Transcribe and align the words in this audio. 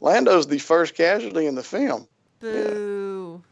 Lando's 0.00 0.46
the 0.46 0.58
first 0.58 0.94
casualty 0.94 1.46
in 1.46 1.54
the 1.54 1.62
film. 1.62 2.06
Boo. 2.40 3.42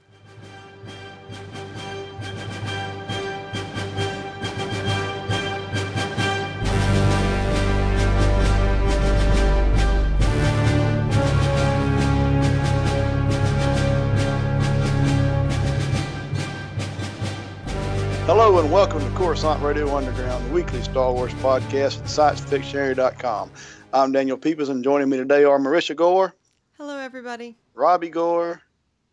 Hello 18.27 18.59
and 18.59 18.73
welcome 18.73 19.01
to 19.01 19.11
Coruscant 19.17 19.63
Radio 19.63 19.97
Underground, 19.97 20.47
the 20.47 20.53
weekly 20.53 20.83
Star 20.83 21.13
Wars 21.13 21.33
podcast 21.35 22.01
at 22.01 22.37
ScienceFictionary.com. 22.37 23.51
I'm 23.97 24.13
Daniel 24.13 24.37
Peepers, 24.37 24.69
and 24.69 24.85
joining 24.85 25.09
me 25.09 25.17
today 25.17 25.45
are 25.45 25.59
Marisha 25.59 25.96
Gore, 25.96 26.35
Hello, 26.77 26.99
everybody. 26.99 27.57
Robbie 27.73 28.11
Gore, 28.11 28.61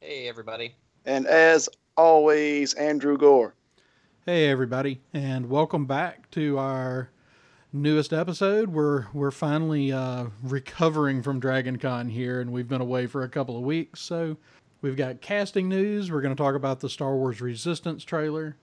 Hey, 0.02 0.28
everybody. 0.28 0.76
and 1.06 1.26
as 1.26 1.70
always, 1.96 2.74
Andrew 2.74 3.18
Gore. 3.18 3.56
Hey 4.26 4.48
everybody, 4.50 5.00
and 5.14 5.50
welcome 5.50 5.86
back 5.86 6.30
to 6.32 6.58
our 6.58 7.10
newest 7.72 8.12
episode. 8.12 8.72
We're 8.72 9.06
we're 9.14 9.32
finally 9.32 9.94
uh, 9.94 10.26
recovering 10.42 11.22
from 11.24 11.40
Dragon 11.40 11.78
Con 11.78 12.10
here, 12.10 12.42
and 12.42 12.52
we've 12.52 12.68
been 12.68 12.82
away 12.82 13.08
for 13.08 13.24
a 13.24 13.30
couple 13.30 13.56
of 13.56 13.64
weeks. 13.64 14.02
So 14.02 14.36
we've 14.82 14.98
got 14.98 15.22
casting 15.22 15.70
news. 15.70 16.12
We're 16.12 16.22
going 16.22 16.36
to 16.36 16.42
talk 16.44 16.56
about 16.56 16.82
the 16.82 16.90
Star 16.90 17.16
Wars 17.16 17.40
Resistance 17.40 18.04
trailer, 18.04 18.58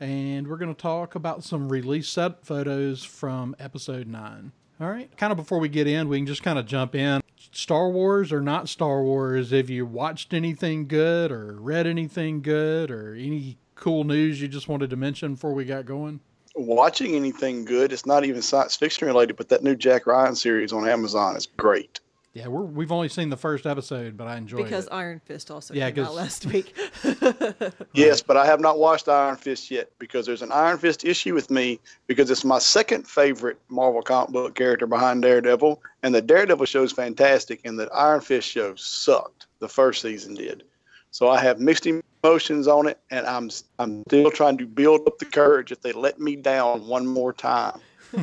and 0.00 0.48
we're 0.48 0.56
going 0.56 0.74
to 0.74 0.80
talk 0.80 1.14
about 1.14 1.44
some 1.44 1.68
release 1.68 2.08
set 2.08 2.46
photos 2.46 3.04
from 3.04 3.54
Episode 3.58 4.06
Nine. 4.06 4.52
All 4.80 4.88
right, 4.88 5.14
kind 5.18 5.30
of 5.30 5.36
before 5.36 5.58
we 5.58 5.68
get 5.68 5.86
in, 5.86 6.08
we 6.08 6.16
can 6.16 6.26
just 6.26 6.42
kind 6.42 6.58
of 6.58 6.64
jump 6.64 6.94
in. 6.94 7.20
Star 7.52 7.90
Wars 7.90 8.32
or 8.32 8.40
not 8.40 8.66
Star 8.66 9.02
Wars? 9.02 9.50
Have 9.50 9.68
you 9.68 9.84
watched 9.84 10.32
anything 10.32 10.88
good 10.88 11.30
or 11.30 11.52
read 11.60 11.86
anything 11.86 12.40
good 12.40 12.90
or 12.90 13.14
any 13.14 13.58
cool 13.74 14.04
news 14.04 14.40
you 14.40 14.48
just 14.48 14.68
wanted 14.68 14.88
to 14.88 14.96
mention 14.96 15.34
before 15.34 15.52
we 15.52 15.66
got 15.66 15.84
going? 15.84 16.20
Watching 16.54 17.14
anything 17.14 17.66
good, 17.66 17.92
it's 17.92 18.06
not 18.06 18.24
even 18.24 18.40
science 18.40 18.74
fiction 18.74 19.06
related, 19.06 19.36
but 19.36 19.50
that 19.50 19.62
new 19.62 19.76
Jack 19.76 20.06
Ryan 20.06 20.34
series 20.34 20.72
on 20.72 20.88
Amazon 20.88 21.36
is 21.36 21.44
great. 21.44 22.00
Yeah, 22.32 22.46
we're, 22.46 22.62
we've 22.62 22.92
only 22.92 23.08
seen 23.08 23.28
the 23.28 23.36
first 23.36 23.66
episode, 23.66 24.16
but 24.16 24.28
I 24.28 24.36
enjoyed 24.36 24.58
Because 24.58 24.84
it. 24.84 24.88
Because 24.90 24.98
Iron 24.98 25.20
Fist 25.24 25.50
also 25.50 25.74
Yeah, 25.74 25.90
came 25.90 26.04
out 26.04 26.08
'cause- 26.08 26.16
last 26.16 26.46
week. 26.46 26.76
Yes, 27.92 28.22
but 28.22 28.36
I 28.36 28.46
have 28.46 28.60
not 28.60 28.78
watched 28.78 29.08
Iron 29.08 29.34
Fist 29.36 29.68
yet 29.70 29.90
because 29.98 30.26
there's 30.26 30.42
an 30.42 30.52
Iron 30.52 30.78
Fist 30.78 31.04
issue 31.04 31.34
with 31.34 31.50
me 31.50 31.80
because 32.06 32.30
it's 32.30 32.44
my 32.44 32.60
second 32.60 33.06
favorite 33.08 33.58
Marvel 33.68 34.00
comic 34.00 34.30
book 34.30 34.54
character 34.54 34.86
behind 34.86 35.22
Daredevil, 35.22 35.82
and 36.04 36.14
the 36.14 36.22
Daredevil 36.22 36.66
show 36.66 36.84
is 36.84 36.92
fantastic, 36.92 37.60
and 37.64 37.76
the 37.78 37.90
Iron 37.92 38.20
Fist 38.20 38.46
show 38.48 38.76
sucked. 38.76 39.46
The 39.58 39.68
first 39.68 40.00
season 40.00 40.34
did, 40.34 40.62
so 41.10 41.28
I 41.28 41.40
have 41.40 41.58
mixed 41.58 41.86
emotions 41.86 42.68
on 42.68 42.86
it, 42.86 42.98
and 43.10 43.26
I'm 43.26 43.50
I'm 43.80 44.02
still 44.08 44.30
trying 44.30 44.56
to 44.58 44.66
build 44.66 45.06
up 45.08 45.18
the 45.18 45.26
courage 45.26 45.72
if 45.72 45.80
they 45.82 45.92
let 45.92 46.20
me 46.20 46.36
down 46.36 46.86
one 46.86 47.06
more 47.08 47.32
time. 47.32 47.80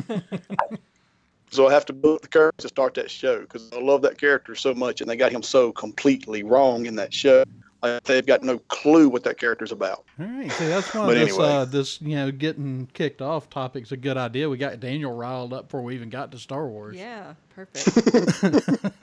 so 1.58 1.66
I 1.66 1.72
have 1.72 1.84
to 1.86 1.92
book 1.92 2.22
the 2.22 2.28
courage 2.28 2.54
to 2.58 2.68
start 2.68 2.94
that 2.94 3.10
show 3.10 3.40
because 3.40 3.68
I 3.72 3.80
love 3.80 4.00
that 4.02 4.16
character 4.16 4.54
so 4.54 4.72
much, 4.74 5.00
and 5.00 5.10
they 5.10 5.16
got 5.16 5.32
him 5.32 5.42
so 5.42 5.72
completely 5.72 6.44
wrong 6.44 6.86
in 6.86 6.94
that 6.94 7.12
show. 7.12 7.42
Like 7.82 8.04
they've 8.04 8.24
got 8.24 8.44
no 8.44 8.60
clue 8.68 9.08
what 9.08 9.24
that 9.24 9.40
character's 9.40 9.72
about. 9.72 10.04
All 10.20 10.26
right, 10.26 10.52
see, 10.52 10.68
that's 10.68 10.94
why 10.94 11.06
But 11.06 11.14
this, 11.14 11.30
anyway. 11.30 11.44
uh, 11.48 11.64
this, 11.64 12.00
you 12.00 12.14
know, 12.14 12.30
getting 12.30 12.88
kicked 12.94 13.20
off 13.20 13.50
topic's 13.50 13.90
a 13.90 13.96
good 13.96 14.16
idea. 14.16 14.48
We 14.48 14.56
got 14.56 14.78
Daniel 14.78 15.12
riled 15.12 15.52
up 15.52 15.64
before 15.64 15.82
we 15.82 15.96
even 15.96 16.10
got 16.10 16.30
to 16.30 16.38
Star 16.38 16.68
Wars. 16.68 16.96
yeah, 16.96 17.34
perfect. 17.50 18.84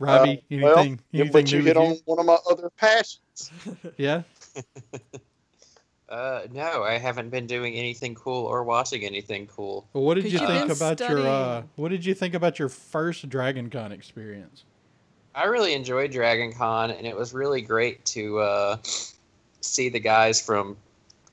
Robbie, 0.00 0.42
Uh, 0.50 0.54
anything, 0.56 1.00
yeah, 1.12 1.20
anything 1.20 1.30
but 1.32 1.52
you 1.52 1.62
hit 1.62 1.76
with 1.76 1.76
on 1.76 1.96
one 2.06 2.18
of 2.18 2.26
my 2.26 2.38
other 2.50 2.70
passions. 2.70 3.52
Yeah? 3.98 4.22
Uh, 6.08 6.42
no, 6.52 6.84
I 6.84 6.98
haven't 6.98 7.30
been 7.30 7.46
doing 7.46 7.74
anything 7.74 8.14
cool 8.14 8.46
or 8.46 8.62
watching 8.62 9.02
anything 9.02 9.48
cool. 9.48 9.88
Well, 9.92 10.04
what 10.04 10.14
did 10.14 10.30
you 10.30 10.38
think 10.38 10.68
been 10.68 10.70
about 10.70 11.00
your, 11.00 11.26
uh, 11.26 11.62
what 11.74 11.88
did 11.88 12.04
you 12.04 12.14
think 12.14 12.34
about 12.34 12.58
your 12.58 12.68
first 12.68 13.28
Dragon 13.28 13.70
Con 13.70 13.90
experience? 13.90 14.64
I 15.34 15.44
really 15.44 15.74
enjoyed 15.74 16.12
Dragon 16.12 16.52
Con, 16.52 16.90
and 16.90 17.06
it 17.06 17.16
was 17.16 17.34
really 17.34 17.60
great 17.60 18.04
to 18.06 18.38
uh, 18.38 18.76
see 19.60 19.88
the 19.88 20.00
guys 20.00 20.40
from 20.40 20.76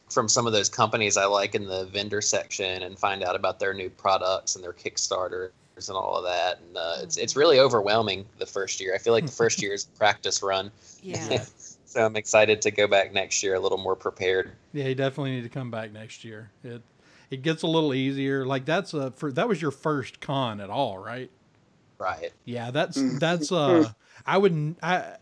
from 0.10 0.30
some 0.30 0.46
of 0.46 0.54
those 0.54 0.70
companies 0.70 1.18
I 1.18 1.26
like 1.26 1.56
in 1.56 1.66
the 1.66 1.86
vendor 1.86 2.22
section 2.22 2.84
and 2.84 3.00
find 3.00 3.24
out 3.24 3.36
about 3.36 3.60
their 3.60 3.74
new 3.74 3.90
products 3.90 4.56
and 4.56 4.64
their 4.64 4.74
Kickstarters 4.74 5.50
and 5.76 5.98
all 5.98 6.16
of 6.16 6.24
that. 6.26 6.60
And 6.60 6.78
uh, 6.78 6.96
it's 7.02 7.18
it's 7.18 7.36
really 7.36 7.60
overwhelming 7.60 8.26
the 8.40 8.46
first 8.46 8.80
year. 8.82 8.94
I 8.94 8.98
feel 8.98 9.14
like 9.14 9.26
the 9.26 9.32
first 9.32 9.62
year 9.64 9.74
is 9.74 9.86
practice 9.86 10.44
run. 10.44 10.72
Yeah. 11.02 11.46
so 11.94 12.04
I'm 12.04 12.16
excited 12.16 12.62
to 12.64 12.72
go 12.72 12.88
back 12.88 13.14
next 13.14 13.44
year 13.44 13.54
a 13.54 13.60
little 13.60 13.78
more 13.78 13.96
prepared. 13.96 14.52
Yeah, 14.74 14.88
you 14.88 14.96
definitely 14.96 15.32
need 15.32 15.44
to 15.44 15.50
come 15.50 15.70
back 15.70 15.92
next 15.92 16.24
year. 16.24 16.50
It 16.64 16.82
it 17.30 17.44
gets 17.44 17.62
a 17.62 17.68
little 17.68 17.94
easier. 17.94 18.46
Like 18.46 18.66
that's 18.66 18.94
a 18.96 19.12
for 19.12 19.32
that 19.34 19.48
was 19.48 19.62
your 19.62 19.72
first 19.72 20.20
con 20.20 20.60
at 20.60 20.72
all, 20.72 20.98
right? 20.98 21.30
Right. 22.00 22.32
Yeah, 22.46 22.72
that's 22.72 22.98
Mm. 22.98 23.20
that's 23.20 23.52
uh 23.52 23.92
I 24.26 24.40
wouldn't 24.40 24.80
I 24.82 25.18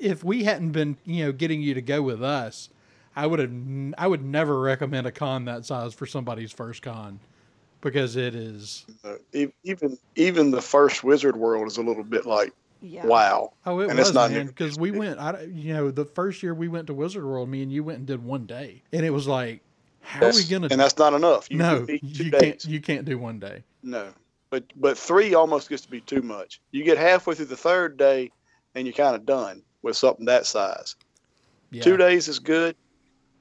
if 0.00 0.24
we 0.24 0.44
hadn't 0.44 0.72
been, 0.72 0.96
you 1.04 1.24
know, 1.24 1.32
getting 1.32 1.62
you 1.62 1.74
to 1.74 1.82
go 1.82 2.02
with 2.02 2.22
us, 2.22 2.68
I 3.14 3.26
would 3.26 3.38
have 3.38 3.52
I 3.96 4.08
would 4.08 4.24
never 4.24 4.60
recommend 4.60 5.06
a 5.06 5.12
con 5.12 5.44
that 5.44 5.64
size 5.64 5.94
for 5.94 6.06
somebody's 6.06 6.50
first 6.50 6.82
con 6.82 7.20
because 7.80 8.16
it 8.16 8.34
is 8.34 8.84
Uh, 9.04 9.14
even 9.62 9.96
even 10.16 10.50
the 10.50 10.62
first 10.62 11.04
Wizard 11.04 11.36
World 11.36 11.68
is 11.68 11.76
a 11.76 11.82
little 11.82 12.02
bit 12.04 12.26
like 12.26 12.52
Yeah. 12.80 13.06
wow. 13.06 13.52
Oh, 13.66 13.80
it 13.80 13.90
And 13.90 13.98
was 13.98 14.14
man 14.14 14.46
because 14.46 14.78
we 14.78 14.90
went. 14.90 15.18
I 15.18 15.42
you 15.42 15.74
know 15.74 15.90
the 15.90 16.04
first 16.04 16.42
year 16.42 16.54
we 16.54 16.68
went 16.68 16.86
to 16.88 16.94
Wizard 16.94 17.24
World, 17.24 17.48
me 17.48 17.62
and 17.62 17.72
you 17.72 17.82
went 17.82 17.98
and 17.98 18.06
did 18.06 18.24
one 18.24 18.46
day, 18.46 18.82
and 18.92 19.04
it 19.04 19.10
was 19.10 19.26
like, 19.26 19.60
how 20.00 20.26
are 20.26 20.32
we 20.32 20.44
gonna? 20.44 20.68
and 20.70 20.80
that's 20.80 20.96
not 20.98 21.12
enough. 21.12 21.50
You 21.50 21.58
no, 21.58 21.86
you 21.88 22.30
days. 22.30 22.40
can't. 22.40 22.64
You 22.64 22.80
can't 22.80 23.04
do 23.04 23.18
one 23.18 23.38
day. 23.40 23.62
No, 23.82 24.08
but 24.50 24.64
but 24.76 24.96
three 24.96 25.34
almost 25.34 25.68
gets 25.68 25.82
to 25.82 25.90
be 25.90 26.00
too 26.00 26.22
much. 26.22 26.60
You 26.70 26.84
get 26.84 26.98
halfway 26.98 27.34
through 27.34 27.46
the 27.46 27.56
third 27.56 27.96
day, 27.96 28.30
and 28.74 28.86
you're 28.86 28.94
kind 28.94 29.16
of 29.16 29.26
done 29.26 29.62
with 29.82 29.96
something 29.96 30.26
that 30.26 30.46
size. 30.46 30.94
Yeah. 31.70 31.82
Two 31.82 31.96
days 31.96 32.28
is 32.28 32.38
good 32.38 32.76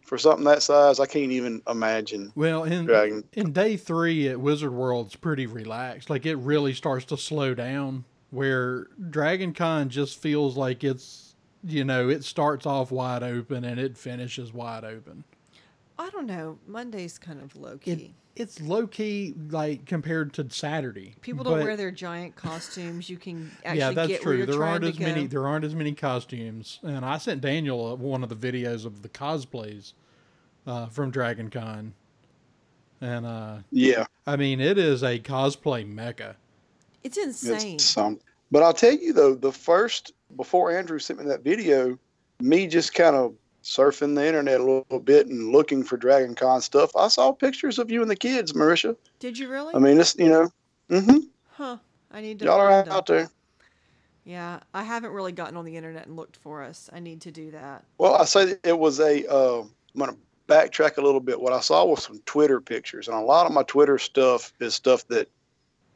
for 0.04 0.18
something 0.18 0.46
that 0.46 0.64
size. 0.64 1.00
I 1.00 1.06
can't 1.06 1.32
even 1.32 1.62
imagine 1.70 2.32
Well, 2.36 2.64
in 2.64 2.86
Dragon. 2.86 3.24
in 3.34 3.52
day 3.54 3.78
three 3.78 4.28
at 4.30 4.40
Wizard 4.40 4.72
World, 4.74 5.08
it's 5.08 5.16
pretty 5.16 5.46
relaxed. 5.46 6.10
Like 6.10 6.26
it 6.26 6.36
really 6.38 6.74
starts 6.74 7.06
to 7.06 7.18
slow 7.18 7.54
down. 7.54 8.04
Where 8.30 8.88
Dragon 9.10 9.54
Con 9.54 9.90
just 9.90 10.22
feels 10.22 10.58
like 10.58 10.84
it's 10.84 11.36
you 11.64 11.84
know 11.84 12.10
it 12.10 12.24
starts 12.24 12.66
off 12.66 12.92
wide 12.92 13.24
open 13.24 13.64
and 13.64 13.80
it 13.80 13.98
finishes 13.98 14.54
wide 14.54 14.84
open. 14.84 15.24
I 16.00 16.10
don't 16.10 16.28
know. 16.28 16.60
Monday's 16.68 17.18
kind 17.18 17.42
of 17.42 17.56
low 17.56 17.72
It, 17.74 17.82
key. 17.82 18.14
it's 18.36 18.62
low 18.62 18.86
key 18.86 19.34
like 19.50 19.86
compared 19.86 20.32
to 20.34 20.48
Saturday. 20.50 21.16
People 21.22 21.44
don't 21.44 21.54
but- 21.58 21.64
wear 21.64 21.76
their 21.78 21.90
giant 21.90 22.36
costumes. 22.36 23.10
You 23.10 23.18
can 23.18 23.50
actually 23.66 23.80
yeah, 23.80 23.92
that's 23.92 24.08
get 24.10 24.20
where 24.26 24.34
true. 24.36 24.38
you're 24.38 24.46
There 24.46 24.64
aren't 24.64 24.84
as 24.84 24.98
go. 24.98 25.06
many. 25.06 25.26
There 25.28 25.48
aren't 25.48 25.66
as 25.66 25.74
many 25.74 25.94
costumes, 25.94 26.80
and 26.84 27.04
I 27.06 27.18
sent 27.18 27.42
Daniel 27.42 27.94
uh, 27.94 27.96
one 27.96 28.24
of 28.24 28.30
the 28.30 28.36
videos 28.36 28.86
of 28.86 29.02
the 29.02 29.10
cosplays 29.10 29.94
uh, 30.68 30.88
from 30.88 31.10
Dragon 31.12 31.50
Con, 31.50 31.94
and 33.02 33.26
uh, 33.26 33.58
Yeah, 33.72 34.06
I 34.28 34.36
mean 34.36 34.60
it 34.60 34.78
is 34.78 35.02
a 35.02 35.18
cosplay 35.18 35.88
mecca. 35.88 36.36
It's 37.08 37.18
insane. 37.18 37.76
it's 37.76 37.86
some. 37.86 38.20
But 38.52 38.64
I'll 38.64 38.74
tell 38.74 38.92
you 38.92 39.14
though, 39.14 39.34
the 39.34 39.54
first 39.54 40.12
before 40.36 40.78
Andrew 40.78 41.00
sent 41.00 41.20
me 41.20 41.26
that 41.28 41.42
video, 41.42 41.98
me 42.42 42.68
just 42.68 42.94
kind 42.94 43.16
of 43.16 43.34
surfing 43.64 44.16
the 44.16 44.28
internet 44.28 44.60
a 44.60 44.64
little 44.64 45.00
bit 45.00 45.28
and 45.28 45.54
looking 45.54 45.84
for 45.84 45.96
Dragon 45.96 46.36
Con 46.36 46.60
stuff. 46.60 46.94
I 46.98 47.08
saw 47.08 47.32
pictures 47.32 47.80
of 47.80 47.90
you 47.90 48.02
and 48.02 48.12
the 48.12 48.16
kids, 48.18 48.52
Marisha. 48.52 48.98
Did 49.20 49.38
you 49.38 49.50
really? 49.50 49.74
I 49.74 49.80
mean, 49.80 49.98
it's 50.02 50.18
you 50.18 50.28
know, 50.28 50.50
mm-hmm. 50.90 51.20
huh. 51.52 51.78
I 52.12 52.20
need 52.20 52.40
to. 52.40 52.46
y'all 52.46 52.60
are 52.60 52.90
out 52.90 53.06
there. 53.06 53.30
Yeah, 54.26 54.60
I 54.74 54.84
haven't 54.84 55.12
really 55.12 55.32
gotten 55.32 55.56
on 55.56 55.64
the 55.64 55.78
internet 55.78 56.08
and 56.08 56.18
looked 56.18 56.36
for 56.36 56.62
us. 56.62 56.90
I 56.92 57.00
need 57.00 57.22
to 57.22 57.32
do 57.32 57.52
that. 57.52 57.86
Well, 57.98 58.16
I 58.16 58.26
say 58.26 58.56
it 58.66 58.78
was 58.78 59.00
a. 59.00 59.26
Uh, 59.32 59.62
I'm 59.62 59.98
going 59.98 60.12
to 60.12 60.18
backtrack 60.50 60.98
a 60.98 61.02
little 61.02 61.22
bit. 61.22 61.40
What 61.40 61.54
I 61.54 61.62
saw 61.62 61.86
was 61.86 62.04
some 62.04 62.20
Twitter 62.26 62.60
pictures, 62.60 63.08
and 63.08 63.16
a 63.16 63.22
lot 63.22 63.46
of 63.46 63.54
my 63.54 63.64
Twitter 63.64 63.98
stuff 63.98 64.52
is 64.60 64.76
stuff 64.76 65.08
that 65.08 65.30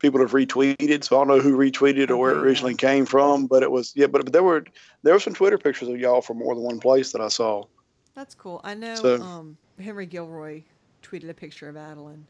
people 0.01 0.19
have 0.19 0.31
retweeted. 0.31 1.03
So 1.03 1.15
I 1.17 1.19
don't 1.19 1.27
know 1.27 1.39
who 1.39 1.57
retweeted 1.57 2.09
or 2.09 2.17
where 2.17 2.31
it 2.31 2.37
originally 2.37 2.75
came 2.75 3.05
from, 3.05 3.45
but 3.47 3.63
it 3.63 3.71
was 3.71 3.93
yeah. 3.95 4.07
But, 4.07 4.23
but 4.25 4.33
there 4.33 4.43
were 4.43 4.65
there 5.03 5.13
were 5.13 5.19
some 5.19 5.33
Twitter 5.33 5.57
pictures 5.57 5.87
of 5.87 5.99
y'all 5.99 6.21
from 6.21 6.37
more 6.39 6.55
than 6.55 6.63
one 6.63 6.79
place 6.79 7.11
that 7.11 7.21
I 7.21 7.27
saw. 7.27 7.63
That's 8.15 8.35
cool. 8.35 8.59
I 8.63 8.73
know 8.73 8.95
So- 8.95 9.21
um, 9.21 9.57
Henry 9.79 10.05
Gilroy 10.05 10.63
tweeted 11.01 11.29
a 11.29 11.33
picture 11.33 11.69
of 11.69 11.77
Adeline. 11.77 12.25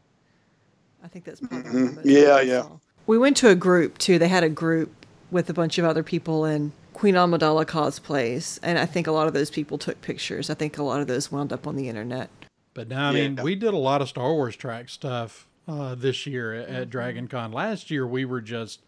I 1.04 1.08
think 1.08 1.26
that's 1.26 1.40
probably 1.42 1.72
the 1.72 1.92
most 1.96 2.06
Yeah, 2.06 2.40
yeah. 2.42 2.68
We 3.08 3.18
went 3.18 3.36
to 3.38 3.50
a 3.50 3.56
group 3.56 3.98
too. 3.98 4.20
They 4.20 4.28
had 4.28 4.44
a 4.44 4.50
group 4.50 5.06
with 5.32 5.50
a 5.50 5.54
bunch 5.54 5.78
of 5.78 5.86
other 5.86 6.04
people 6.04 6.46
in 6.46 6.72
Queen 6.94 7.16
Amidala 7.16 7.66
cosplays, 7.66 8.60
and 8.62 8.78
I 8.78 8.86
think 8.86 9.08
a 9.08 9.12
lot 9.12 9.28
of 9.28 9.34
those 9.34 9.50
people 9.50 9.78
took 9.78 10.02
pictures. 10.02 10.50
I 10.50 10.54
think 10.54 10.78
a 10.78 10.84
lot 10.84 11.02
of 11.02 11.08
those 11.08 11.32
wound 11.32 11.52
up 11.52 11.66
on 11.66 11.76
the 11.76 11.90
internet. 11.90 12.30
But 12.74 12.88
now, 12.90 13.10
I 13.10 13.14
mean, 13.14 13.38
Yeah. 13.38 13.44
we 13.44 13.56
did 13.56 13.74
a 13.74 13.78
lot 13.78 14.02
of 14.02 14.10
Star 14.10 14.32
Wars 14.34 14.56
track 14.56 14.90
stuff 14.90 15.48
uh, 15.72 15.96
this 15.96 16.26
year 16.28 16.54
at, 16.54 16.68
Mm-hmm. 16.70 16.90
Dragon 16.90 17.28
Con. 17.28 17.52
Last 17.52 17.90
year, 17.92 18.06
we 18.08 18.26
were 18.26 18.42
just 18.42 18.82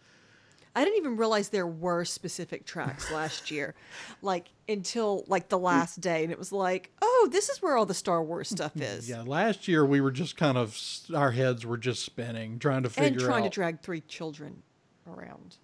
I 0.76 0.84
didn't 0.84 0.98
even 0.98 1.18
realize 1.18 1.50
there 1.50 1.68
were 1.68 2.04
specific 2.04 2.66
tracks 2.66 3.12
last 3.12 3.52
year, 3.52 3.76
like 4.24 4.48
until 4.68 5.24
like 5.28 5.48
the 5.50 5.60
last 5.60 6.02
day, 6.02 6.24
and 6.24 6.32
it 6.32 6.40
was 6.40 6.52
like, 6.52 6.90
oh, 7.00 7.30
this 7.32 7.50
is 7.50 7.62
where 7.62 7.78
all 7.78 7.86
the 7.86 7.94
Star 7.94 8.24
Wars 8.24 8.50
stuff 8.50 8.76
is. 8.78 9.08
Yeah, 9.08 9.22
last 9.22 9.68
year 9.68 9.86
we 9.86 10.02
were 10.02 10.10
just 10.12 10.36
kind 10.36 10.58
of 10.58 10.76
our 11.16 11.30
heads 11.32 11.64
were 11.66 11.78
just 11.78 12.04
spinning, 12.04 12.58
trying 12.58 12.82
to 12.84 12.90
figure 12.90 13.08
and 13.10 13.20
trying 13.20 13.44
out. 13.46 13.52
to 13.52 13.56
drag 13.56 13.82
three 13.82 14.02
children 14.02 14.64
around. 15.08 15.58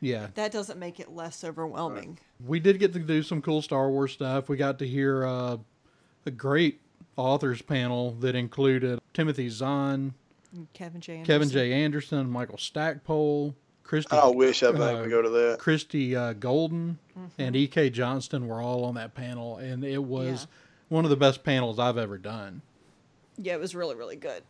yeah, 0.00 0.28
That 0.34 0.50
doesn't 0.52 0.78
make 0.78 0.98
it 0.98 1.10
less 1.10 1.44
overwhelming. 1.44 2.18
we 2.46 2.58
did 2.58 2.78
get 2.78 2.92
to 2.94 3.00
do 3.00 3.22
some 3.22 3.42
cool 3.42 3.60
Star 3.60 3.90
Wars 3.90 4.12
stuff. 4.12 4.48
We 4.48 4.56
got 4.56 4.78
to 4.78 4.86
hear 4.86 5.26
uh, 5.26 5.58
a 6.24 6.30
great 6.30 6.80
authors 7.16 7.60
panel 7.60 8.12
that 8.20 8.34
included 8.34 8.98
Timothy 9.12 9.48
Zahn, 9.50 10.14
Kevin 10.72 11.00
J. 11.00 11.18
Kevin 11.24 11.34
Anderson. 11.42 11.50
J. 11.50 11.72
Anderson, 11.72 12.30
Michael 12.30 12.58
Stackpole, 12.58 13.54
Christie. 13.84 14.16
I 14.16 14.28
wish 14.28 14.62
I'd 14.62 14.72
been 14.72 14.82
able 14.82 15.00
uh, 15.00 15.02
to 15.04 15.08
go 15.10 15.22
to 15.22 15.28
that. 15.30 15.58
Christie 15.58 16.14
uh, 16.16 16.32
Golden 16.34 16.98
Mm-hmm. 17.18 17.42
and 17.42 17.56
E.K. 17.56 17.90
Johnston 17.90 18.46
were 18.46 18.60
all 18.62 18.84
on 18.84 18.94
that 18.94 19.12
panel, 19.14 19.56
and 19.56 19.84
it 19.84 19.98
was 20.02 20.42
Yeah. 20.42 20.46
one 20.88 21.04
of 21.04 21.10
the 21.10 21.16
best 21.16 21.42
panels 21.42 21.78
I've 21.80 21.98
ever 21.98 22.16
done. 22.16 22.62
Yeah, 23.36 23.54
it 23.54 23.60
was 23.60 23.74
really, 23.74 23.96
really 23.96 24.14
good. 24.14 24.42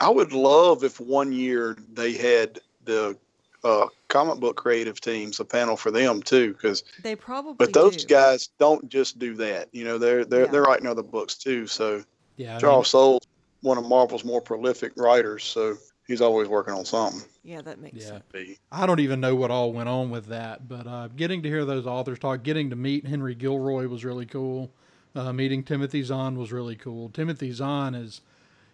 I 0.00 0.08
would 0.08 0.32
love 0.32 0.82
if 0.84 0.98
one 0.98 1.30
year 1.32 1.76
they 1.92 2.12
had 2.14 2.60
the 2.84 3.18
uh, 3.64 3.86
comic 4.08 4.38
book 4.40 4.56
creative 4.56 4.98
teams, 5.00 5.40
a 5.40 5.44
panel 5.44 5.76
for 5.76 5.90
them 5.90 6.22
too, 6.22 6.52
because 6.54 6.84
They 7.02 7.14
probably 7.16 7.54
but 7.58 7.72
those 7.74 7.96
do. 8.04 8.06
guys 8.06 8.48
don't 8.58 8.88
just 8.88 9.18
do 9.18 9.34
that. 9.34 9.68
You 9.72 9.84
know, 9.84 9.98
they're 9.98 10.24
they're 10.24 10.44
Yeah. 10.46 10.50
they're 10.50 10.62
writing 10.62 10.86
other 10.86 11.02
books 11.02 11.34
too. 11.34 11.66
So 11.66 12.02
Yeah, 12.36 12.50
I 12.50 12.52
mean, 12.52 12.60
Charles 12.60 12.88
Soule's 12.88 13.26
one 13.62 13.78
of 13.78 13.86
Marvel's 13.86 14.24
more 14.24 14.40
prolific 14.40 14.92
writers, 14.96 15.44
so 15.44 15.76
he's 16.06 16.20
always 16.20 16.48
working 16.48 16.74
on 16.74 16.84
something. 16.84 17.22
Yeah, 17.42 17.62
that 17.62 17.78
makes 17.78 18.02
yeah. 18.02 18.08
sense. 18.08 18.24
Be- 18.32 18.58
I 18.70 18.86
don't 18.86 19.00
even 19.00 19.20
know 19.20 19.34
what 19.34 19.50
all 19.50 19.72
went 19.72 19.88
on 19.88 20.10
with 20.10 20.26
that, 20.26 20.68
but 20.68 20.86
uh, 20.86 21.08
getting 21.08 21.42
to 21.42 21.48
hear 21.48 21.64
those 21.64 21.86
authors 21.86 22.18
talk, 22.18 22.42
getting 22.42 22.70
to 22.70 22.76
meet 22.76 23.06
Henry 23.06 23.34
Gilroy 23.34 23.86
was 23.88 24.04
really 24.04 24.26
cool. 24.26 24.70
Uh, 25.14 25.32
meeting 25.32 25.64
Timothy 25.64 26.02
Zahn 26.02 26.36
was 26.38 26.52
really 26.52 26.76
cool. 26.76 27.08
Timothy 27.08 27.50
Zahn 27.52 27.94
is, 27.94 28.20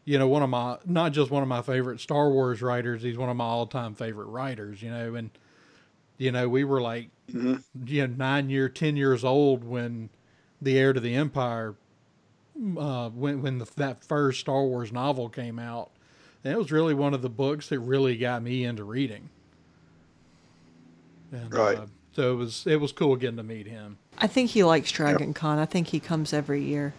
you 0.05 0.19
know, 0.19 0.29
one 0.29 0.43
of 0.43 0.51
my 0.51 0.79
not 0.85 1.13
just 1.13 1.31
one 1.31 1.43
of 1.43 1.49
my 1.49 1.63
favorite 1.63 2.01
Star 2.01 2.31
Wars 2.31 2.61
writers. 2.61 3.03
He's 3.03 3.17
one 3.17 3.29
of 3.31 3.37
my 3.37 3.45
all-time 3.45 3.95
favorite 3.95 4.27
writers. 4.27 4.83
You 4.83 4.91
know, 4.91 5.15
and 5.15 5.31
you 6.19 6.33
know 6.33 6.49
we 6.49 6.65
were 6.65 6.81
like, 6.81 7.09
Mhm. 7.33 7.63
you 7.87 8.07
know, 8.07 8.15
nine 8.17 8.51
year, 8.51 8.69
ten 8.69 8.97
years 8.97 9.25
old 9.25 9.65
when 9.65 10.11
the 10.61 10.77
Heir 10.79 10.93
to 10.93 11.01
the 11.01 11.15
Empire, 11.15 11.75
uh, 12.77 13.11
when 13.11 13.43
when 13.43 13.59
the, 13.59 13.67
that 13.77 14.05
first 14.05 14.41
Star 14.41 14.63
Wars 14.63 14.93
novel 14.93 15.29
came 15.29 15.59
out. 15.59 15.91
And 16.45 16.53
it 16.53 16.59
was 16.59 16.71
really 16.71 16.93
one 16.93 17.15
of 17.15 17.23
the 17.23 17.31
books 17.31 17.69
that 17.71 17.79
really 17.81 18.19
got 18.19 18.43
me 18.43 18.65
into 18.65 18.85
reading. 18.85 19.31
And, 21.33 21.53
Right. 21.53 21.79
Uh, 21.79 21.87
so 22.13 22.33
it 22.33 22.37
was 22.37 22.67
it 22.67 22.77
was 22.81 22.93
cool 22.93 23.17
getting 23.17 23.39
to 23.39 23.43
meet 23.43 23.67
him. 23.67 23.99
I 24.19 24.29
think 24.29 24.51
he 24.51 24.63
likes 24.63 24.93
Dragon 24.93 25.35
Con. 25.35 25.59
I 25.59 25.65
think 25.65 25.89
he 25.89 25.99
comes 25.99 26.33
every 26.33 26.63
year. 26.63 26.95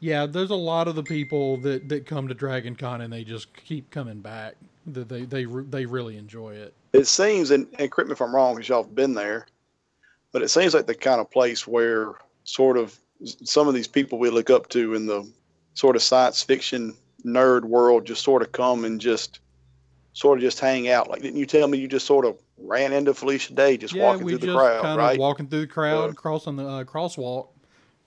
Yeah, 0.00 0.26
there's 0.26 0.50
a 0.50 0.54
lot 0.54 0.88
of 0.88 0.94
the 0.96 1.02
people 1.02 1.58
that, 1.58 1.88
that 1.88 2.06
come 2.06 2.28
to 2.28 2.34
Dragon 2.34 2.76
Con 2.76 3.00
and 3.02 3.12
they 3.12 3.24
just 3.24 3.54
keep 3.54 3.90
coming 3.90 4.20
back. 4.20 4.54
That 4.86 5.08
they 5.08 5.24
they 5.24 5.44
they 5.44 5.86
really 5.86 6.16
enjoy 6.16 6.54
it. 6.54 6.72
It 6.92 7.06
seems, 7.06 7.50
and, 7.50 7.66
and 7.78 7.90
correct 7.90 8.08
me 8.08 8.12
if 8.12 8.22
I'm 8.22 8.34
wrong, 8.34 8.54
because 8.54 8.68
y'all 8.68 8.84
have 8.84 8.94
been 8.94 9.14
there, 9.14 9.46
but 10.32 10.42
it 10.42 10.48
seems 10.48 10.72
like 10.74 10.86
the 10.86 10.94
kind 10.94 11.20
of 11.20 11.30
place 11.30 11.66
where 11.66 12.12
sort 12.44 12.76
of 12.76 12.88
s- 12.88 13.00
some 13.24 13.68
of 13.68 13.74
these 13.74 13.88
people 13.88 14.18
we 14.18 14.30
look 14.30 14.50
up 14.50 14.68
to 14.70 14.94
in 14.94 15.06
the 15.06 15.28
sort 15.74 15.96
of 15.96 16.02
science 16.02 16.42
fiction 16.42 16.94
nerd 17.24 17.64
world 17.64 18.04
just 18.06 18.22
sort 18.22 18.42
of 18.42 18.52
come 18.52 18.84
and 18.84 19.00
just 19.00 19.40
sort 20.12 20.38
of 20.38 20.42
just 20.42 20.60
hang 20.60 20.88
out. 20.88 21.08
Like, 21.10 21.22
didn't 21.22 21.38
you 21.38 21.46
tell 21.46 21.66
me 21.66 21.78
you 21.78 21.88
just 21.88 22.06
sort 22.06 22.24
of 22.24 22.36
ran 22.58 22.92
into 22.92 23.12
Felicia 23.14 23.52
Day 23.54 23.76
just 23.76 23.94
yeah, 23.94 24.04
walking 24.04 24.24
we 24.24 24.32
through 24.32 24.38
the 24.40 24.46
just 24.48 24.58
crowd, 24.58 24.82
kind 24.82 24.98
right? 24.98 25.12
of 25.12 25.18
walking 25.18 25.48
through 25.48 25.62
the 25.62 25.66
crowd, 25.66 26.10
Uh, 26.10 26.12
crossing 26.12 26.56
the 26.56 26.66
uh, 26.66 26.84
crosswalk, 26.84 27.48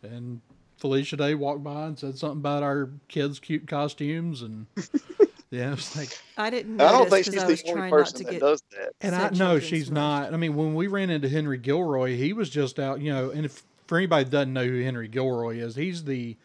and 0.03 0.39
Felicia 0.77 1.17
Day 1.17 1.33
walked 1.35 1.63
by 1.63 1.87
and 1.87 1.97
said 1.99 2.17
something 2.17 2.39
about 2.39 2.63
our 2.63 2.89
kids' 3.07 3.39
cute 3.39 3.67
costumes, 3.67 4.41
and 4.43 4.67
yeah, 5.49 5.73
it's 5.73 5.97
like, 5.97 6.17
I 6.37 6.49
didn't 6.49 6.79
I 6.79 6.91
don't 6.91 7.09
think 7.09 7.25
she's 7.25 7.33
the 7.33 7.63
only 7.71 7.81
not 7.81 7.89
person 7.89 8.17
to 8.19 8.23
that 8.25 8.31
get. 8.31 8.39
does 8.41 8.63
that. 8.71 8.91
and 9.01 9.15
I 9.15 9.23
said 9.29 9.39
no, 9.39 9.59
she's 9.59 9.89
not. 9.91 10.33
I 10.33 10.37
mean, 10.37 10.55
when 10.55 10.75
we 10.75 10.87
ran 10.87 11.09
into 11.09 11.27
Henry 11.27 11.57
Gilroy, 11.57 12.15
he 12.15 12.31
was 12.31 12.49
just 12.49 12.79
out, 12.79 13.01
you 13.01 13.11
know, 13.11 13.31
and 13.31 13.43
if 13.45 13.63
for 13.87 13.97
anybody 13.97 14.25
that 14.25 14.29
doesn't 14.31 14.53
know 14.53 14.65
who 14.65 14.81
Henry 14.81 15.07
Gilroy 15.07 15.57
is, 15.57 15.75
he's 15.75 16.03
the 16.03 16.35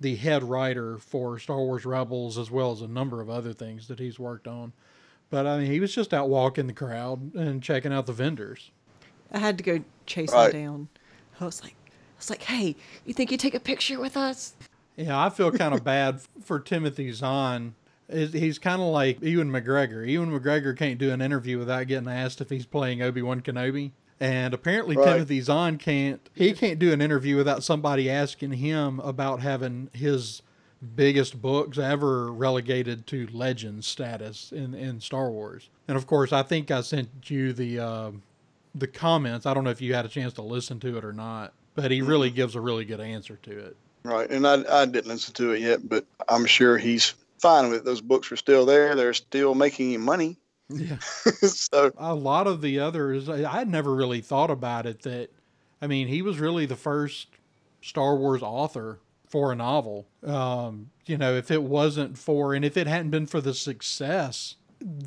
the 0.00 0.16
head 0.16 0.42
writer 0.42 0.98
for 0.98 1.38
Star 1.38 1.58
Wars 1.58 1.84
Rebels 1.84 2.36
as 2.36 2.50
well 2.50 2.72
as 2.72 2.80
a 2.82 2.88
number 2.88 3.20
of 3.20 3.30
other 3.30 3.52
things 3.52 3.86
that 3.86 4.00
he's 4.00 4.18
worked 4.18 4.48
on. 4.48 4.72
But 5.30 5.46
I 5.46 5.58
mean, 5.58 5.70
he 5.70 5.78
was 5.78 5.94
just 5.94 6.12
out 6.12 6.28
walking 6.28 6.66
the 6.66 6.72
crowd 6.72 7.34
and 7.34 7.62
checking 7.62 7.92
out 7.92 8.06
the 8.06 8.12
vendors. 8.12 8.70
I 9.30 9.38
had 9.38 9.56
to 9.58 9.64
go 9.64 9.84
chase 10.06 10.32
Right. 10.32 10.52
him 10.52 10.60
down. 10.64 10.88
I 11.40 11.44
was 11.44 11.62
like, 11.62 11.76
I 11.88 12.18
was 12.18 12.30
like, 12.30 12.42
hey, 12.42 12.74
you 13.06 13.14
think 13.14 13.30
you 13.30 13.38
take 13.38 13.54
a 13.54 13.60
picture 13.60 14.00
with 14.00 14.16
us? 14.16 14.54
Yeah, 14.96 15.18
I 15.24 15.30
feel 15.30 15.50
kind 15.52 15.72
of 15.72 15.84
bad 15.84 16.20
for 16.42 16.58
Timothy 16.58 17.12
Zahn. 17.12 17.74
Is- 18.08 18.32
He's 18.32 18.58
kind 18.58 18.82
of 18.82 18.88
like 18.88 19.22
Ewan 19.22 19.50
McGregor. 19.50 20.06
Ewan 20.06 20.30
McGregor 20.38 20.76
can't 20.76 20.98
do 20.98 21.12
an 21.12 21.22
interview 21.22 21.58
without 21.58 21.86
getting 21.86 22.08
asked 22.08 22.40
if 22.40 22.50
he's 22.50 22.66
playing 22.66 23.00
Obi 23.02 23.22
Wan 23.22 23.40
Kenobi. 23.40 23.92
And 24.22 24.54
apparently 24.54 24.96
Right. 24.96 25.14
Timothy 25.14 25.40
Zahn 25.40 25.78
can't. 25.78 26.30
He 26.32 26.52
can't 26.52 26.78
do 26.78 26.92
an 26.92 27.02
interview 27.02 27.36
without 27.36 27.64
somebody 27.64 28.08
asking 28.08 28.52
him 28.52 29.00
about 29.00 29.40
having 29.40 29.90
his 29.92 30.42
biggest 30.94 31.42
books 31.42 31.76
ever 31.76 32.32
relegated 32.32 33.08
to 33.08 33.26
legend 33.32 33.84
status 33.84 34.52
in, 34.52 34.74
in 34.74 35.00
Star 35.00 35.28
Wars. 35.28 35.70
And 35.88 35.96
of 35.96 36.06
course, 36.06 36.32
I 36.32 36.44
think 36.44 36.70
I 36.70 36.82
sent 36.82 37.08
you 37.28 37.52
the 37.52 37.80
uh, 37.80 38.10
the 38.76 38.86
comments. 38.86 39.44
I 39.44 39.54
don't 39.54 39.64
know 39.64 39.70
if 39.70 39.80
you 39.80 39.92
had 39.92 40.04
a 40.04 40.08
chance 40.08 40.34
to 40.34 40.42
listen 40.42 40.78
to 40.80 40.96
it 40.96 41.04
or 41.04 41.12
not, 41.12 41.52
but 41.74 41.90
he 41.90 42.00
really 42.00 42.30
gives 42.30 42.54
a 42.54 42.60
really 42.60 42.84
good 42.84 43.00
answer 43.00 43.40
to 43.42 43.58
it. 43.58 43.76
Right. 44.04 44.30
And 44.30 44.46
I, 44.46 44.62
I 44.82 44.86
didn't 44.86 45.08
listen 45.08 45.34
to 45.34 45.50
it 45.50 45.60
yet, 45.62 45.88
but 45.88 46.04
I'm 46.28 46.46
sure 46.46 46.78
he's 46.78 47.14
fine 47.40 47.70
with 47.70 47.80
it. 47.80 47.84
Those 47.84 48.00
books 48.00 48.30
are 48.30 48.36
still 48.36 48.66
there. 48.66 48.94
They're 48.94 49.14
still 49.14 49.56
making 49.56 49.92
him 49.92 50.02
money. 50.02 50.38
Yeah. 50.74 50.98
so, 51.48 51.92
a 51.96 52.14
lot 52.14 52.46
of 52.46 52.60
the 52.60 52.80
others 52.80 53.28
I 53.28 53.44
I 53.50 53.58
had 53.58 53.68
never 53.68 53.94
really 53.94 54.20
thought 54.20 54.50
about 54.50 54.86
it 54.86 55.02
that 55.02 55.30
I 55.80 55.86
mean 55.86 56.08
he 56.08 56.22
was 56.22 56.38
really 56.38 56.66
the 56.66 56.76
first 56.76 57.28
Star 57.80 58.16
Wars 58.16 58.42
author 58.42 58.98
for 59.28 59.50
a 59.50 59.56
novel. 59.56 60.06
Um, 60.24 60.90
you 61.06 61.16
know, 61.16 61.34
if 61.34 61.50
it 61.50 61.62
wasn't 61.62 62.18
for 62.18 62.54
and 62.54 62.64
if 62.64 62.76
it 62.76 62.86
hadn't 62.86 63.10
been 63.10 63.26
for 63.26 63.40
the 63.40 63.54
success, 63.54 64.56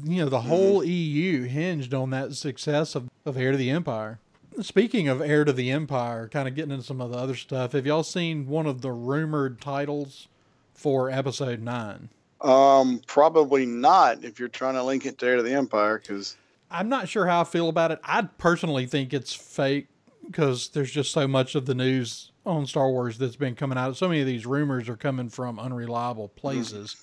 you 0.04 0.24
know, 0.24 0.30
the 0.30 0.42
whole 0.42 0.84
EU 0.84 1.44
hinged 1.44 1.94
on 1.94 2.10
that 2.12 2.34
success 2.34 2.96
of, 2.96 3.10
of 3.26 3.38
Heir 3.38 3.52
to 3.52 3.58
the 3.58 3.70
Empire. 3.70 4.20
Speaking 4.62 5.08
of 5.08 5.22
Heir 5.22 5.44
to 5.44 5.54
the 5.54 5.70
Empire, 5.70 6.30
kind 6.30 6.48
of 6.48 6.56
getting 6.56 6.72
into 6.72 6.86
some 6.86 7.02
of 7.02 7.12
the 7.12 7.18
other 7.18 7.36
stuff, 7.36 7.74
have 7.74 7.86
y'all 7.86 8.04
seen 8.04 8.48
one 8.48 8.66
of 8.66 8.81
the 8.81 8.92
rumored 8.92 9.60
titles 9.60 10.28
for 10.74 11.12
episode 11.12 11.62
nine? 11.62 12.10
Um, 12.42 13.01
probably 13.07 13.65
not 13.65 14.23
if 14.23 14.39
you're 14.39 14.49
trying 14.49 14.75
to 14.75 14.83
link 14.83 15.06
it 15.06 15.18
to 15.19 15.25
Heir 15.25 15.37
to 15.37 15.44
the 15.44 15.54
Empire, 15.54 15.99
because 15.99 16.37
I'm 16.69 16.89
not 16.89 17.07
sure 17.07 17.27
how 17.27 17.42
I 17.42 17.44
feel 17.44 17.69
about 17.69 17.92
it. 17.92 17.99
I 18.04 18.23
personally 18.37 18.85
think 18.85 19.13
it's 19.13 19.33
fake 19.33 19.87
because 20.25 20.69
there's 20.69 20.92
just 20.92 21.11
so 21.11 21.27
much 21.27 21.56
of 21.56 21.65
the 21.65 21.75
news 21.75 22.31
on 22.45 22.65
Star 22.65 22.89
Wars 22.89 23.18
that's 23.18 23.35
been 23.35 23.56
coming 23.56 23.77
out. 23.77 23.97
So 23.97 24.07
many 24.07 24.21
of 24.21 24.27
these 24.27 24.45
rumors 24.45 24.89
are 24.89 24.97
coming 24.97 25.30
from 25.30 25.59
unreliable 25.59 26.30
places. 26.30 26.95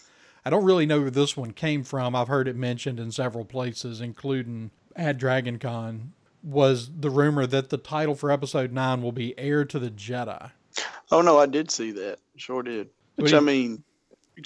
I 0.45 0.51
don't 0.51 0.65
really 0.65 0.87
know 0.87 1.01
where 1.01 1.11
this 1.11 1.37
one 1.37 1.53
came 1.53 1.85
from. 1.85 2.17
I've 2.17 2.29
heard 2.29 2.49
it 2.49 2.57
mentioned 2.57 2.99
in 2.99 3.13
several 3.13 3.45
places, 3.45 4.01
including 4.01 4.71
at 4.97 5.19
Dragon 5.19 5.59
Con. 5.59 6.13
Was 6.43 6.91
the 6.99 7.11
rumor 7.11 7.47
that 7.47 7.71
the 7.71 7.77
title 7.79 8.17
for 8.17 8.33
episode 8.33 8.73
nine 8.73 9.01
will 9.01 9.13
be 9.13 9.39
Heir 9.39 9.65
to 9.67 9.79
the 9.79 9.91
Jedi? 9.91 10.51
oh 11.13 11.23
no, 11.23 11.39
I 11.39 11.47
did 11.47 11.71
see 11.71 11.93
that. 11.93 12.19
Sure 12.37 12.63
did. 12.63 12.89
Which 13.17 13.31
do 13.31 13.37
I 13.37 13.41
mean, 13.41 13.85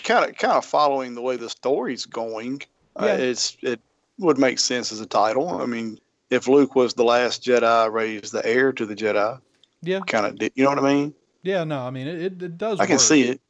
kind 0.02 0.28
of 0.30 0.36
kind 0.36 0.54
of 0.54 0.64
following 0.64 1.14
the 1.14 1.22
way 1.22 1.36
the 1.36 1.50
story's 1.50 2.06
going, 2.06 2.62
Yeah. 3.00 3.06
uh, 3.12 3.16
it's 3.16 3.56
it 3.62 3.80
would 4.18 4.38
make 4.38 4.58
sense 4.58 4.92
as 4.92 5.00
a 5.00 5.06
title. 5.06 5.60
I 5.60 5.66
mean, 5.66 5.98
if 6.30 6.48
Luke 6.48 6.74
was 6.74 6.94
the 6.94 7.04
last 7.04 7.44
Jedi, 7.44 7.92
Rey's 7.92 8.30
the 8.30 8.44
heir 8.46 8.72
to 8.72 8.86
the 8.86 8.94
Jedi, 8.96 9.40
Yeah, 9.82 10.00
kind 10.00 10.26
of, 10.42 10.50
you 10.54 10.64
know 10.64 10.70
what 10.70 10.78
I 10.78 10.94
mean? 10.94 11.14
yeah, 11.42 11.64
no, 11.64 11.80
I 11.80 11.90
mean 11.90 12.06
it, 12.08 12.20
it, 12.20 12.42
it 12.42 12.58
does. 12.58 12.80
I 12.80 12.86
can 12.86 12.94
work. 12.94 13.00
see 13.02 13.22
it. 13.28 13.40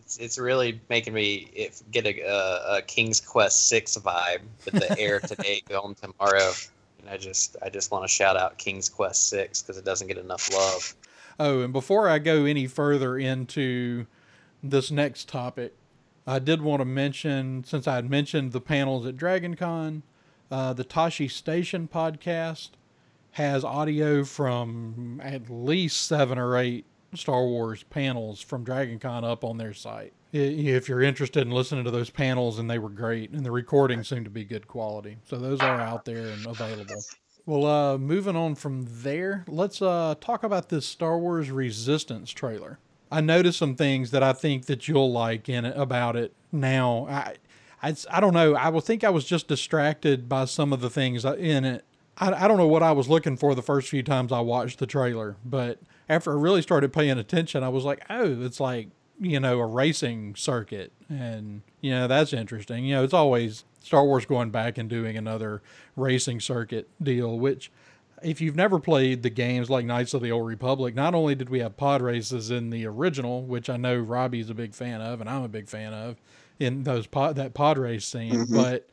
It's, 0.00 0.18
it's 0.18 0.38
really 0.38 0.80
making 0.88 1.14
me 1.14 1.50
if, 1.54 1.82
get 1.90 2.06
a, 2.06 2.20
a, 2.22 2.76
a 2.78 2.82
King's 2.82 3.20
Quest 3.20 3.68
six 3.68 3.96
vibe 3.96 4.40
with 4.64 4.74
the 4.74 4.96
Heir 5.00 5.18
today 5.32 5.62
going 5.68 5.94
tomorrow. 5.96 6.52
And 7.00 7.10
I 7.10 7.16
just 7.16 7.56
I 7.64 7.70
just 7.70 7.90
want 7.90 8.04
to 8.04 8.08
shout 8.08 8.36
out 8.36 8.56
King's 8.58 8.88
Quest 8.88 9.28
six 9.28 9.62
because 9.62 9.76
it 9.78 9.84
doesn't 9.84 10.06
get 10.06 10.18
enough 10.18 10.52
love. 10.52 10.94
Oh, 11.40 11.60
and 11.62 11.72
before 11.72 12.08
I 12.08 12.18
go 12.20 12.44
any 12.44 12.66
further 12.68 13.18
into 13.18 14.06
this 14.62 14.90
next 14.92 15.28
topic, 15.28 15.74
I 16.26 16.38
did 16.40 16.60
want 16.60 16.80
to 16.80 16.84
mention, 16.84 17.62
since 17.64 17.86
I 17.86 17.94
had 17.96 18.10
mentioned 18.10 18.52
the 18.52 18.60
panels 18.60 19.06
at 19.06 19.16
DragonCon, 19.16 20.02
uh, 20.50 20.72
the 20.72 20.84
Tashi 20.84 21.28
Station 21.28 21.88
podcast 21.92 22.70
has 23.32 23.64
audio 23.64 24.24
from 24.24 25.20
at 25.22 25.50
least 25.50 26.02
seven 26.06 26.38
or 26.38 26.56
eight 26.56 26.84
Star 27.14 27.44
Wars 27.44 27.84
panels 27.84 28.40
from 28.40 28.64
DragonCon 28.64 29.24
up 29.24 29.44
on 29.44 29.58
their 29.58 29.74
site. 29.74 30.12
If 30.32 30.88
you're 30.88 31.02
interested 31.02 31.42
in 31.46 31.50
listening 31.52 31.84
to 31.84 31.90
those 31.90 32.10
panels, 32.10 32.58
and 32.58 32.68
they 32.68 32.78
were 32.78 32.90
great, 32.90 33.30
and 33.30 33.46
the 33.46 33.52
recordings 33.52 34.08
seem 34.08 34.24
to 34.24 34.30
be 34.30 34.44
good 34.44 34.66
quality, 34.66 35.18
so 35.24 35.36
those 35.36 35.60
are 35.60 35.80
out 35.80 36.04
there 36.04 36.26
and 36.26 36.44
available. 36.46 37.02
Well, 37.46 37.64
uh, 37.64 37.98
moving 37.98 38.34
on 38.34 38.56
from 38.56 38.86
there, 38.88 39.44
let's 39.46 39.80
uh, 39.80 40.16
talk 40.20 40.42
about 40.42 40.68
this 40.68 40.84
Star 40.84 41.16
Wars 41.18 41.50
Resistance 41.50 42.32
trailer. 42.32 42.80
I 43.16 43.22
noticed 43.22 43.58
some 43.58 43.76
things 43.76 44.10
that 44.10 44.22
I 44.22 44.34
think 44.34 44.66
that 44.66 44.88
you'll 44.88 45.10
like 45.10 45.48
in 45.48 45.64
it 45.64 45.74
about 45.74 46.16
it 46.16 46.34
now. 46.52 47.06
I, 47.08 47.36
I, 47.82 47.96
I 48.10 48.20
don't 48.20 48.34
know. 48.34 48.54
I 48.54 48.68
will 48.68 48.82
think 48.82 49.04
I 49.04 49.08
was 49.08 49.24
just 49.24 49.48
distracted 49.48 50.28
by 50.28 50.44
some 50.44 50.70
of 50.70 50.82
the 50.82 50.90
things 50.90 51.24
uh, 51.24 51.34
in 51.36 51.64
it. 51.64 51.86
I, 52.18 52.44
I 52.44 52.46
don't 52.46 52.58
know 52.58 52.66
what 52.66 52.82
I 52.82 52.92
was 52.92 53.08
looking 53.08 53.38
for 53.38 53.54
the 53.54 53.62
first 53.62 53.88
few 53.88 54.02
times 54.02 54.32
I 54.32 54.40
watched 54.40 54.80
the 54.80 54.86
trailer, 54.86 55.36
but 55.46 55.78
after 56.10 56.30
I 56.30 56.34
really 56.38 56.60
started 56.60 56.92
paying 56.92 57.18
attention, 57.18 57.64
I 57.64 57.70
was 57.70 57.84
like, 57.84 58.04
oh, 58.10 58.42
it's 58.42 58.60
like 58.60 58.88
you 59.18 59.40
know 59.40 59.60
a 59.60 59.66
racing 59.66 60.36
circuit, 60.36 60.92
and 61.08 61.62
you 61.80 61.92
know 61.92 62.06
that's 62.06 62.34
interesting. 62.34 62.84
You 62.84 62.96
know, 62.96 63.04
it's 63.04 63.14
always 63.14 63.64
Star 63.80 64.04
Wars 64.04 64.26
going 64.26 64.50
back 64.50 64.76
and 64.76 64.90
doing 64.90 65.16
another 65.16 65.62
racing 65.96 66.40
circuit 66.40 66.90
deal, 67.02 67.38
which 67.38 67.70
if 68.22 68.40
you've 68.40 68.56
never 68.56 68.78
played 68.78 69.22
the 69.22 69.30
games 69.30 69.68
like 69.68 69.84
Knights 69.84 70.14
of 70.14 70.22
the 70.22 70.32
Old 70.32 70.46
Republic, 70.46 70.94
not 70.94 71.14
only 71.14 71.34
did 71.34 71.50
we 71.50 71.60
have 71.60 71.76
pod 71.76 72.02
races 72.02 72.50
in 72.50 72.70
the 72.70 72.86
original, 72.86 73.42
which 73.42 73.68
I 73.68 73.76
know 73.76 73.96
Robbie's 73.96 74.50
a 74.50 74.54
big 74.54 74.74
fan 74.74 75.00
of, 75.00 75.20
and 75.20 75.28
I'm 75.28 75.42
a 75.42 75.48
big 75.48 75.68
fan 75.68 75.92
of, 75.92 76.16
in 76.58 76.84
those 76.84 77.06
pod 77.06 77.36
that 77.36 77.54
pod 77.54 77.78
race 77.78 78.06
scene, 78.06 78.32
mm-hmm. 78.32 78.54
but 78.54 78.88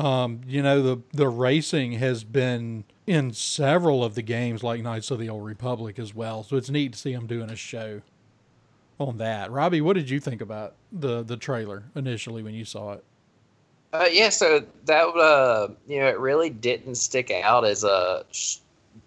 um, 0.00 0.40
you 0.46 0.62
know 0.62 0.82
the 0.82 1.02
the 1.12 1.28
racing 1.28 1.92
has 1.92 2.24
been 2.24 2.84
in 3.06 3.32
several 3.32 4.04
of 4.04 4.14
the 4.14 4.22
games 4.22 4.62
like 4.62 4.82
Knights 4.82 5.10
of 5.10 5.18
the 5.18 5.28
Old 5.28 5.44
Republic 5.44 5.98
as 5.98 6.14
well. 6.14 6.42
So 6.42 6.56
it's 6.56 6.70
neat 6.70 6.92
to 6.92 6.98
see 6.98 7.12
them 7.12 7.26
doing 7.26 7.50
a 7.50 7.56
show 7.56 8.02
on 8.98 9.18
that. 9.18 9.50
Robbie, 9.50 9.80
what 9.80 9.94
did 9.94 10.08
you 10.08 10.20
think 10.20 10.40
about 10.40 10.74
the 10.92 11.22
the 11.22 11.36
trailer 11.36 11.84
initially 11.94 12.42
when 12.42 12.54
you 12.54 12.64
saw 12.64 12.92
it? 12.92 13.04
Uh, 13.92 14.08
yeah, 14.10 14.28
so 14.28 14.64
that 14.84 15.04
uh, 15.04 15.68
you 15.86 16.00
know, 16.00 16.06
it 16.06 16.18
really 16.18 16.50
didn't 16.50 16.96
stick 16.96 17.30
out 17.30 17.64
as 17.64 17.84
a, 17.84 18.24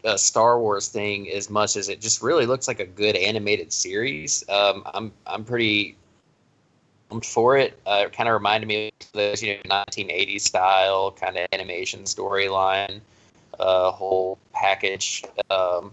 a 0.03 0.17
Star 0.17 0.59
Wars 0.59 0.88
thing 0.88 1.29
as 1.31 1.50
much 1.50 1.75
as 1.75 1.89
it 1.89 2.01
just 2.01 2.21
really 2.21 2.45
looks 2.45 2.67
like 2.67 2.79
a 2.79 2.86
good 2.86 3.15
animated 3.15 3.74
series. 3.74 4.48
Um, 4.50 4.83
I'm 4.93 5.12
I'm 5.25 5.43
pretty 5.43 5.95
for 7.24 7.57
it. 7.57 7.79
Uh, 7.86 8.03
it 8.05 8.13
kind 8.13 8.29
of 8.29 8.33
reminded 8.33 8.67
me 8.67 8.91
of 9.01 9.12
those 9.13 9.41
you 9.41 9.55
know 9.55 9.62
1980s 9.63 10.41
style 10.41 11.12
kind 11.12 11.38
of 11.38 11.48
animation 11.51 12.03
storyline, 12.03 13.01
uh, 13.59 13.91
whole 13.91 14.38
package. 14.53 15.24
Um, 15.50 15.91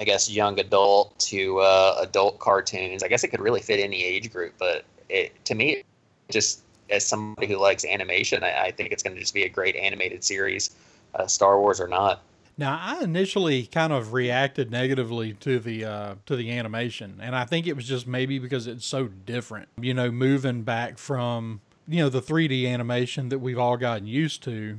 I 0.00 0.04
guess 0.04 0.30
young 0.30 0.58
adult 0.58 1.16
to 1.20 1.60
uh, 1.60 1.96
adult 2.00 2.38
cartoons. 2.38 3.02
I 3.02 3.08
guess 3.08 3.22
it 3.24 3.28
could 3.28 3.40
really 3.40 3.60
fit 3.60 3.78
any 3.78 4.02
age 4.02 4.32
group, 4.32 4.54
but 4.58 4.84
it 5.08 5.44
to 5.44 5.54
me, 5.54 5.82
just 6.30 6.62
as 6.92 7.04
somebody 7.04 7.46
who 7.46 7.56
likes 7.56 7.84
animation, 7.84 8.44
I, 8.44 8.64
I 8.66 8.70
think 8.70 8.92
it's 8.92 9.02
going 9.02 9.14
to 9.14 9.20
just 9.20 9.34
be 9.34 9.42
a 9.44 9.48
great 9.48 9.74
animated 9.76 10.22
series, 10.22 10.74
uh, 11.14 11.26
Star 11.26 11.58
Wars 11.58 11.80
or 11.80 11.88
not. 11.88 12.22
Now, 12.58 12.78
I 12.80 13.02
initially 13.02 13.66
kind 13.66 13.92
of 13.92 14.12
reacted 14.12 14.70
negatively 14.70 15.32
to 15.34 15.58
the 15.58 15.84
uh, 15.84 16.14
to 16.26 16.36
the 16.36 16.50
animation, 16.50 17.18
and 17.22 17.34
I 17.34 17.44
think 17.44 17.66
it 17.66 17.74
was 17.74 17.86
just 17.86 18.06
maybe 18.06 18.38
because 18.38 18.66
it's 18.66 18.84
so 18.84 19.08
different. 19.08 19.68
You 19.80 19.94
know, 19.94 20.10
moving 20.10 20.62
back 20.62 20.98
from 20.98 21.62
you 21.88 22.02
know 22.02 22.10
the 22.10 22.20
3D 22.20 22.68
animation 22.68 23.30
that 23.30 23.38
we've 23.38 23.58
all 23.58 23.78
gotten 23.78 24.06
used 24.06 24.42
to, 24.44 24.78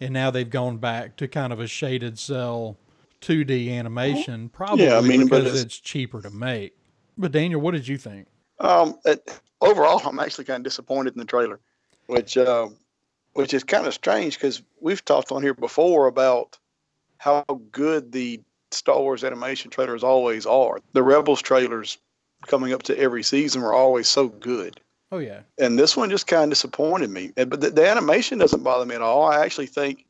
and 0.00 0.12
now 0.12 0.32
they've 0.32 0.50
gone 0.50 0.78
back 0.78 1.16
to 1.16 1.28
kind 1.28 1.52
of 1.52 1.60
a 1.60 1.68
shaded 1.68 2.18
cell 2.18 2.76
2D 3.20 3.70
animation, 3.70 4.48
probably 4.48 4.86
yeah, 4.86 4.98
I 4.98 5.00
mean, 5.00 5.24
because 5.24 5.46
it's, 5.46 5.62
it's, 5.62 5.78
cheaper 5.78 6.20
to 6.22 6.30
make. 6.30 6.76
But 7.16 7.32
Daniel, 7.32 7.60
what 7.60 7.72
did 7.72 7.88
you 7.88 7.98
think? 7.98 8.26
Um, 8.58 8.98
it, 9.04 9.40
overall, 9.60 10.00
I'm 10.04 10.18
actually 10.18 10.44
kind 10.44 10.60
of 10.60 10.64
disappointed 10.64 11.14
in 11.14 11.18
the 11.18 11.24
trailer, 11.24 11.60
which 12.06 12.36
uh, 12.36 12.68
which 13.34 13.54
is 13.54 13.64
kind 13.64 13.86
of 13.86 13.94
strange 13.94 14.34
because 14.34 14.62
we've 14.80 15.04
talked 15.04 15.32
on 15.32 15.42
here 15.42 15.54
before 15.54 16.06
about 16.06 16.58
how 17.18 17.44
good 17.70 18.12
the 18.12 18.40
Star 18.70 19.00
Wars 19.00 19.24
animation 19.24 19.70
trailers 19.70 20.02
always 20.02 20.46
are. 20.46 20.80
The 20.92 21.02
Rebels 21.02 21.42
trailers 21.42 21.98
coming 22.46 22.72
up 22.72 22.82
to 22.84 22.98
every 22.98 23.22
season 23.22 23.62
were 23.62 23.74
always 23.74 24.08
so 24.08 24.28
good. 24.28 24.80
Oh 25.12 25.18
yeah. 25.18 25.40
And 25.58 25.78
this 25.78 25.96
one 25.96 26.10
just 26.10 26.26
kind 26.26 26.44
of 26.44 26.50
disappointed 26.50 27.10
me. 27.10 27.32
But 27.36 27.60
the, 27.60 27.70
the, 27.70 27.88
animation 27.88 28.38
doesn't 28.38 28.62
bother 28.62 28.84
me 28.84 28.94
at 28.94 29.02
all. 29.02 29.24
I 29.24 29.44
actually 29.44 29.66
think, 29.66 30.04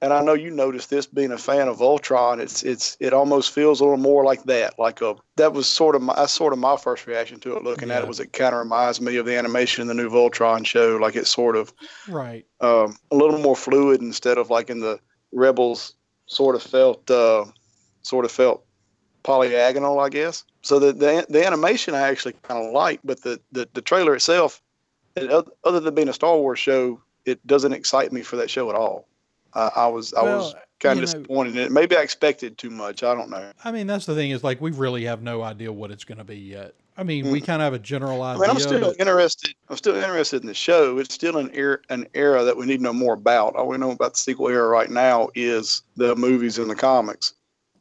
and 0.00 0.12
I 0.12 0.22
know 0.22 0.34
you 0.34 0.50
noticed 0.50 0.90
this 0.90 1.06
being 1.06 1.32
a 1.32 1.38
fan 1.38 1.68
of 1.68 1.78
Voltron, 1.78 2.38
it's 2.38 2.62
it's 2.62 2.96
it 3.00 3.12
almost 3.12 3.52
feels 3.52 3.80
a 3.80 3.84
little 3.84 3.98
more 3.98 4.24
like 4.24 4.44
that. 4.44 4.78
Like 4.78 5.00
a 5.00 5.16
that 5.36 5.52
was 5.52 5.66
sort 5.66 5.94
of 5.94 6.02
my 6.02 6.14
that's 6.14 6.32
sort 6.32 6.52
of 6.52 6.58
my 6.58 6.76
first 6.76 7.06
reaction 7.06 7.40
to 7.40 7.56
it. 7.56 7.64
Looking 7.64 7.88
yeah. 7.88 7.96
at 7.96 8.02
it 8.02 8.08
was 8.08 8.20
it 8.20 8.32
kind 8.32 8.54
of 8.54 8.58
reminds 8.58 9.00
me 9.00 9.16
of 9.16 9.26
the 9.26 9.36
animation 9.36 9.82
in 9.82 9.88
the 9.88 9.94
new 9.94 10.10
Voltron 10.10 10.66
show. 10.66 10.96
Like 10.96 11.16
it's 11.16 11.30
sort 11.30 11.56
of 11.56 11.72
right 12.08 12.44
um, 12.60 12.96
a 13.10 13.16
little 13.16 13.38
more 13.38 13.56
fluid 13.56 14.02
instead 14.02 14.36
of 14.36 14.50
like 14.50 14.68
in 14.68 14.80
the 14.80 14.98
Rebels 15.32 15.94
sort 16.26 16.54
of 16.54 16.62
felt 16.62 17.10
uh, 17.10 17.44
sort 18.02 18.24
of 18.24 18.30
felt 18.30 18.64
polyagonal, 19.22 20.04
I 20.04 20.10
guess. 20.10 20.44
So 20.62 20.78
the 20.78 20.92
the, 20.92 21.26
the 21.28 21.46
animation 21.46 21.94
I 21.94 22.02
actually 22.02 22.34
kind 22.42 22.66
of 22.66 22.72
like, 22.72 23.00
but 23.04 23.22
the, 23.22 23.40
the 23.52 23.68
the 23.72 23.82
trailer 23.82 24.14
itself, 24.14 24.60
it, 25.16 25.30
other 25.64 25.80
than 25.80 25.94
being 25.94 26.08
a 26.08 26.12
Star 26.12 26.36
Wars 26.36 26.58
show, 26.58 27.00
it 27.24 27.44
doesn't 27.46 27.72
excite 27.72 28.12
me 28.12 28.22
for 28.22 28.36
that 28.36 28.50
show 28.50 28.68
at 28.68 28.76
all. 28.76 29.08
Uh, 29.54 29.70
I 29.74 29.86
was 29.86 30.12
I 30.14 30.22
well, 30.22 30.38
was 30.38 30.54
kind 30.80 30.98
of 30.98 31.04
disappointed 31.04 31.54
know, 31.54 31.62
in 31.62 31.66
it. 31.66 31.72
Maybe 31.72 31.96
I 31.96 32.00
expected 32.02 32.58
too 32.58 32.70
much. 32.70 33.02
I 33.02 33.14
don't 33.14 33.30
know. 33.30 33.52
I 33.64 33.72
mean, 33.72 33.86
that's 33.86 34.06
the 34.06 34.14
thing 34.14 34.30
is 34.30 34.44
like 34.44 34.60
we 34.60 34.70
really 34.70 35.04
have 35.04 35.22
no 35.22 35.42
idea 35.42 35.72
what 35.72 35.90
it's 35.90 36.04
going 36.04 36.18
to 36.18 36.24
be 36.24 36.36
yet. 36.36 36.74
I 36.96 37.02
mean, 37.02 37.24
mm-hmm. 37.24 37.32
we 37.32 37.40
kind 37.40 37.60
of 37.60 37.66
have 37.66 37.74
a 37.74 37.78
general 37.78 38.22
idea. 38.22 38.44
I 38.44 38.46
mean, 38.46 38.50
I'm 38.50 38.60
still 38.60 38.80
but... 38.80 39.00
interested. 39.00 39.54
I'm 39.68 39.76
still 39.76 39.96
interested 39.96 40.42
in 40.42 40.46
the 40.46 40.54
show. 40.54 40.98
It's 40.98 41.14
still 41.14 41.38
an 41.38 41.50
era, 41.52 41.78
an 41.88 42.06
era 42.14 42.44
that 42.44 42.56
we 42.56 42.66
need 42.66 42.78
to 42.78 42.82
know 42.82 42.92
more 42.92 43.14
about. 43.14 43.56
All 43.56 43.68
we 43.68 43.78
know 43.78 43.90
about 43.90 44.12
the 44.12 44.18
sequel 44.18 44.48
era 44.48 44.68
right 44.68 44.90
now 44.90 45.28
is 45.34 45.82
the 45.96 46.14
movies 46.14 46.58
and 46.58 46.70
the 46.70 46.76
comics. 46.76 47.34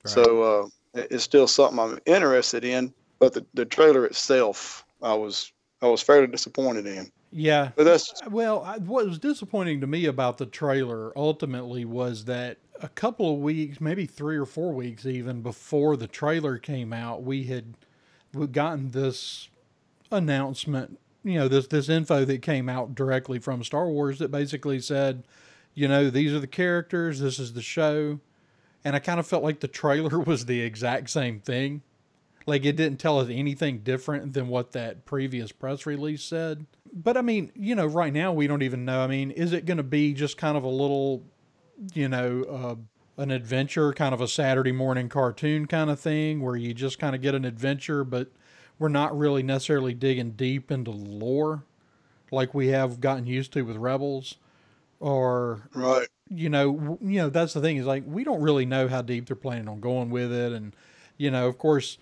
Right. 0.04 0.14
So 0.14 0.42
uh, 0.42 0.68
it's 0.96 1.24
still 1.24 1.48
something 1.48 1.80
I'm 1.80 2.00
interested 2.06 2.64
in. 2.64 2.94
But 3.20 3.34
the, 3.34 3.46
the 3.54 3.66
trailer 3.66 4.06
itself, 4.06 4.84
I 5.02 5.14
was 5.14 5.52
I 5.82 5.88
was 5.88 6.02
fairly 6.02 6.28
disappointed 6.28 6.88
in. 6.88 7.12
Yeah, 7.36 7.72
but 7.76 7.86
that's 7.86 8.14
well. 8.30 8.64
What 8.86 9.08
was 9.08 9.18
disappointing 9.18 9.82
to 9.82 9.88
me 9.88 10.06
about 10.06 10.38
the 10.38 10.46
trailer 10.46 11.18
ultimately 11.18 11.84
was 11.84 12.26
that 12.26 12.58
a 12.82 12.88
couple 12.90 13.34
of 13.34 13.40
weeks, 13.40 13.82
maybe 13.82 14.06
three 14.06 14.38
or 14.38 14.46
four 14.46 14.72
weeks, 14.72 15.06
even 15.06 15.42
before 15.42 15.98
the 15.98 16.08
trailer 16.08 16.58
came 16.60 16.94
out, 16.94 17.24
we 17.24 17.46
had 17.46 17.74
we've 18.34 18.52
gotten 18.52 18.92
this 18.92 19.50
announcement, 20.12 21.00
you 21.24 21.40
know, 21.40 21.48
this 21.48 21.68
this 21.68 21.90
info 21.90 22.24
that 22.24 22.44
came 22.44 22.70
out 22.70 22.94
directly 22.94 23.40
from 23.40 23.64
Star 23.64 23.88
Wars 23.88 24.20
that 24.20 24.30
basically 24.30 24.80
said, 24.80 25.24
you 25.74 25.88
know, 25.88 26.12
these 26.12 26.34
are 26.34 26.40
the 26.40 26.48
characters, 26.48 27.20
this 27.20 27.40
is 27.40 27.54
the 27.54 27.62
show. 27.64 28.20
And 28.86 28.96
I 28.96 29.00
kind 29.00 29.20
of 29.20 29.26
felt 29.26 29.44
like 29.44 29.60
the 29.62 29.68
trailer 29.68 30.20
was 30.26 30.46
the 30.46 30.62
exact 30.62 31.10
same 31.10 31.40
thing. 31.40 31.82
Like 32.46 32.66
it 32.66 32.76
didn't 32.76 33.00
tell 33.00 33.20
us 33.20 33.30
anything 33.30 33.80
different 33.80 34.34
than 34.34 34.48
what 34.48 34.72
that 34.74 35.06
previous 35.06 35.52
press 35.52 35.86
release 35.86 36.24
said. 36.24 36.66
But 36.92 37.18
I 37.18 37.22
mean, 37.22 37.52
you 37.56 37.76
know, 37.76 37.86
right 37.86 38.14
now 38.14 38.34
we 38.34 38.48
don't 38.48 38.62
even 38.62 38.86
know. 38.86 39.02
I 39.02 39.08
mean, 39.08 39.32
is 39.32 39.54
it 39.54 39.66
going 39.66 39.78
to 39.78 39.84
be 39.84 40.14
just 40.14 40.38
kind 40.38 40.58
of 40.58 40.64
a 40.64 40.70
little, 40.70 41.24
you 41.94 42.10
know, 42.10 42.44
uh, 42.44 43.22
an 43.22 43.32
adventure, 43.32 43.94
kind 43.94 44.14
of 44.14 44.22
a 44.22 44.28
Saturday 44.28 44.72
morning 44.72 45.10
cartoon 45.10 45.66
kind 45.68 45.90
of 45.90 46.00
thing 46.00 46.42
where 46.42 46.56
you 46.56 46.74
just 46.74 47.00
kind 47.00 47.16
of 47.16 47.22
get 47.22 47.36
an 47.36 47.46
adventure, 47.46 48.04
but 48.04 48.30
we're 48.78 48.90
not 48.90 49.18
really 49.18 49.44
necessarily 49.44 49.94
digging 49.94 50.32
deep 50.32 50.72
into 50.72 50.92
lore 50.92 51.64
like 52.32 52.54
we 52.54 52.68
have 52.70 53.00
gotten 53.00 53.26
used 53.26 53.54
to 53.54 53.62
with 53.62 53.78
Rebels 53.78 54.36
or 55.00 55.70
right 55.74 56.08
you 56.30 56.50
know 56.50 56.98
you 57.02 57.20
know 57.20 57.30
that's 57.30 57.54
the 57.54 57.62
thing 57.62 57.78
is 57.78 57.86
like 57.86 58.04
we 58.06 58.24
don't 58.24 58.42
really 58.42 58.66
know 58.66 58.88
how 58.88 59.02
deep 59.02 59.28
they're 59.28 59.36
planning 59.36 59.68
on 59.68 59.80
going 59.80 60.10
with 60.10 60.32
it 60.32 60.52
and 60.52 60.76
you 61.18 61.30
know 61.30 61.48
of 61.48 61.58
course 61.58 61.98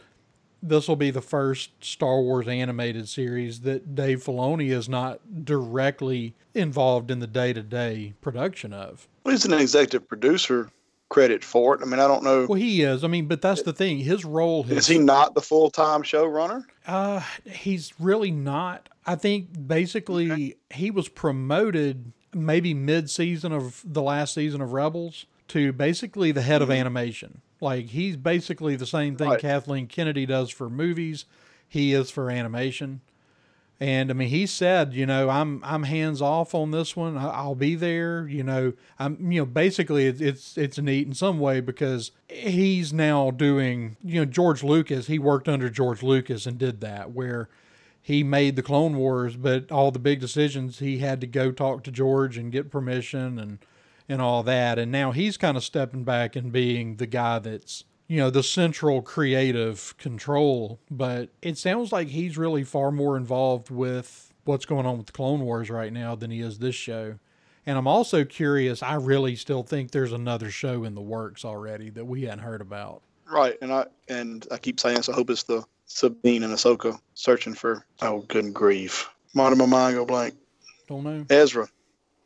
this 0.61 0.87
will 0.87 0.95
be 0.95 1.11
the 1.11 1.21
first 1.21 1.71
Star 1.83 2.21
Wars 2.21 2.47
animated 2.47 3.09
series 3.09 3.61
that 3.61 3.95
Dave 3.95 4.23
Filoni 4.23 4.69
is 4.69 4.87
not 4.87 5.45
directly 5.45 6.35
involved 6.53 7.09
in 7.09 7.19
the 7.19 7.27
day-to-day 7.27 8.13
production 8.21 8.73
of. 8.73 9.07
Well, 9.23 9.33
he's 9.33 9.45
an 9.45 9.53
executive 9.53 10.07
producer 10.07 10.69
credit 11.09 11.43
for 11.43 11.75
it. 11.75 11.81
I 11.81 11.85
mean, 11.85 11.99
I 11.99 12.07
don't 12.07 12.23
know. 12.23 12.45
Well, 12.47 12.59
he 12.59 12.81
is. 12.81 13.03
I 13.03 13.07
mean, 13.07 13.27
but 13.27 13.41
that's 13.41 13.63
the 13.63 13.73
thing. 13.73 13.99
His 13.99 14.23
role 14.23 14.65
is 14.69 14.87
he 14.87 14.97
not 14.97 15.35
the 15.35 15.41
full 15.41 15.69
time 15.69 16.03
showrunner? 16.03 16.65
Uh, 16.87 17.21
he's 17.45 17.93
really 17.99 18.31
not. 18.31 18.89
I 19.05 19.15
think 19.15 19.67
basically 19.67 20.31
okay. 20.31 20.55
he 20.71 20.89
was 20.89 21.09
promoted 21.09 22.13
maybe 22.33 22.73
mid 22.73 23.09
season 23.09 23.51
of 23.51 23.83
the 23.85 24.01
last 24.01 24.33
season 24.33 24.61
of 24.61 24.73
Rebels 24.73 25.25
to 25.51 25.73
basically 25.73 26.31
the 26.31 26.41
head 26.41 26.61
mm-hmm. 26.61 26.71
of 26.71 26.77
animation. 26.77 27.41
Like 27.59 27.87
he's 27.87 28.17
basically 28.17 28.75
the 28.75 28.85
same 28.85 29.15
thing 29.15 29.29
right. 29.29 29.39
Kathleen 29.39 29.87
Kennedy 29.87 30.25
does 30.25 30.49
for 30.49 30.69
movies. 30.69 31.25
He 31.67 31.93
is 31.93 32.09
for 32.09 32.29
animation. 32.29 33.01
And 33.79 34.11
I 34.11 34.13
mean, 34.13 34.29
he 34.29 34.45
said, 34.45 34.93
you 34.93 35.05
know, 35.05 35.29
I'm 35.29 35.61
I'm 35.63 35.83
hands 35.83 36.21
off 36.21 36.53
on 36.53 36.71
this 36.71 36.95
one. 36.95 37.17
I'll 37.17 37.55
be 37.55 37.75
there. 37.75 38.27
You 38.27 38.43
know, 38.43 38.73
I'm 38.99 39.31
you 39.31 39.41
know 39.41 39.45
basically 39.45 40.05
it's 40.05 40.21
it's 40.21 40.57
it's 40.57 40.77
neat 40.77 41.07
in 41.07 41.13
some 41.13 41.39
way 41.39 41.61
because 41.61 42.11
he's 42.29 42.93
now 42.93 43.31
doing 43.31 43.97
you 44.03 44.21
know 44.21 44.25
George 44.25 44.63
Lucas. 44.63 45.07
He 45.07 45.19
worked 45.19 45.49
under 45.49 45.69
George 45.69 46.03
Lucas 46.03 46.45
and 46.45 46.57
did 46.57 46.79
that 46.81 47.11
where 47.11 47.49
he 48.01 48.23
made 48.23 48.55
the 48.55 48.63
Clone 48.63 48.97
Wars, 48.97 49.35
but 49.35 49.71
all 49.71 49.91
the 49.91 49.99
big 49.99 50.19
decisions 50.19 50.79
he 50.79 50.99
had 50.99 51.21
to 51.21 51.27
go 51.27 51.51
talk 51.51 51.83
to 51.83 51.91
George 51.91 52.37
and 52.37 52.51
get 52.51 52.71
permission 52.71 53.37
and 53.37 53.59
and 54.09 54.21
all 54.21 54.43
that. 54.43 54.79
And 54.79 54.91
now 54.91 55.11
he's 55.11 55.37
kind 55.37 55.57
of 55.57 55.63
stepping 55.63 56.03
back 56.03 56.35
and 56.35 56.51
being 56.51 56.97
the 56.97 57.07
guy 57.07 57.39
that's, 57.39 57.83
you 58.07 58.17
know, 58.17 58.29
the 58.29 58.43
central 58.43 59.01
creative 59.01 59.95
control. 59.97 60.79
But 60.89 61.29
it 61.41 61.57
sounds 61.57 61.91
like 61.91 62.09
he's 62.09 62.37
really 62.37 62.63
far 62.63 62.91
more 62.91 63.17
involved 63.17 63.69
with 63.69 64.33
what's 64.43 64.65
going 64.65 64.85
on 64.85 64.97
with 64.97 65.07
the 65.07 65.13
Clone 65.13 65.41
Wars 65.41 65.69
right 65.69 65.93
now 65.93 66.15
than 66.15 66.31
he 66.31 66.41
is 66.41 66.59
this 66.59 66.75
show. 66.75 67.19
And 67.65 67.77
I'm 67.77 67.87
also 67.87 68.25
curious, 68.25 68.81
I 68.81 68.95
really 68.95 69.35
still 69.35 69.63
think 69.63 69.91
there's 69.91 70.13
another 70.13 70.49
show 70.49 70.83
in 70.83 70.95
the 70.95 71.01
works 71.01 71.45
already 71.45 71.89
that 71.91 72.05
we 72.05 72.23
hadn't 72.23 72.39
heard 72.39 72.61
about. 72.61 73.03
Right, 73.31 73.57
and 73.61 73.71
I 73.71 73.85
and 74.09 74.45
I 74.51 74.57
keep 74.57 74.79
saying 74.79 74.97
this. 74.97 75.07
I 75.07 75.13
hope 75.13 75.29
it's 75.29 75.43
the 75.43 75.63
Sabine 75.85 76.43
and 76.43 76.53
Ahsoka 76.53 76.99
searching 77.13 77.53
for. 77.53 77.85
Oh, 78.01 78.25
good 78.27 78.53
grief! 78.53 79.09
Why 79.33 79.49
did 79.49 79.57
my 79.57 79.67
mind 79.67 79.95
go 79.95 80.05
blank? 80.05 80.33
Don't 80.89 81.03
know. 81.03 81.25
Ezra. 81.29 81.69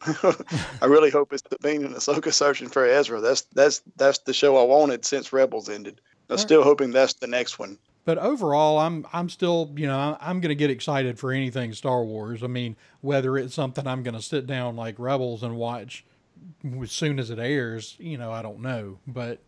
I 0.81 0.85
really 0.85 1.09
hope 1.09 1.33
it's 1.33 1.43
Sabine 1.49 1.85
and 1.85 1.95
Ahsoka 1.95 2.33
searching 2.33 2.69
for 2.69 2.85
Ezra. 2.85 3.21
That's 3.21 3.41
that's 3.53 3.81
that's 3.95 4.19
the 4.19 4.33
show 4.33 4.57
I 4.57 4.63
wanted 4.63 5.05
since 5.05 5.33
Rebels 5.33 5.69
ended. 5.69 6.01
I'm 6.29 6.37
still 6.37 6.63
hoping 6.63 6.91
that's 6.91 7.13
the 7.13 7.27
next 7.27 7.59
one. 7.59 7.77
But 8.03 8.17
overall, 8.19 8.77
I'm 8.77 9.05
I'm 9.13 9.29
still 9.29 9.71
you 9.75 9.87
know 9.87 10.17
I'm 10.21 10.39
going 10.39 10.49
to 10.49 10.55
get 10.55 10.69
excited 10.69 11.17
for 11.17 11.31
anything 11.31 11.73
Star 11.73 12.03
Wars. 12.03 12.43
I 12.43 12.47
mean, 12.47 12.75
whether 13.01 13.37
it's 13.37 13.55
something 13.55 13.87
I'm 13.87 14.03
going 14.03 14.15
to 14.15 14.21
sit 14.21 14.45
down 14.45 14.75
like 14.75 14.99
Rebels 14.99 15.43
and 15.43 15.55
watch 15.55 16.05
as 16.81 16.91
soon 16.91 17.19
as 17.19 17.29
it 17.29 17.39
airs, 17.39 17.95
you 17.99 18.17
know, 18.17 18.31
I 18.31 18.41
don't 18.41 18.61
know. 18.61 18.99
But 19.07 19.39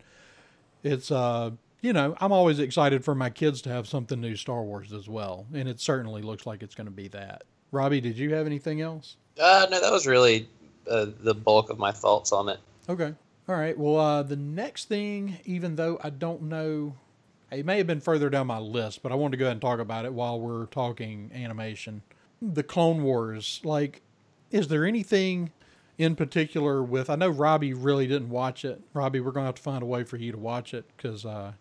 it's 0.82 1.10
uh 1.10 1.50
you 1.80 1.92
know 1.92 2.16
I'm 2.20 2.32
always 2.32 2.58
excited 2.58 3.04
for 3.04 3.14
my 3.14 3.30
kids 3.30 3.62
to 3.62 3.70
have 3.70 3.86
something 3.86 4.20
new 4.20 4.34
Star 4.34 4.62
Wars 4.62 4.92
as 4.92 5.08
well, 5.08 5.46
and 5.54 5.68
it 5.68 5.80
certainly 5.80 6.22
looks 6.22 6.46
like 6.46 6.62
it's 6.62 6.74
going 6.74 6.86
to 6.88 6.92
be 6.92 7.08
that. 7.08 7.44
Robbie, 7.70 8.00
did 8.00 8.18
you 8.18 8.34
have 8.34 8.46
anything 8.46 8.80
else? 8.80 9.16
Uh, 9.38 9.66
no, 9.70 9.80
that 9.80 9.92
was 9.92 10.06
really 10.06 10.48
uh, 10.90 11.06
the 11.20 11.34
bulk 11.34 11.70
of 11.70 11.78
my 11.78 11.92
thoughts 11.92 12.32
on 12.32 12.48
it. 12.48 12.58
Okay. 12.88 13.14
All 13.48 13.54
right. 13.54 13.78
Well, 13.78 13.96
uh, 13.96 14.22
the 14.22 14.36
next 14.36 14.86
thing, 14.86 15.38
even 15.44 15.76
though 15.76 15.98
I 16.02 16.10
don't 16.10 16.42
know, 16.42 16.94
it 17.50 17.64
may 17.64 17.78
have 17.78 17.86
been 17.86 18.00
further 18.00 18.28
down 18.28 18.46
my 18.46 18.58
list, 18.58 19.02
but 19.02 19.12
I 19.12 19.14
wanted 19.14 19.32
to 19.32 19.36
go 19.38 19.44
ahead 19.46 19.52
and 19.52 19.60
talk 19.60 19.80
about 19.80 20.04
it 20.04 20.12
while 20.12 20.40
we're 20.40 20.66
talking 20.66 21.30
animation. 21.34 22.02
The 22.42 22.62
Clone 22.62 23.02
Wars. 23.02 23.60
Like, 23.64 24.02
is 24.50 24.68
there 24.68 24.84
anything 24.84 25.50
in 25.96 26.14
particular 26.14 26.82
with? 26.82 27.08
I 27.08 27.16
know 27.16 27.30
Robbie 27.30 27.74
really 27.74 28.06
didn't 28.06 28.30
watch 28.30 28.64
it. 28.64 28.80
Robbie, 28.92 29.20
we're 29.20 29.32
going 29.32 29.44
to 29.44 29.48
have 29.48 29.54
to 29.56 29.62
find 29.62 29.82
a 29.82 29.86
way 29.86 30.04
for 30.04 30.16
you 30.16 30.32
to 30.32 30.38
watch 30.38 30.74
it 30.74 30.84
because 30.96 31.24
uh, 31.24 31.52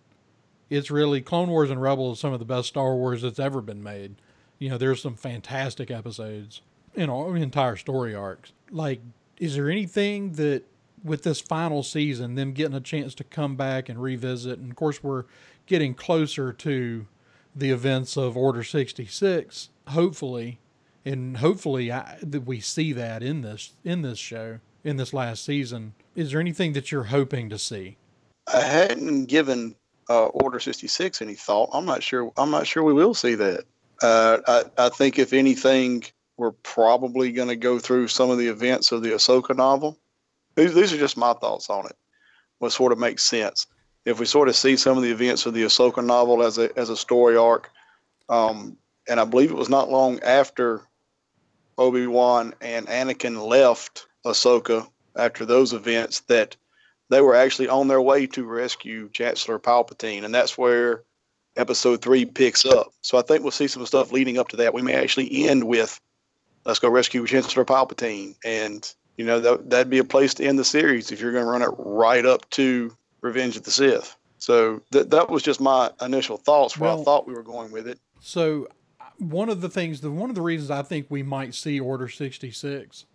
it's 0.70 0.92
really 0.92 1.22
Clone 1.22 1.50
Wars 1.50 1.70
and 1.70 1.82
Rebels 1.82 2.20
some 2.20 2.34
of 2.34 2.40
the 2.40 2.46
best 2.46 2.68
Star 2.68 2.96
Wars 2.96 3.22
that's 3.22 3.40
ever 3.40 3.62
been 3.62 3.82
made. 3.82 4.16
You 4.60 4.70
know, 4.70 4.78
there's 4.78 5.02
some 5.02 5.16
fantastic 5.16 5.90
episodes 5.90 6.62
in 6.98 7.10
all 7.10 7.34
entire 7.36 7.78
story 7.78 8.14
arcs. 8.14 8.52
Like, 8.72 9.00
is 9.40 9.56
there 9.56 9.70
anything 9.70 10.34
that 10.34 10.64
with 11.04 11.24
this 11.24 11.40
final 11.40 11.84
season, 11.84 12.36
them 12.36 12.52
getting 12.52 12.76
a 12.76 12.82
chance 12.82 13.14
to 13.16 13.24
come 13.24 13.56
back 13.56 13.88
and 13.88 14.02
revisit, 14.02 14.60
and 14.60 14.72
of 14.72 14.76
course 14.76 15.02
we're 15.04 15.26
getting 15.68 15.94
closer 15.94 16.52
to 16.52 17.06
the 17.56 17.70
events 17.70 18.18
of 18.18 18.36
Order 18.36 18.64
66, 18.64 19.70
hopefully, 19.90 20.60
and 21.06 21.38
hopefully 21.38 21.92
I, 21.92 22.18
that 22.22 22.42
we 22.42 22.60
see 22.60 22.92
that 22.94 23.24
in 23.24 23.42
this 23.42 23.74
in 23.86 24.02
this 24.02 24.20
show 24.20 24.60
in 24.84 24.98
this 24.98 25.14
last 25.14 25.46
season. 25.46 25.94
Is 26.16 26.32
there 26.32 26.40
anything 26.40 26.74
that 26.74 26.92
you're 26.92 27.06
hoping 27.06 27.50
to 27.50 27.60
see? 27.60 27.98
I 28.52 28.62
hadn't 28.62 29.26
given 29.26 29.76
uh, 30.10 30.26
Order 30.28 30.60
66 30.60 31.22
any 31.22 31.36
thought. 31.36 31.70
I'm 31.74 31.86
not 31.86 32.02
sure. 32.02 32.32
I'm 32.38 32.52
not 32.52 32.66
sure 32.68 32.84
we 32.84 32.94
will 32.94 33.14
see 33.14 33.36
that. 33.36 33.66
Uh, 34.02 34.38
I, 34.48 34.86
I 34.86 34.90
think 34.90 35.20
if 35.20 35.34
anything, 35.34 36.04
we're 36.38 36.52
probably 36.52 37.32
going 37.32 37.48
to 37.48 37.56
go 37.56 37.80
through 37.80 38.08
some 38.08 38.30
of 38.30 38.38
the 38.38 38.48
events 38.48 38.92
of 38.92 39.02
the 39.02 39.10
Ahsoka 39.10 39.56
novel. 39.56 39.98
These, 40.56 40.74
these 40.74 40.94
are 40.94 40.98
just 40.98 41.18
my 41.18 41.34
thoughts 41.34 41.70
on 41.70 41.86
it. 41.86 41.96
What 42.60 42.72
sort 42.72 42.92
of 42.92 43.00
makes 43.00 43.24
sense 43.24 43.68
if 44.06 44.20
we 44.20 44.26
sort 44.26 44.48
of 44.48 44.56
see 44.56 44.78
some 44.78 44.98
of 44.98 45.04
the 45.04 45.12
events 45.12 45.46
of 45.46 45.54
the 45.54 45.64
Ahsoka 45.64 46.04
novel 46.04 46.42
as 46.42 46.58
a 46.58 46.76
as 46.78 46.90
a 46.90 46.98
story 46.98 47.36
arc, 47.36 47.70
um, 48.30 48.78
and 49.08 49.20
I 49.20 49.26
believe 49.26 49.52
it 49.52 49.58
was 49.58 49.70
not 49.70 49.92
long 49.92 50.20
after 50.22 50.82
Obi 51.78 52.08
Wan 52.08 52.54
and 52.62 52.88
Anakin 52.88 53.46
left 53.46 54.08
Ahsoka 54.26 54.88
after 55.16 55.46
those 55.46 55.74
events 55.74 56.22
that 56.22 56.56
they 57.10 57.22
were 57.22 57.36
actually 57.36 57.68
on 57.68 57.88
their 57.88 58.02
way 58.02 58.26
to 58.28 58.46
rescue 58.46 59.10
Chancellor 59.10 59.60
Palpatine, 59.60 60.24
and 60.24 60.34
that's 60.34 60.58
where 60.58 61.04
Episode 61.58 62.04
three 62.04 62.24
picks 62.24 62.68
up. 62.68 62.94
So 63.02 63.18
I 63.18 63.24
think 63.24 63.42
we'll 63.42 63.50
see 63.50 63.68
some 63.68 63.84
stuff 63.88 64.12
leading 64.12 64.38
up 64.38 64.48
to 64.50 64.58
that. 64.58 64.76
We 64.76 64.84
may 64.84 64.94
actually 64.94 65.48
end 65.48 65.64
with 65.64 66.00
let's 66.68 66.80
go 66.80 66.90
rescue 66.90 67.26
Chancellor 67.26 67.66
Palpatine. 67.66 68.36
And, 68.46 68.94
you 69.16 69.26
know, 69.26 69.40
that, 69.40 69.70
that'd 69.70 69.90
be 69.90 69.98
a 69.98 70.04
place 70.04 70.36
to 70.36 70.46
end 70.46 70.60
the 70.60 70.66
series 70.66 71.12
if 71.12 71.20
you're 71.20 71.32
going 71.32 71.46
to 71.46 71.50
run 71.50 71.64
it 71.64 71.74
right 71.80 72.26
up 72.26 72.48
to 72.52 72.96
Revenge 73.22 73.58
of 73.58 73.64
the 73.64 73.72
Sith. 73.72 74.16
So 74.38 74.84
that 74.92 75.10
that 75.10 75.32
was 75.32 75.42
just 75.42 75.60
my 75.60 75.90
initial 76.02 76.38
thoughts 76.38 76.78
where 76.78 76.92
Well- 76.92 77.02
I 77.02 77.04
thought 77.04 77.28
we 77.28 77.34
were 77.34 77.42
going 77.42 77.72
with 77.72 77.88
it. 77.88 78.00
So, 78.20 78.68
uh, 79.00 79.06
one 79.18 79.50
of 79.50 79.62
the 79.62 79.70
things, 79.70 80.02
the 80.02 80.12
one 80.12 80.30
of 80.30 80.36
the 80.36 80.42
reasons 80.44 80.70
I 80.70 80.84
think 80.84 81.08
we 81.10 81.24
might 81.24 81.56
see 81.56 81.80
Order 81.80 82.08
66 82.08 83.06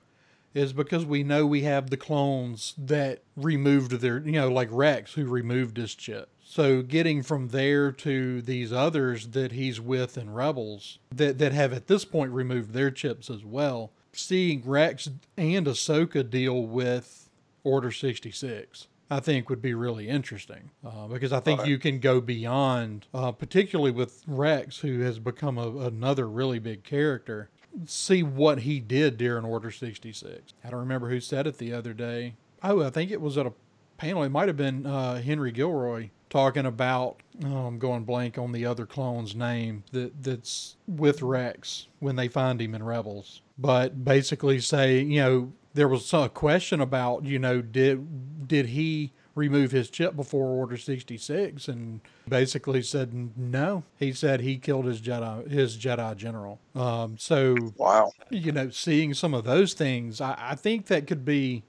is 0.55 0.73
because 0.73 1.05
we 1.05 1.23
know 1.23 1.47
we 1.47 1.63
have 1.63 1.91
the 1.91 1.97
clones 1.97 2.75
that 2.77 3.23
removed 3.37 3.93
their, 3.93 4.19
you 4.19 4.33
know, 4.33 4.49
like 4.49 4.69
Rex 4.71 5.15
who 5.15 5.27
removed 5.27 5.77
his 5.77 5.95
chip. 5.95 6.29
So, 6.55 6.83
getting 6.83 7.23
from 7.23 7.49
there 7.49 7.91
to 7.93 8.43
these 8.43 8.75
others 8.75 9.29
that 9.29 9.53
he's 9.53 9.81
with 9.81 10.19
in 10.19 10.35
Rebels 10.35 10.99
that, 11.11 11.39
that 11.39 11.53
have 11.53 11.73
at 11.73 11.87
this 11.87 12.05
point 12.05 12.31
removed 12.31 12.75
their 12.75 12.91
chips 12.91 13.31
as 13.31 13.43
well, 13.43 13.91
seeing 14.13 14.63
Rex 14.63 15.09
and 15.39 15.67
Ahsoka 15.67 16.29
deal 16.29 16.63
with 16.63 17.31
Order 17.65 17.91
66. 17.91 18.87
I 19.11 19.21
think 19.21 19.49
would 19.49 19.63
be 19.63 19.73
really 19.73 20.11
interesting 20.11 20.73
uh, 20.85 21.07
because 21.07 21.33
I 21.33 21.41
think 21.41 21.61
Right. 21.61 21.69
you 21.71 21.79
can 21.79 22.01
go 22.01 22.21
beyond, 22.21 23.07
uh, 23.15 23.33
particularly 23.33 23.91
with 23.91 24.23
Rex, 24.27 24.81
who 24.81 25.01
has 25.01 25.19
become 25.19 25.57
a, 25.57 25.69
another 25.79 26.29
really 26.29 26.59
big 26.59 26.83
character. 26.85 27.49
See 27.87 28.23
what 28.23 28.59
he 28.59 28.79
did 28.79 29.17
during 29.17 29.47
Order 29.47 29.71
66. 29.71 30.53
I 30.63 30.69
don't 30.69 30.81
remember 30.81 31.09
who 31.09 31.19
said 31.21 31.47
it 31.47 31.57
the 31.57 31.73
other 31.73 31.95
day. 31.95 32.35
Oh, 32.63 32.83
I 32.85 32.91
think 32.91 33.11
it 33.11 33.23
was 33.23 33.39
at 33.39 33.47
a 33.47 33.55
panel. 33.97 34.23
It 34.23 34.29
might 34.29 34.49
have 34.49 34.57
been 34.59 34.85
uh, 34.85 35.23
Henry 35.23 35.51
Gilroy 35.51 36.11
talking 36.33 36.65
about. 36.67 37.23
Oh, 37.45 37.67
I'm 37.67 37.79
going 37.79 38.05
blank 38.05 38.39
on 38.39 38.53
the 38.53 38.65
other 38.67 38.87
clone's 38.87 39.35
name 39.35 39.85
that 39.93 40.23
that's 40.23 40.77
with 40.87 41.21
Rex 41.23 41.89
when 41.99 42.17
they 42.17 42.29
find 42.29 42.61
him 42.61 42.75
in 42.75 42.83
Rebels. 42.83 43.43
But 43.59 44.05
basically, 44.05 44.59
say 44.61 45.01
you 45.01 45.21
know 45.21 45.53
there 45.75 45.89
was 45.89 46.13
a 46.13 46.29
question 46.29 46.81
about 46.81 47.25
you 47.25 47.39
know 47.39 47.61
did 47.61 48.49
did 48.49 48.67
he 48.67 49.13
remove 49.35 49.71
his 49.73 49.89
chip 49.89 50.15
before 50.15 50.47
Order 50.49 50.77
66 50.77 51.67
and 51.69 52.01
basically 52.29 52.83
said 52.83 53.31
no. 53.37 53.83
He 53.99 54.13
said 54.13 54.41
he 54.41 54.59
killed 54.59 54.85
his 54.85 55.01
Jedi 55.01 55.51
his 55.51 55.77
Jedi 55.79 56.17
general. 56.17 56.61
Um, 56.75 57.17
so 57.19 57.57
Wow. 57.77 58.13
you 58.31 58.53
know, 58.53 58.69
seeing 58.71 59.15
some 59.15 59.33
of 59.35 59.45
those 59.45 59.73
things, 59.75 60.21
I, 60.21 60.37
I 60.39 60.55
think 60.55 60.87
that 60.87 61.07
could 61.07 61.25
be 61.25 61.63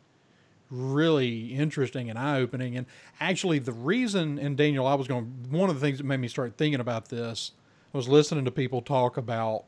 really 0.74 1.54
interesting 1.54 2.10
and 2.10 2.18
eye 2.18 2.40
opening. 2.40 2.76
And 2.76 2.88
actually, 3.20 3.60
the 3.60 3.74
reason, 3.74 4.40
and 4.40 4.58
Daniel, 4.58 4.88
I 4.88 4.96
was 4.96 5.08
going, 5.08 5.48
one 5.50 5.70
of 5.70 5.80
the 5.80 5.82
things 5.82 6.00
that 6.00 6.06
made 6.06 6.20
me 6.20 6.28
start 6.28 6.58
thinking 6.58 6.80
about 6.80 7.10
this 7.10 7.52
was 7.94 8.08
listening 8.08 8.44
to 8.46 8.52
people 8.52 8.82
talk 8.82 9.18
about 9.18 9.66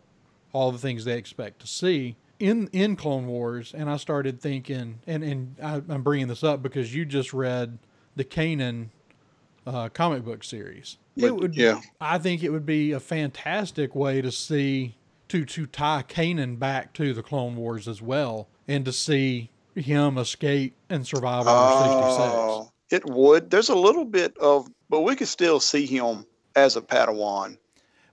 all 0.51 0.71
the 0.71 0.77
things 0.77 1.05
they 1.05 1.17
expect 1.17 1.59
to 1.59 1.67
see 1.67 2.15
in 2.39 2.67
in 2.73 2.95
Clone 2.95 3.27
Wars, 3.27 3.73
and 3.73 3.89
I 3.89 3.97
started 3.97 4.41
thinking, 4.41 4.99
and 5.07 5.23
and 5.23 5.55
I, 5.61 5.81
I'm 5.87 6.03
bringing 6.03 6.27
this 6.27 6.43
up 6.43 6.61
because 6.61 6.93
you 6.93 7.05
just 7.05 7.33
read 7.33 7.77
the 8.15 8.23
Kanan 8.23 8.89
uh, 9.65 9.89
comic 9.89 10.23
book 10.23 10.43
series. 10.43 10.97
But, 11.17 11.27
it 11.27 11.35
would, 11.35 11.55
yeah. 11.55 11.81
I 12.01 12.17
think 12.17 12.43
it 12.43 12.49
would 12.49 12.65
be 12.65 12.91
a 12.91 12.99
fantastic 12.99 13.95
way 13.95 14.21
to 14.21 14.31
see 14.31 14.95
to 15.29 15.45
to 15.45 15.65
tie 15.65 16.03
Kanan 16.07 16.59
back 16.59 16.93
to 16.93 17.13
the 17.13 17.23
Clone 17.23 17.55
Wars 17.55 17.87
as 17.87 18.01
well, 18.01 18.47
and 18.67 18.83
to 18.85 18.91
see 18.91 19.49
him 19.75 20.17
escape 20.17 20.75
and 20.89 21.05
survive 21.05 21.47
Order 21.47 21.83
sixty 21.83 22.11
six. 22.11 22.33
Oh, 22.33 22.71
it 22.91 23.05
would. 23.05 23.49
There's 23.49 23.69
a 23.69 23.75
little 23.75 24.05
bit 24.05 24.37
of, 24.37 24.67
but 24.89 25.01
we 25.01 25.15
could 25.15 25.27
still 25.27 25.59
see 25.59 25.85
him 25.85 26.25
as 26.55 26.75
a 26.75 26.81
Padawan. 26.81 27.57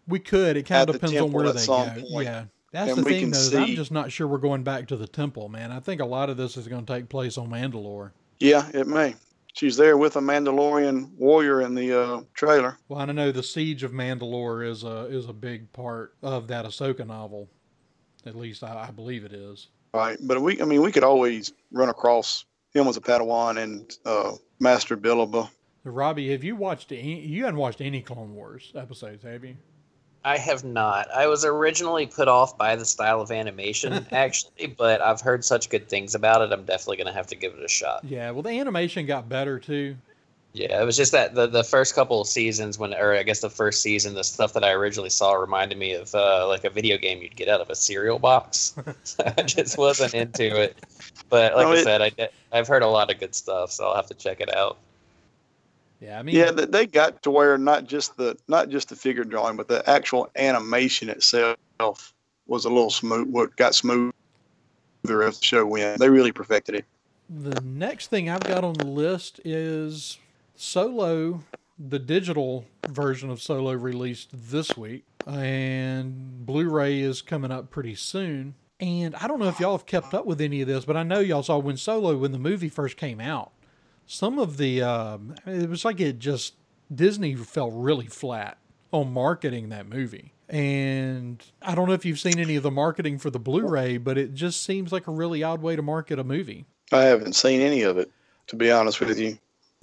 We 0.08 0.18
could. 0.18 0.56
It 0.56 0.66
kind 0.66 0.88
of 0.88 0.96
depends 0.96 1.16
on 1.20 1.32
where 1.32 1.52
they 1.52 1.66
go. 1.66 1.84
point. 2.10 2.26
Yeah. 2.26 2.44
That's 2.72 2.92
And 2.92 3.00
the 3.00 3.04
thing, 3.04 3.30
though. 3.30 3.38
is 3.38 3.54
I'm 3.54 3.76
just 3.76 3.92
not 3.92 4.10
sure 4.10 4.26
we're 4.26 4.38
going 4.38 4.62
back 4.62 4.88
to 4.88 4.96
the 4.96 5.06
temple, 5.06 5.48
man. 5.50 5.70
I 5.70 5.78
think 5.78 6.00
a 6.00 6.06
lot 6.06 6.30
of 6.30 6.38
this 6.38 6.56
is 6.56 6.66
going 6.66 6.84
to 6.86 6.92
take 6.92 7.08
place 7.08 7.36
on 7.36 7.50
Mandalore. 7.50 8.12
Yeah, 8.40 8.68
it 8.72 8.86
may. 8.86 9.14
She's 9.54 9.76
there 9.76 9.98
with 9.98 10.16
a 10.16 10.20
Mandalorian 10.20 11.10
warrior 11.18 11.60
in 11.60 11.74
the 11.74 11.92
uh, 12.00 12.22
trailer. 12.32 12.78
Well, 12.88 12.98
I 12.98 13.04
know 13.12 13.30
the 13.30 13.42
Siege 13.42 13.82
of 13.82 13.92
Mandalore 13.92 14.66
is 14.66 14.82
a 14.84 15.04
is 15.06 15.28
a 15.28 15.34
big 15.34 15.70
part 15.74 16.14
of 16.22 16.48
that 16.48 16.64
Ahsoka 16.64 17.06
novel. 17.06 17.50
At 18.24 18.34
least 18.34 18.64
I, 18.64 18.86
I 18.88 18.90
believe 18.90 19.24
it 19.24 19.34
is. 19.34 19.68
Right, 19.94 20.16
but 20.22 20.40
we, 20.40 20.60
I 20.60 20.64
mean, 20.64 20.82
we 20.82 20.90
could 20.90 21.04
always 21.04 21.52
run 21.70 21.90
across 21.90 22.46
him 22.72 22.88
as 22.88 22.96
a 22.96 23.00
Padawan 23.00 23.62
and 23.62 23.96
uh, 24.06 24.32
Master 24.58 24.96
Billaba. 24.96 25.50
Robbie, 25.84 26.30
have 26.30 26.44
you 26.44 26.56
watched 26.56 26.92
any? 26.92 27.20
You 27.20 27.44
haven't 27.44 27.58
watched 27.58 27.80
any 27.80 28.00
Clone 28.00 28.34
Wars 28.34 28.72
episodes, 28.74 29.22
have 29.24 29.44
you? 29.44 29.56
I 30.24 30.38
have 30.38 30.64
not. 30.64 31.10
I 31.10 31.26
was 31.26 31.44
originally 31.44 32.06
put 32.06 32.28
off 32.28 32.56
by 32.56 32.76
the 32.76 32.84
style 32.84 33.20
of 33.20 33.30
animation, 33.30 34.06
actually, 34.12 34.68
but 34.78 35.00
I've 35.00 35.20
heard 35.20 35.44
such 35.44 35.68
good 35.68 35.88
things 35.88 36.14
about 36.14 36.42
it. 36.42 36.52
I'm 36.52 36.64
definitely 36.64 36.98
going 36.98 37.08
to 37.08 37.12
have 37.12 37.26
to 37.28 37.36
give 37.36 37.54
it 37.54 37.64
a 37.64 37.68
shot. 37.68 38.04
Yeah, 38.04 38.30
well, 38.30 38.42
the 38.42 38.50
animation 38.50 39.04
got 39.04 39.28
better 39.28 39.58
too. 39.58 39.96
Yeah, 40.54 40.82
it 40.82 40.84
was 40.84 40.98
just 40.98 41.12
that 41.12 41.34
the, 41.34 41.46
the 41.46 41.64
first 41.64 41.94
couple 41.94 42.20
of 42.20 42.26
seasons 42.26 42.78
when, 42.78 42.92
or 42.92 43.14
I 43.14 43.22
guess 43.22 43.40
the 43.40 43.48
first 43.48 43.80
season, 43.80 44.12
the 44.14 44.22
stuff 44.22 44.52
that 44.52 44.62
I 44.62 44.72
originally 44.72 45.08
saw 45.08 45.32
reminded 45.32 45.78
me 45.78 45.94
of 45.94 46.14
uh, 46.14 46.46
like 46.46 46.64
a 46.64 46.70
video 46.70 46.98
game 46.98 47.22
you'd 47.22 47.36
get 47.36 47.48
out 47.48 47.62
of 47.62 47.70
a 47.70 47.74
cereal 47.74 48.18
box. 48.18 48.74
so 49.04 49.24
I 49.38 49.42
just 49.42 49.78
wasn't 49.78 50.12
into 50.12 50.60
it. 50.60 50.76
But 51.30 51.54
like 51.56 51.64
No, 51.66 51.72
I 51.72 51.76
it- 51.76 51.84
said, 51.84 52.02
I, 52.02 52.28
I've 52.52 52.68
heard 52.68 52.82
a 52.82 52.86
lot 52.88 53.10
of 53.10 53.18
good 53.18 53.34
stuff, 53.34 53.72
so 53.72 53.86
I'll 53.86 53.96
have 53.96 54.08
to 54.08 54.14
check 54.14 54.40
it 54.42 54.54
out. 54.54 54.76
Yeah, 56.02 56.18
I 56.18 56.22
mean, 56.22 56.34
Yeah, 56.36 56.50
they, 56.50 56.66
they 56.66 56.86
got 56.86 57.22
to 57.22 57.30
where 57.30 57.56
not 57.56 57.86
just 57.86 58.16
the 58.18 58.36
not 58.48 58.68
just 58.68 58.90
the 58.90 58.96
figure 58.96 59.24
drawing, 59.24 59.56
but 59.56 59.68
the 59.68 59.88
actual 59.88 60.28
animation 60.36 61.08
itself 61.08 61.56
was 62.46 62.64
a 62.66 62.68
little 62.68 62.90
smooth. 62.90 63.30
What 63.30 63.56
got 63.56 63.74
smoother 63.74 64.12
as 65.06 65.38
the 65.38 65.44
show 65.44 65.64
went. 65.64 65.98
They 65.98 66.10
really 66.10 66.32
perfected 66.32 66.74
it. 66.74 66.84
The 67.30 67.58
next 67.62 68.08
thing 68.08 68.28
I've 68.28 68.42
got 68.44 68.64
on 68.64 68.74
the 68.74 68.84
list 68.86 69.40
is 69.44 70.18
Solo, 70.62 71.40
the 71.76 71.98
digital 71.98 72.64
version 72.88 73.30
of 73.30 73.42
Solo 73.42 73.72
released 73.72 74.30
this 74.32 74.76
week, 74.76 75.04
and 75.26 76.46
Blu 76.46 76.70
ray 76.70 77.00
is 77.00 77.20
coming 77.20 77.50
up 77.50 77.68
pretty 77.70 77.96
soon. 77.96 78.54
And 78.78 79.16
I 79.16 79.26
don't 79.26 79.40
know 79.40 79.48
if 79.48 79.58
y'all 79.58 79.76
have 79.76 79.86
kept 79.86 80.14
up 80.14 80.24
with 80.24 80.40
any 80.40 80.60
of 80.60 80.68
this, 80.68 80.84
but 80.84 80.96
I 80.96 81.02
know 81.02 81.18
y'all 81.18 81.42
saw 81.42 81.58
when 81.58 81.76
Solo, 81.76 82.16
when 82.16 82.30
the 82.30 82.38
movie 82.38 82.68
first 82.68 82.96
came 82.96 83.20
out, 83.20 83.50
some 84.06 84.38
of 84.38 84.56
the, 84.56 84.82
um, 84.82 85.34
it 85.46 85.68
was 85.68 85.84
like 85.84 85.98
it 85.98 86.20
just, 86.20 86.54
Disney 86.94 87.34
fell 87.34 87.72
really 87.72 88.06
flat 88.06 88.56
on 88.92 89.12
marketing 89.12 89.70
that 89.70 89.88
movie. 89.88 90.32
And 90.48 91.44
I 91.60 91.74
don't 91.74 91.88
know 91.88 91.94
if 91.94 92.04
you've 92.04 92.20
seen 92.20 92.38
any 92.38 92.54
of 92.54 92.62
the 92.62 92.70
marketing 92.70 93.18
for 93.18 93.30
the 93.30 93.40
Blu 93.40 93.66
ray, 93.66 93.96
but 93.96 94.16
it 94.16 94.32
just 94.32 94.62
seems 94.62 94.92
like 94.92 95.08
a 95.08 95.12
really 95.12 95.42
odd 95.42 95.60
way 95.60 95.74
to 95.74 95.82
market 95.82 96.20
a 96.20 96.24
movie. 96.24 96.66
I 96.92 97.02
haven't 97.02 97.32
seen 97.32 97.60
any 97.60 97.82
of 97.82 97.98
it, 97.98 98.12
to 98.46 98.56
be 98.56 98.70
honest 98.70 99.00
with 99.00 99.18
you. 99.18 99.38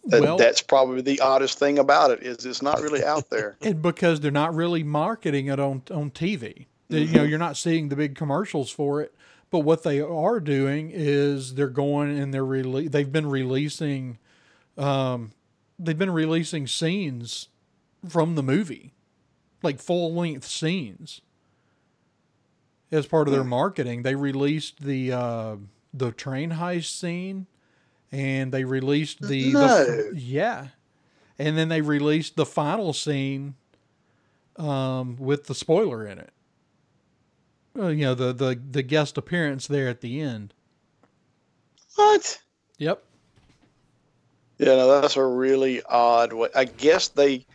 That, 0.06 0.22
Well- 0.22 0.38
that's 0.38 0.62
probably 0.62 1.02
the 1.02 1.20
oddest 1.22 1.60
thing 1.60 1.80
about 1.80 2.12
it 2.12 2.24
is 2.24 2.46
it's 2.46 2.62
not 2.62 2.82
really 2.82 3.04
out 3.04 3.30
there. 3.30 3.58
and 3.62 3.82
because 3.82 4.20
they're 4.20 4.32
not 4.32 4.54
really 4.56 4.84
marketing 4.84 5.48
it 5.48 5.60
on 5.60 5.84
on 5.92 6.12
TV. 6.12 6.66
They- 6.90 7.02
You 7.02 7.14
know, 7.14 7.24
you're 7.24 7.38
not 7.40 7.58
seeing 7.58 7.90
the 7.90 7.96
big 7.96 8.16
commercials 8.16 8.72
for 8.72 9.02
it. 9.02 9.14
But 9.52 9.60
what 9.60 9.82
they 9.82 10.00
are 10.00 10.40
doing 10.40 10.92
is 10.94 11.56
they're 11.56 11.68
going 11.70 12.18
and 12.20 12.32
they're 12.32 12.46
rele- 12.46 12.92
they've 12.92 13.12
been 13.12 13.26
releasing, 13.28 14.20
um, 14.78 15.32
they've 15.80 15.98
been 15.98 16.12
releasing 16.12 16.68
scenes 16.68 17.48
from 18.08 18.36
the 18.36 18.44
movie, 18.44 18.94
like 19.64 19.80
full 19.80 20.14
length 20.14 20.46
scenes. 20.46 21.22
As 22.92 23.06
part 23.08 23.28
of 23.28 23.34
their 23.34 23.44
marketing, 23.44 24.02
they 24.04 24.16
released 24.16 24.82
the 24.82 25.12
uh, 25.12 25.56
the 25.94 26.12
train 26.12 26.52
heist 26.52 27.00
scene, 27.00 27.46
and 28.12 28.52
they 28.52 28.64
released 28.64 29.22
the, 29.22 29.54
No. 29.54 29.86
the 29.86 30.12
yeah, 30.16 30.68
and 31.38 31.58
then 31.58 31.70
they 31.70 31.82
released 31.82 32.36
the 32.36 32.46
final 32.46 32.94
scene 32.94 33.56
um, 34.58 35.16
with 35.18 35.46
the 35.46 35.56
spoiler 35.56 36.06
in 36.08 36.20
it. 36.20 36.32
Uh, 37.78 37.88
you 37.88 38.04
know 38.04 38.16
the, 38.16 38.34
the 38.34 38.60
the 38.72 38.82
guest 38.82 39.18
appearance 39.18 39.68
there 39.68 39.88
at 39.88 40.02
the 40.02 40.20
end. 40.20 40.54
What? 41.96 42.40
Yep. 42.78 43.04
Yeah, 44.58 44.76
no, 44.76 45.02
that's 45.02 45.16
a 45.16 45.24
really 45.24 45.82
odd 45.84 46.34
way. 46.34 46.50
I 46.54 46.66
guess 46.66 47.08
they, 47.08 47.46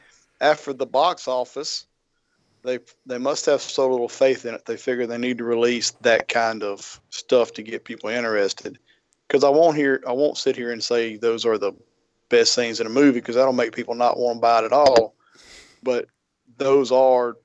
after 0.40 0.72
the 0.72 0.86
box 0.86 1.28
office, 1.28 1.86
they 2.62 2.78
they 3.04 3.18
must 3.18 3.44
have 3.46 3.60
so 3.60 3.90
little 3.90 4.08
faith 4.08 4.46
in 4.46 4.54
it. 4.54 4.64
They 4.64 4.76
figure 4.78 5.06
they 5.06 5.18
need 5.18 5.38
to 5.38 5.44
release 5.44 5.90
that 6.00 6.28
kind 6.28 6.62
of 6.62 7.00
stuff 7.10 7.52
to 7.54 7.62
get 7.62 7.84
people 7.84 8.08
interested. 8.08 8.78
Because 9.28 9.44
I 9.44 9.48
won't 9.48 9.76
hear, 9.76 10.02
I 10.06 10.12
won't 10.12 10.36
sit 10.36 10.54
here 10.56 10.70
and 10.72 10.82
say 10.82 11.16
those 11.16 11.44
are 11.46 11.58
the 11.58 11.72
best 12.28 12.54
scenes 12.54 12.80
in 12.80 12.86
a 12.86 12.90
movie 12.90 13.20
because 13.20 13.34
that'll 13.36 13.52
make 13.52 13.74
people 13.74 13.94
not 13.94 14.18
want 14.18 14.36
to 14.36 14.40
buy 14.40 14.58
it 14.60 14.64
at 14.66 14.72
all. 14.72 15.14
But 15.82 16.06
those 16.58 16.92
are 16.92 17.36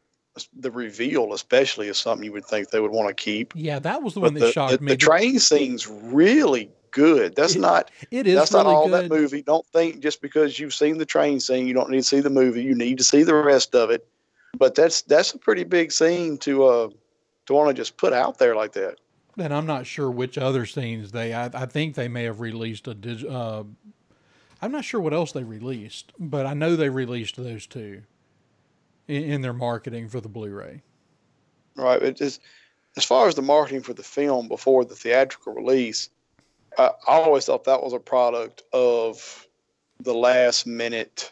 the 0.57 0.71
reveal, 0.71 1.33
especially, 1.33 1.87
is 1.87 1.97
something 1.97 2.23
you 2.25 2.31
would 2.33 2.45
think 2.45 2.69
they 2.69 2.79
would 2.79 2.91
want 2.91 3.07
to 3.09 3.13
keep. 3.13 3.53
Yeah, 3.55 3.79
that 3.79 4.01
was 4.03 4.13
the 4.13 4.19
But 4.21 4.27
one 4.27 4.33
that 4.35 4.39
the, 4.41 4.51
shocked 4.51 4.73
the, 4.79 4.83
me. 4.83 4.91
the 4.91 4.97
train 4.97 5.39
scene's 5.39 5.87
really 5.87 6.69
good. 6.91 7.35
That's 7.35 7.55
It- 7.55 7.59
not 7.61 7.91
it 8.11 8.27
is 8.27 8.35
that's 8.37 8.51
really 8.51 8.65
not 8.65 8.73
all 8.75 8.87
good. 8.89 9.03
that 9.05 9.09
movie. 9.09 9.41
Don't 9.41 9.65
think 9.67 9.99
just 9.99 10.21
because 10.21 10.59
you've 10.59 10.73
seen 10.73 10.97
the 10.97 11.05
train 11.05 11.39
scene, 11.39 11.67
you 11.67 11.73
don't 11.73 11.89
need 11.89 11.97
to 11.97 12.03
see 12.03 12.19
the 12.19 12.29
movie. 12.29 12.63
You 12.63 12.75
need 12.75 12.97
to 12.97 13.03
see 13.03 13.23
the 13.23 13.35
rest 13.35 13.73
of 13.75 13.89
it. 13.89 14.05
But 14.57 14.75
that's 14.75 15.01
that's 15.03 15.33
a 15.33 15.37
pretty 15.37 15.63
big 15.63 15.91
scene 15.91 16.37
to 16.39 16.65
uh 16.65 16.89
to 17.45 17.53
want 17.53 17.69
to 17.69 17.73
just 17.73 17.97
put 17.97 18.13
out 18.13 18.37
there 18.39 18.55
like 18.55 18.73
that. 18.73 18.95
And 19.39 19.53
I'm 19.53 19.65
not 19.65 19.85
sure 19.85 20.09
which 20.11 20.37
other 20.37 20.65
scenes 20.65 21.11
they. 21.11 21.33
I, 21.33 21.45
I 21.45 21.65
think 21.65 21.95
they 21.95 22.07
may 22.07 22.23
have 22.23 22.39
released 22.39 22.87
a. 22.87 22.93
Dig, 22.93 23.25
uh, 23.25 23.63
I'm 24.61 24.71
not 24.71 24.83
sure 24.83 24.99
what 24.99 25.13
else 25.13 25.31
they 25.31 25.43
released, 25.43 26.11
but 26.19 26.45
I 26.45 26.53
know 26.53 26.75
they 26.75 26.89
released 26.89 27.37
those 27.37 27.65
two 27.65 28.03
in, 29.07 29.23
in 29.23 29.41
their 29.41 29.53
marketing 29.53 30.09
for 30.09 30.19
the 30.19 30.29
Blu-ray. 30.29 30.81
Right. 31.75 32.01
It 32.01 32.19
is 32.19 32.39
as 32.97 33.05
far 33.05 33.27
as 33.27 33.35
the 33.35 33.41
marketing 33.41 33.81
for 33.81 33.93
the 33.93 34.03
film 34.03 34.47
before 34.47 34.83
the 34.83 34.95
theatrical 34.95 35.53
release, 35.53 36.09
I, 36.77 36.91
I 37.07 37.13
always 37.13 37.45
thought 37.45 37.63
that 37.65 37.81
was 37.81 37.93
a 37.93 37.99
product 37.99 38.63
of 38.73 39.47
the 40.01 40.13
last 40.13 40.67
minute 40.67 41.31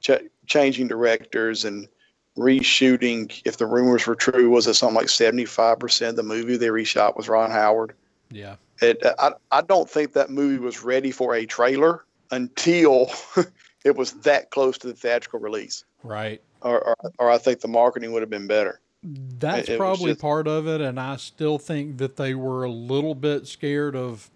ch- 0.00 0.28
changing 0.46 0.88
directors 0.88 1.64
and 1.64 1.88
reshooting. 2.36 3.40
If 3.44 3.56
the 3.56 3.66
rumors 3.66 4.06
were 4.06 4.14
true, 4.14 4.50
was 4.50 4.66
it 4.66 4.74
something 4.74 4.96
like 4.96 5.08
seventy 5.08 5.44
five 5.44 5.78
percent 5.78 6.10
of 6.10 6.16
the 6.16 6.22
movie 6.22 6.56
they 6.56 6.68
reshot 6.68 7.16
was 7.16 7.28
Ron 7.28 7.50
Howard? 7.50 7.94
Yeah, 8.30 8.56
it, 8.80 8.98
I, 9.18 9.32
I 9.50 9.60
don't 9.62 9.88
think 9.88 10.12
that 10.14 10.30
movie 10.30 10.58
was 10.62 10.82
ready 10.82 11.10
for 11.10 11.34
a 11.34 11.46
trailer 11.46 12.04
until 12.30 13.10
it 13.84 13.96
was 13.96 14.12
that 14.22 14.50
close 14.50 14.78
to 14.78 14.86
the 14.88 14.94
theatrical 14.94 15.40
release. 15.40 15.84
right. 16.02 16.40
Or, 16.62 16.80
or, 16.80 16.96
or 17.18 17.30
I 17.30 17.36
think 17.36 17.60
the 17.60 17.68
marketing 17.68 18.12
would 18.12 18.22
have 18.22 18.30
been 18.30 18.46
better. 18.46 18.80
That's 19.02 19.68
It- 19.68 19.74
it 19.74 19.78
probably 19.78 20.12
just- 20.12 20.22
part 20.22 20.48
of 20.48 20.66
it, 20.66 20.80
and 20.80 20.98
I 20.98 21.16
still 21.16 21.58
think 21.58 21.98
that 21.98 22.16
they 22.16 22.34
were 22.34 22.64
a 22.64 22.70
little 22.70 23.14
bit 23.14 23.46
scared 23.46 23.94
of. 23.94 24.30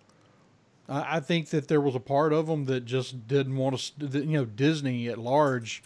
I 0.90 1.16
I 1.16 1.20
think 1.20 1.48
that 1.50 1.68
there 1.68 1.80
was 1.80 1.94
a 1.94 2.00
part 2.00 2.34
of 2.34 2.46
them 2.46 2.66
that 2.66 2.84
just 2.84 3.26
didn't 3.26 3.56
want 3.56 3.78
to. 3.98 4.06
You 4.06 4.26
know, 4.26 4.44
Disney 4.44 5.08
at 5.08 5.16
large 5.18 5.82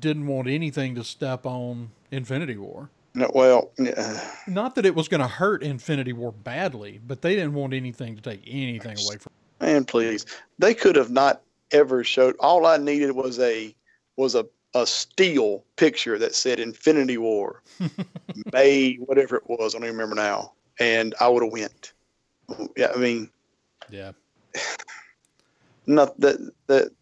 didn't 0.00 0.26
want 0.26 0.48
anything 0.48 0.94
to 0.96 1.04
step 1.04 1.46
on 1.46 1.90
Infinity 2.10 2.56
War. 2.56 2.90
No, 3.14 3.30
well, 3.34 3.70
yeah, 3.78 4.20
Not 4.46 4.74
that 4.76 4.86
it 4.86 4.94
was 4.94 5.06
going 5.06 5.20
to 5.20 5.28
hurt 5.28 5.62
Infinity 5.62 6.14
War 6.14 6.32
badly, 6.32 6.98
but 7.06 7.20
they 7.20 7.34
didn't 7.34 7.52
want 7.54 7.74
anything 7.74 8.16
to 8.16 8.22
take 8.22 8.42
anything 8.46 8.96
away 9.06 9.18
from. 9.18 9.32
man, 9.60 9.84
please. 9.84 10.24
They 10.58 10.72
could 10.72 10.96
have 10.96 11.10
not 11.10 11.42
ever 11.72 12.04
showed. 12.04 12.36
All 12.40 12.64
I 12.66 12.78
needed 12.78 13.12
was 13.12 13.38
a 13.38 13.74
was 14.16 14.34
a 14.34 14.46
a 14.74 14.86
still 14.86 15.62
picture 15.76 16.18
that 16.18 16.34
said 16.34 16.58
Infinity 16.58 17.18
War, 17.18 17.62
May 18.52 18.94
whatever 18.94 19.36
it 19.36 19.46
was. 19.46 19.74
I 19.74 19.78
don't 19.78 19.88
even 19.88 19.98
remember 19.98 20.16
now. 20.16 20.52
And 20.80 21.14
I 21.20 21.28
would 21.28 21.42
have 21.42 21.52
went. 21.52 21.92
Yeah, 22.76 22.92
I 22.94 22.98
mean, 22.98 23.28
Yeah. 23.90 24.12
not 25.86 26.18
that 26.20 26.50
that. 26.68 26.92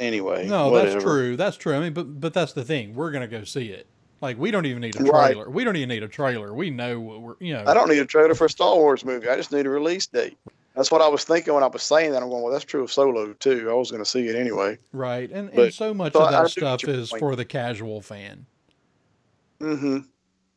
Anyway, 0.00 0.46
No, 0.48 0.70
whatever. 0.70 0.90
that's 0.92 1.04
true. 1.04 1.36
That's 1.36 1.56
true. 1.58 1.74
I 1.74 1.80
mean, 1.80 1.92
but 1.92 2.20
but 2.20 2.32
that's 2.34 2.54
the 2.54 2.64
thing. 2.64 2.94
We're 2.94 3.10
going 3.10 3.28
to 3.28 3.28
go 3.28 3.44
see 3.44 3.66
it. 3.66 3.86
Like 4.20 4.38
we 4.38 4.50
don't 4.50 4.66
even 4.66 4.80
need 4.80 4.98
a 4.98 5.04
Right. 5.04 5.34
trailer. 5.34 5.48
We 5.50 5.62
don't 5.62 5.76
even 5.76 5.90
need 5.90 6.02
a 6.02 6.08
trailer. 6.08 6.52
We 6.54 6.70
know 6.70 6.98
what 6.98 7.20
we're. 7.20 7.34
You 7.38 7.54
know. 7.54 7.64
I 7.66 7.74
don't 7.74 7.88
need 7.88 7.98
a 7.98 8.06
trailer 8.06 8.34
for 8.34 8.46
a 8.46 8.50
Star 8.50 8.74
Wars 8.76 9.04
movie. 9.04 9.28
I 9.28 9.36
just 9.36 9.52
need 9.52 9.66
a 9.66 9.70
release 9.70 10.06
date. 10.06 10.36
That's 10.74 10.90
what 10.90 11.02
I 11.02 11.08
was 11.08 11.24
thinking 11.24 11.52
when 11.52 11.62
I 11.62 11.66
was 11.66 11.82
saying 11.82 12.12
that. 12.12 12.22
I'm 12.22 12.30
going, 12.30 12.42
well, 12.42 12.52
that's 12.52 12.64
true 12.64 12.82
of 12.82 12.90
Solo 12.92 13.32
too. 13.34 13.68
I 13.70 13.74
was 13.74 13.90
going 13.90 14.02
to 14.02 14.08
see 14.08 14.26
it 14.28 14.36
anyway. 14.36 14.78
Right, 14.92 15.30
and, 15.30 15.50
and 15.50 15.74
so 15.74 15.92
much 15.92 16.14
so 16.14 16.22
of 16.22 16.30
that 16.30 16.38
I 16.38 16.42
do 16.44 16.44
get 16.44 16.80
stuff 16.80 16.84
is 16.88 17.10
point. 17.10 17.20
for 17.20 17.36
the 17.36 17.44
casual 17.44 18.00
fan. 18.00 18.46
Mm 19.60 19.78
hmm 19.78 19.98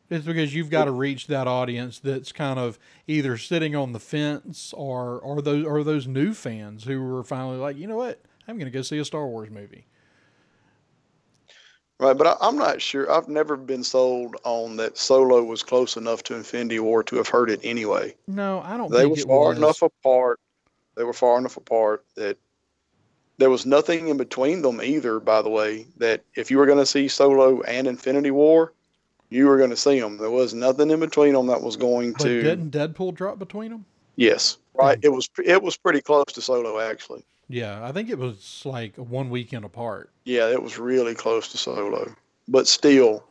It's 0.09 0.25
because 0.25 0.53
you've 0.53 0.69
got 0.69 0.85
to 0.85 0.91
reach 0.91 1.27
that 1.27 1.47
audience 1.47 1.99
that's 1.99 2.31
kind 2.31 2.59
of 2.59 2.79
either 3.07 3.37
sitting 3.37 3.75
on 3.75 3.91
the 3.91 3.99
fence 3.99 4.73
or 4.77 5.19
or 5.19 5.41
those 5.41 5.65
or 5.65 5.83
those 5.83 6.07
new 6.07 6.33
fans 6.33 6.83
who 6.85 7.17
are 7.17 7.23
finally 7.23 7.57
like, 7.57 7.77
you 7.77 7.87
know 7.87 7.97
what, 7.97 8.21
I'm 8.47 8.55
going 8.55 8.65
to 8.65 8.71
go 8.71 8.81
see 8.81 8.97
a 8.97 9.05
Star 9.05 9.27
Wars 9.27 9.49
movie. 9.49 9.85
Right, 11.99 12.17
but 12.17 12.27
I, 12.27 12.35
I'm 12.41 12.57
not 12.57 12.81
sure. 12.81 13.09
I've 13.11 13.29
never 13.29 13.55
been 13.55 13.83
sold 13.83 14.35
on 14.43 14.75
that 14.77 14.97
Solo 14.97 15.43
was 15.43 15.63
close 15.63 15.95
enough 15.95 16.23
to 16.23 16.35
Infinity 16.35 16.79
War 16.79 17.03
to 17.03 17.15
have 17.17 17.27
heard 17.27 17.49
it 17.49 17.61
anyway. 17.63 18.15
No, 18.27 18.61
I 18.65 18.75
don't. 18.75 18.91
They 18.91 19.05
were 19.05 19.15
far 19.15 19.49
was. 19.49 19.57
enough 19.57 19.81
apart. 19.81 20.39
They 20.95 21.03
were 21.03 21.13
far 21.13 21.37
enough 21.37 21.55
apart 21.55 22.03
that 22.15 22.37
there 23.37 23.49
was 23.49 23.65
nothing 23.65 24.09
in 24.09 24.17
between 24.17 24.61
them 24.63 24.81
either. 24.81 25.19
By 25.19 25.41
the 25.41 25.49
way, 25.49 25.87
that 25.97 26.23
if 26.35 26.51
you 26.51 26.57
were 26.57 26.65
going 26.65 26.79
to 26.79 26.85
see 26.85 27.07
Solo 27.07 27.61
and 27.61 27.87
Infinity 27.87 28.31
War, 28.31 28.73
you 29.29 29.47
were 29.47 29.57
going 29.57 29.69
to 29.69 29.77
see 29.77 29.99
them. 29.99 30.17
There 30.17 30.29
was 30.29 30.53
nothing 30.53 30.91
in 30.91 30.99
between 30.99 31.33
them 31.33 31.47
that 31.47 31.61
was 31.61 31.75
going 31.75 32.13
But 32.13 32.23
to. 32.23 32.41
didn't 32.41 32.71
Deadpool 32.71 33.13
drop 33.15 33.39
between 33.39 33.71
them? 33.71 33.85
Yes, 34.15 34.57
right. 34.73 34.97
Hmm. 34.97 35.05
It 35.05 35.13
was 35.13 35.29
it 35.43 35.63
was 35.63 35.77
pretty 35.77 36.01
close 36.01 36.25
to 36.33 36.41
Solo 36.41 36.79
actually. 36.79 37.23
Yeah, 37.53 37.85
I 37.85 37.91
think 37.91 38.09
it 38.09 38.17
was 38.17 38.63
like 38.65 38.95
one 38.95 39.29
weekend 39.29 39.63
apart. 39.65 40.09
Yeah, 40.25 40.49
it 40.49 40.61
was 40.61 40.79
really 40.79 41.13
close 41.13 41.49
to 41.49 41.57
Solo, 41.57 42.15
but 42.47 42.67
still, 42.67 43.23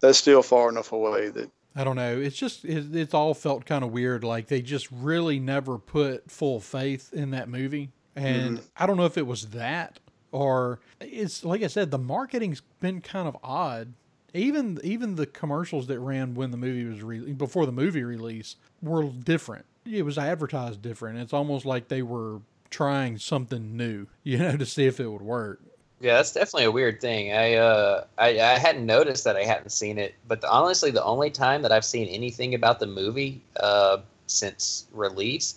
that's 0.00 0.18
still 0.18 0.42
far 0.42 0.68
enough 0.68 0.92
away 0.92 1.28
that 1.28 1.50
I 1.76 1.84
don't 1.84 1.96
know. 1.96 2.18
It's 2.18 2.36
just 2.36 2.64
it, 2.64 2.94
it's 2.94 3.14
all 3.14 3.34
felt 3.34 3.66
kind 3.66 3.84
of 3.84 3.92
weird. 3.92 4.24
Like 4.24 4.48
they 4.48 4.62
just 4.62 4.88
really 4.90 5.38
never 5.38 5.78
put 5.78 6.30
full 6.30 6.60
faith 6.60 7.12
in 7.12 7.30
that 7.30 7.48
movie, 7.48 7.90
and 8.16 8.58
mm-hmm. 8.58 8.66
I 8.76 8.86
don't 8.86 8.96
know 8.96 9.04
if 9.04 9.16
it 9.16 9.26
was 9.26 9.50
that 9.50 10.00
or 10.32 10.80
it's 11.00 11.44
like 11.44 11.62
I 11.62 11.68
said, 11.68 11.90
the 11.90 11.98
marketing's 11.98 12.62
been 12.80 13.00
kind 13.00 13.28
of 13.28 13.36
odd. 13.42 13.94
Even 14.34 14.78
even 14.82 15.14
the 15.14 15.26
commercials 15.26 15.86
that 15.86 15.98
ran 16.00 16.34
when 16.34 16.50
the 16.50 16.56
movie 16.56 16.84
was 16.84 17.02
re- 17.02 17.32
before 17.32 17.64
the 17.64 17.72
movie 17.72 18.02
release 18.02 18.56
were 18.82 19.04
different. 19.04 19.64
It 19.86 20.04
was 20.04 20.18
advertised 20.18 20.82
different. 20.82 21.18
It's 21.18 21.32
almost 21.32 21.64
like 21.64 21.88
they 21.88 22.02
were 22.02 22.40
trying 22.70 23.18
something 23.18 23.76
new, 23.76 24.06
you 24.22 24.38
know, 24.38 24.56
to 24.56 24.66
see 24.66 24.86
if 24.86 25.00
it 25.00 25.08
would 25.08 25.22
work. 25.22 25.60
Yeah, 26.00 26.14
that's 26.14 26.32
definitely 26.32 26.64
a 26.64 26.70
weird 26.70 27.00
thing. 27.00 27.32
I 27.32 27.54
uh, 27.54 28.04
I, 28.18 28.28
I 28.40 28.58
hadn't 28.58 28.86
noticed 28.86 29.24
that 29.24 29.36
I 29.36 29.42
hadn't 29.42 29.70
seen 29.70 29.98
it, 29.98 30.14
but 30.28 30.40
the, 30.40 30.48
honestly, 30.48 30.92
the 30.92 31.02
only 31.02 31.30
time 31.30 31.62
that 31.62 31.72
I've 31.72 31.84
seen 31.84 32.06
anything 32.08 32.54
about 32.54 32.78
the 32.78 32.86
movie 32.86 33.42
uh, 33.58 33.98
since 34.28 34.86
release 34.92 35.56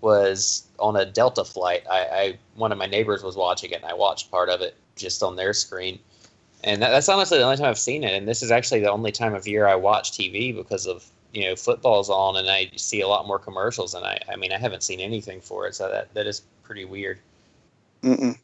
was 0.00 0.66
on 0.78 0.96
a 0.96 1.04
Delta 1.04 1.44
flight. 1.44 1.82
I, 1.90 1.98
I 1.98 2.38
one 2.54 2.70
of 2.70 2.78
my 2.78 2.86
neighbors 2.86 3.24
was 3.24 3.36
watching 3.36 3.72
it, 3.72 3.82
and 3.82 3.84
I 3.84 3.94
watched 3.94 4.30
part 4.30 4.48
of 4.48 4.60
it 4.60 4.76
just 4.94 5.24
on 5.24 5.36
their 5.36 5.52
screen. 5.52 5.98
And 6.62 6.82
that, 6.82 6.90
that's 6.90 7.08
honestly 7.08 7.38
the 7.38 7.44
only 7.44 7.56
time 7.56 7.66
I've 7.66 7.78
seen 7.78 8.04
it. 8.04 8.12
And 8.12 8.28
this 8.28 8.42
is 8.42 8.50
actually 8.50 8.80
the 8.80 8.90
only 8.90 9.12
time 9.12 9.34
of 9.34 9.48
year 9.48 9.66
I 9.66 9.74
watch 9.74 10.12
TV 10.12 10.54
because 10.54 10.86
of 10.86 11.04
you 11.32 11.44
know 11.44 11.56
football's 11.56 12.10
on, 12.10 12.36
and 12.36 12.48
I 12.50 12.70
see 12.76 13.00
a 13.00 13.08
lot 13.08 13.26
more 13.26 13.38
commercials. 13.38 13.94
And 13.94 14.04
I, 14.04 14.18
I 14.28 14.36
mean, 14.36 14.52
I 14.52 14.58
haven't 14.58 14.82
seen 14.82 15.00
anything 15.00 15.40
for 15.40 15.66
it, 15.66 15.74
so 15.74 15.88
that 15.88 16.12
that 16.14 16.26
is 16.26 16.42
pretty 16.62 16.84
weird. 16.84 17.18
Mm-mm. 18.02 18.38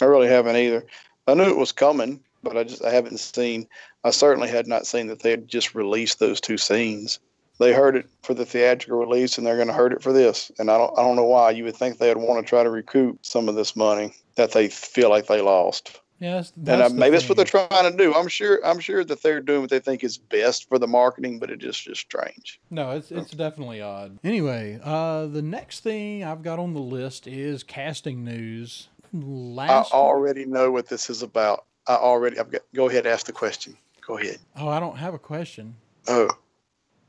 I 0.00 0.04
really 0.04 0.28
haven't 0.28 0.56
either. 0.56 0.84
I 1.26 1.34
knew 1.34 1.48
it 1.48 1.56
was 1.56 1.72
coming, 1.72 2.20
but 2.42 2.56
I 2.56 2.64
just 2.64 2.84
I 2.84 2.90
haven't 2.90 3.18
seen. 3.18 3.66
I 4.04 4.10
certainly 4.10 4.48
had 4.48 4.66
not 4.66 4.86
seen 4.86 5.06
that 5.08 5.20
they 5.20 5.30
had 5.30 5.48
just 5.48 5.74
released 5.74 6.18
those 6.18 6.40
two 6.40 6.58
scenes. 6.58 7.18
They 7.60 7.72
heard 7.72 7.94
it 7.96 8.06
for 8.22 8.34
the 8.34 8.44
theatrical 8.44 8.98
release, 8.98 9.38
and 9.38 9.46
they're 9.46 9.56
going 9.56 9.68
to 9.68 9.74
hurt 9.74 9.92
it 9.92 10.02
for 10.02 10.12
this. 10.12 10.50
And 10.58 10.70
I 10.70 10.76
don't 10.76 10.98
I 10.98 11.02
don't 11.02 11.16
know 11.16 11.24
why. 11.24 11.50
You 11.50 11.64
would 11.64 11.76
think 11.76 11.98
they'd 11.98 12.16
want 12.16 12.44
to 12.44 12.48
try 12.48 12.62
to 12.62 12.70
recoup 12.70 13.24
some 13.24 13.48
of 13.48 13.54
this 13.54 13.76
money 13.76 14.12
that 14.36 14.52
they 14.52 14.68
feel 14.68 15.08
like 15.08 15.26
they 15.26 15.40
lost. 15.40 16.00
Yeah, 16.20 16.34
that's, 16.34 16.52
and 16.56 16.66
that's 16.66 16.92
the 16.92 16.98
maybe 16.98 17.10
that's 17.12 17.28
what 17.28 17.36
they're 17.36 17.44
trying 17.44 17.90
to 17.90 17.96
do. 17.96 18.14
I'm 18.14 18.28
sure. 18.28 18.64
I'm 18.64 18.78
sure 18.78 19.04
that 19.04 19.22
they're 19.22 19.40
doing 19.40 19.62
what 19.62 19.70
they 19.70 19.80
think 19.80 20.04
is 20.04 20.16
best 20.16 20.68
for 20.68 20.78
the 20.78 20.86
marketing, 20.86 21.38
but 21.38 21.50
it 21.50 21.62
is 21.62 21.76
just 21.76 22.00
strange. 22.00 22.60
No, 22.70 22.92
it's 22.92 23.10
it's 23.10 23.32
definitely 23.32 23.82
odd. 23.82 24.18
Anyway, 24.22 24.78
uh, 24.82 25.26
the 25.26 25.42
next 25.42 25.80
thing 25.80 26.22
I've 26.22 26.42
got 26.42 26.58
on 26.58 26.72
the 26.72 26.80
list 26.80 27.26
is 27.26 27.62
casting 27.62 28.24
news. 28.24 28.88
Last 29.12 29.92
I 29.92 29.96
already 29.96 30.44
know 30.44 30.70
what 30.70 30.88
this 30.88 31.10
is 31.10 31.22
about. 31.22 31.64
I 31.86 31.96
already. 31.96 32.38
I've 32.38 32.50
got. 32.50 32.62
Go 32.74 32.88
ahead. 32.88 33.06
Ask 33.06 33.26
the 33.26 33.32
question. 33.32 33.76
Go 34.06 34.18
ahead. 34.18 34.38
oh, 34.56 34.68
I 34.68 34.80
don't 34.80 34.96
have 34.96 35.14
a 35.14 35.18
question. 35.18 35.74
Oh, 36.06 36.28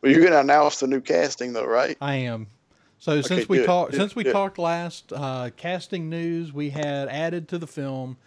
well, 0.01 0.11
you're 0.11 0.21
going 0.21 0.33
to 0.33 0.39
announce 0.39 0.79
the 0.79 0.87
new 0.87 1.01
casting, 1.01 1.53
though, 1.53 1.65
right? 1.65 1.97
I 1.99 2.15
am. 2.15 2.47
So 2.99 3.21
since 3.21 3.41
Okay, 3.41 3.45
we 3.49 3.65
talked 3.65 3.93
since 3.93 4.15
we 4.15 4.23
talked 4.23 4.57
last, 4.57 5.11
uh, 5.13 5.49
casting 5.57 6.09
news 6.09 6.53
we 6.53 6.69
had 6.69 7.07
added 7.09 7.47
to 7.49 7.57
the 7.57 7.67
film 7.67 8.17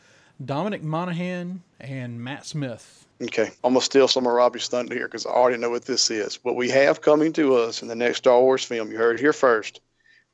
Dominic 0.44 0.82
Monaghan 0.82 1.62
and 1.80 2.22
Matt 2.22 2.46
Smith. 2.46 3.06
Okay, 3.20 3.50
I'm 3.64 3.72
gonna 3.72 3.80
steal 3.80 4.06
some 4.06 4.26
of 4.26 4.32
Robbie's 4.32 4.68
thunder 4.68 4.94
here 4.94 5.06
because 5.06 5.26
I 5.26 5.30
already 5.30 5.58
know 5.58 5.70
what 5.70 5.84
this 5.84 6.10
is. 6.10 6.36
What 6.44 6.54
we 6.54 6.70
have 6.70 7.00
coming 7.00 7.32
to 7.34 7.56
us 7.56 7.82
in 7.82 7.88
the 7.88 7.96
next 7.96 8.18
Star 8.18 8.40
Wars 8.40 8.64
film, 8.64 8.92
you 8.92 8.96
heard 8.96 9.18
it 9.18 9.20
here 9.20 9.32
first, 9.32 9.80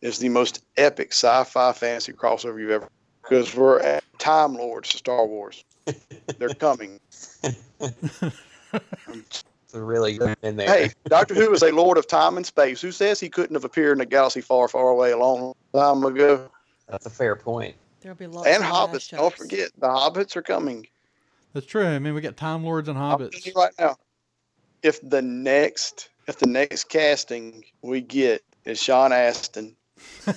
is 0.03 0.19
the 0.19 0.29
most 0.29 0.63
epic 0.77 1.13
sci-fi 1.13 1.73
fantasy 1.73 2.13
crossover 2.13 2.61
you've 2.61 2.71
ever. 2.71 2.89
Because 3.23 3.55
we're 3.57 3.81
at 3.81 4.05
Time 4.19 4.55
Lords 4.55 4.91
to 4.91 4.99
Star 4.99 5.27
Wars. 5.27 5.65
They're 6.39 6.51
coming. 6.51 7.01
It's 9.09 9.45
really 9.73 10.19
good 10.19 10.37
in 10.43 10.57
there. 10.57 10.69
Hey, 10.69 10.91
Doctor 11.07 11.35
Who 11.35 11.53
is 11.53 11.63
a 11.63 11.73
lord 11.73 11.99
of 11.99 12.07
time 12.07 12.37
and 12.37 12.47
space. 12.47 12.81
Who 12.81 12.93
says 12.93 13.19
he 13.19 13.29
couldn't 13.29 13.55
have 13.55 13.65
appeared 13.65 13.99
in 13.99 14.01
a 14.03 14.07
galaxy 14.07 14.41
far, 14.41 14.69
far 14.69 14.89
away 14.89 15.11
a 15.11 15.17
long 15.17 15.55
time 15.75 16.05
ago? 16.05 16.49
That's 16.89 17.07
a 17.07 17.11
fair 17.11 17.35
point. 17.35 17.75
There'll 18.05 18.17
be 18.19 18.27
lots 18.27 18.47
And 18.47 18.63
of 18.63 18.69
hobbits. 18.71 19.11
Don't 19.11 19.33
mashups. 19.33 19.39
forget, 19.39 19.71
the 19.79 19.87
hobbits 19.87 20.37
are 20.37 20.43
coming. 20.43 20.87
That's 21.55 21.65
true. 21.65 21.87
I 21.87 21.99
mean, 21.99 22.13
we 22.13 22.21
got 22.21 22.37
Time 22.37 22.63
Lords 22.63 22.87
and 22.91 22.99
I'm 22.99 23.19
you 23.19 23.29
Hobbits. 23.29 23.57
right 23.57 23.73
now, 23.79 23.97
if 24.83 25.01
the 25.01 25.23
next 25.23 26.11
if 26.29 26.39
the 26.39 26.47
next 26.47 26.91
casting 26.91 27.65
we 27.81 28.03
get 28.03 28.43
is 28.67 28.79
Sean 28.79 29.11
Astin 29.11 29.75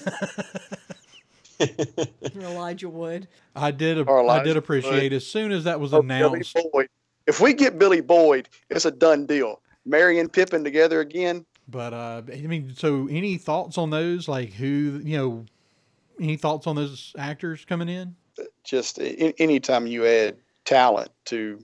Elijah 2.36 2.88
Wood. 2.88 3.28
I 3.54 3.72
did. 3.72 4.08
Or 4.08 4.30
I 4.30 4.44
did 4.44 4.56
appreciate 4.56 5.12
as 5.12 5.28
soon 5.28 5.52
as 5.52 5.66
that 5.66 5.82
was 5.82 5.94
or 5.94 6.02
Billy 6.04 6.24
announced. 6.24 6.58
Boyd, 6.72 6.88
if 7.26 7.42
we 7.42 7.54
get 7.54 7.78
Billy 7.78 8.00
Boyd, 8.00 8.48
it's 8.70 8.86
a 8.86 8.92
done 8.92 9.26
deal. 9.26 9.62
Merry 9.86 10.20
and 10.20 10.32
Pippin 10.32 10.64
together 10.64 11.02
again. 11.02 11.46
But 11.68 11.94
uh, 11.94 12.22
I 12.32 12.38
mean, 12.48 12.74
so 12.78 13.10
any 13.10 13.38
thoughts 13.38 13.78
on 13.78 13.90
those? 13.90 14.30
Like 14.30 14.54
who 14.54 15.02
you 15.04 15.18
know? 15.18 15.46
Any 16.20 16.38
thoughts 16.38 16.68
on 16.68 16.76
those 16.76 17.14
actors 17.18 17.66
coming 17.66 17.90
in? 17.90 18.16
Just 18.64 19.00
anytime 19.00 19.88
you 19.88 20.06
add 20.06 20.38
talent 20.66 21.10
to 21.26 21.64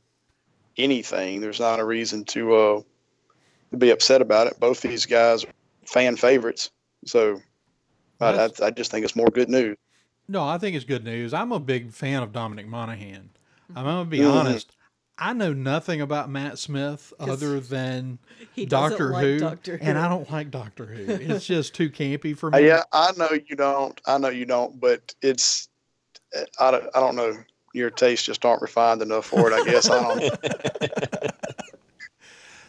anything, 0.77 1.41
there's 1.41 1.59
not 1.59 1.79
a 1.79 1.85
reason 1.85 2.23
to 2.25 2.55
uh, 2.55 2.81
to 3.71 3.77
be 3.77 3.89
upset 3.91 4.21
about 4.21 4.47
it. 4.47 4.59
Both 4.59 4.81
these 4.81 5.05
guys 5.05 5.43
are 5.43 5.49
fan 5.85 6.15
favorites, 6.15 6.71
so 7.05 7.41
I, 8.21 8.45
I, 8.45 8.49
I 8.63 8.71
just 8.71 8.91
think 8.91 9.03
it's 9.03 9.15
more 9.15 9.27
good 9.27 9.49
news. 9.49 9.77
No, 10.27 10.43
I 10.43 10.57
think 10.57 10.75
it's 10.75 10.85
good 10.85 11.03
news. 11.03 11.33
I'm 11.33 11.51
a 11.51 11.59
big 11.59 11.91
fan 11.91 12.23
of 12.23 12.31
Dominic 12.31 12.67
Monaghan. 12.67 13.29
I'm 13.75 13.83
gonna 13.85 14.05
be 14.05 14.19
Mhm. 14.19 14.31
honest. 14.31 14.71
I 15.17 15.33
know 15.33 15.53
nothing 15.53 16.01
about 16.01 16.29
Matt 16.29 16.57
Smith 16.57 17.13
other 17.19 17.59
than 17.59 18.19
He 18.53 18.65
Doctor 18.65 19.11
like 19.11 19.23
Who, 19.23 19.39
Doctor 19.39 19.77
Who. 19.77 19.85
and 19.85 19.97
I 19.97 20.09
don't 20.09 20.29
like 20.31 20.49
Doctor 20.51 20.85
Who. 20.85 21.11
It's 21.33 21.45
just 21.45 21.73
too 21.75 21.89
campy 21.89 22.35
for 22.37 22.53
Uh, 22.53 22.59
me. 22.59 22.67
yeah, 22.67 22.81
I 22.91 23.11
know 23.17 23.29
you 23.47 23.55
don't. 23.55 23.99
I 24.07 24.17
know 24.17 24.29
you 24.29 24.45
don't, 24.45 24.79
but 24.79 25.13
it's 25.21 25.69
I 26.59 26.71
don't, 26.71 26.85
I 26.95 26.99
don't 26.99 27.15
know. 27.15 27.37
Your 27.75 27.89
tastes 27.89 28.25
just 28.25 28.43
aren't 28.45 28.61
refined 28.61 29.01
enough 29.01 29.25
for 29.25 29.51
it. 29.51 29.53
I 29.53 29.63
guess 29.65 29.89
I 29.89 30.01
don't. 30.01 31.31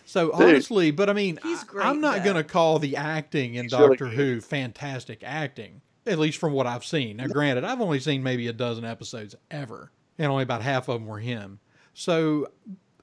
So 0.06 0.26
Dude. 0.30 0.34
honestly, 0.42 0.90
but 0.92 1.10
I 1.10 1.12
mean, 1.12 1.40
He's 1.42 1.62
I- 1.62 1.66
great, 1.66 1.86
I'm 1.86 2.00
not 2.00 2.22
going 2.22 2.36
to 2.36 2.44
call 2.44 2.78
the 2.78 2.96
acting 2.96 3.54
in 3.56 3.64
He's 3.64 3.72
really 3.72 3.88
Doctor 3.96 4.04
good. 4.04 4.14
Who 4.14 4.40
fantastic 4.40 5.22
acting, 5.24 5.80
at 6.06 6.20
least 6.20 6.38
from 6.38 6.52
what 6.52 6.68
I've 6.68 6.84
seen. 6.84 7.16
Now, 7.16 7.26
granted, 7.26 7.64
I've 7.64 7.80
only 7.80 7.98
seen 7.98 8.22
maybe 8.22 8.46
a 8.46 8.52
dozen 8.52 8.84
episodes 8.84 9.34
ever, 9.50 9.90
and 10.16 10.30
only 10.30 10.44
about 10.44 10.62
half 10.62 10.88
of 10.88 11.00
them 11.00 11.08
were 11.08 11.18
him. 11.18 11.58
So 11.94 12.48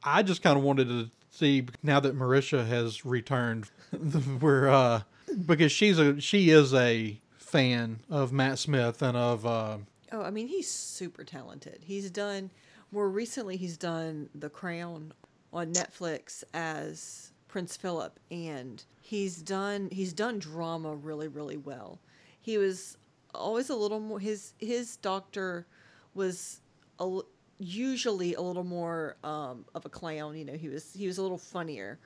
I 0.03 0.23
just 0.23 0.43
kind 0.43 0.57
of 0.57 0.63
wanted 0.63 0.87
to 0.89 1.09
see 1.29 1.65
now 1.81 1.99
that 1.99 2.17
Marisha 2.17 2.67
has 2.67 3.05
returned, 3.05 3.65
where 4.39 4.69
uh, 4.69 5.01
because 5.45 5.71
she's 5.71 5.97
a 5.97 6.19
she 6.21 6.49
is 6.49 6.73
a 6.73 7.19
fan 7.37 7.99
of 8.09 8.31
Matt 8.31 8.59
Smith 8.59 9.01
and 9.01 9.17
of 9.17 9.45
uh, 9.45 9.77
Oh, 10.11 10.21
I 10.21 10.29
mean, 10.29 10.47
he's 10.47 10.69
super 10.69 11.23
talented. 11.23 11.79
He's 11.83 12.11
done 12.11 12.51
more 12.91 13.09
recently. 13.09 13.55
He's 13.55 13.77
done 13.77 14.29
The 14.35 14.49
Crown 14.49 15.13
on 15.53 15.73
Netflix 15.73 16.43
as 16.53 17.31
Prince 17.47 17.77
Philip, 17.77 18.19
and 18.29 18.83
he's 19.01 19.37
done 19.37 19.89
he's 19.91 20.13
done 20.13 20.39
drama 20.39 20.95
really, 20.95 21.29
really 21.29 21.57
well. 21.57 21.99
He 22.41 22.57
was 22.57 22.97
always 23.33 23.69
a 23.69 23.75
little 23.75 24.01
more. 24.01 24.19
His 24.19 24.53
his 24.59 24.97
doctor 24.97 25.65
was 26.13 26.59
a, 26.99 27.21
usually 27.61 28.33
a 28.33 28.41
little 28.41 28.63
more 28.63 29.17
um, 29.23 29.65
of 29.75 29.85
a 29.85 29.89
clown. 29.89 30.35
You 30.35 30.45
know, 30.45 30.53
he 30.53 30.69
was 30.69 30.93
he 30.93 31.07
was 31.07 31.17
a 31.17 31.21
little 31.21 31.37
funnier. 31.37 31.99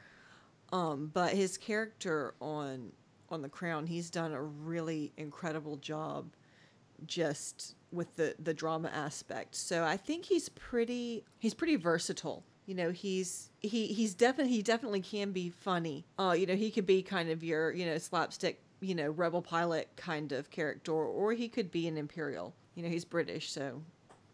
Um, 0.72 1.12
but 1.14 1.34
his 1.34 1.58
character 1.58 2.34
on 2.42 2.92
on 3.30 3.42
The 3.42 3.50
Crown, 3.50 3.88
he's 3.88 4.10
done 4.10 4.34
a 4.34 4.42
really 4.42 5.12
incredible 5.18 5.78
job 5.78 6.28
just 7.06 7.76
with 7.92 8.16
the 8.16 8.36
the 8.40 8.54
drama 8.54 8.90
aspect. 8.94 9.56
So 9.56 9.84
I 9.84 9.98
think 9.98 10.26
he's 10.26 10.50
pretty 10.50 11.24
he's 11.40 11.54
pretty 11.54 11.76
versatile. 11.76 12.44
You 12.66 12.76
know, 12.76 12.92
he's 12.92 13.52
he 13.62 13.88
he's 13.88 14.14
definitely 14.14 14.54
he 14.54 14.62
definitely 14.62 15.02
can 15.02 15.32
be 15.32 15.50
funny. 15.50 16.06
Uh, 16.18 16.36
you 16.38 16.46
know, 16.46 16.56
he 16.56 16.72
could 16.72 16.86
be 16.86 17.02
kind 17.02 17.30
of 17.30 17.44
your 17.44 17.72
you 17.72 17.86
know 17.86 17.98
slapstick 17.98 18.62
you 18.82 18.96
know 18.96 19.10
rebel 19.10 19.42
pilot 19.42 19.90
kind 19.96 20.32
of 20.32 20.50
character, 20.50 20.94
or 20.94 21.34
he 21.34 21.48
could 21.48 21.72
be 21.72 21.88
an 21.88 21.98
imperial. 21.98 22.54
You 22.76 22.84
know, 22.84 22.90
he's 22.90 23.06
British, 23.06 23.52
so 23.52 23.82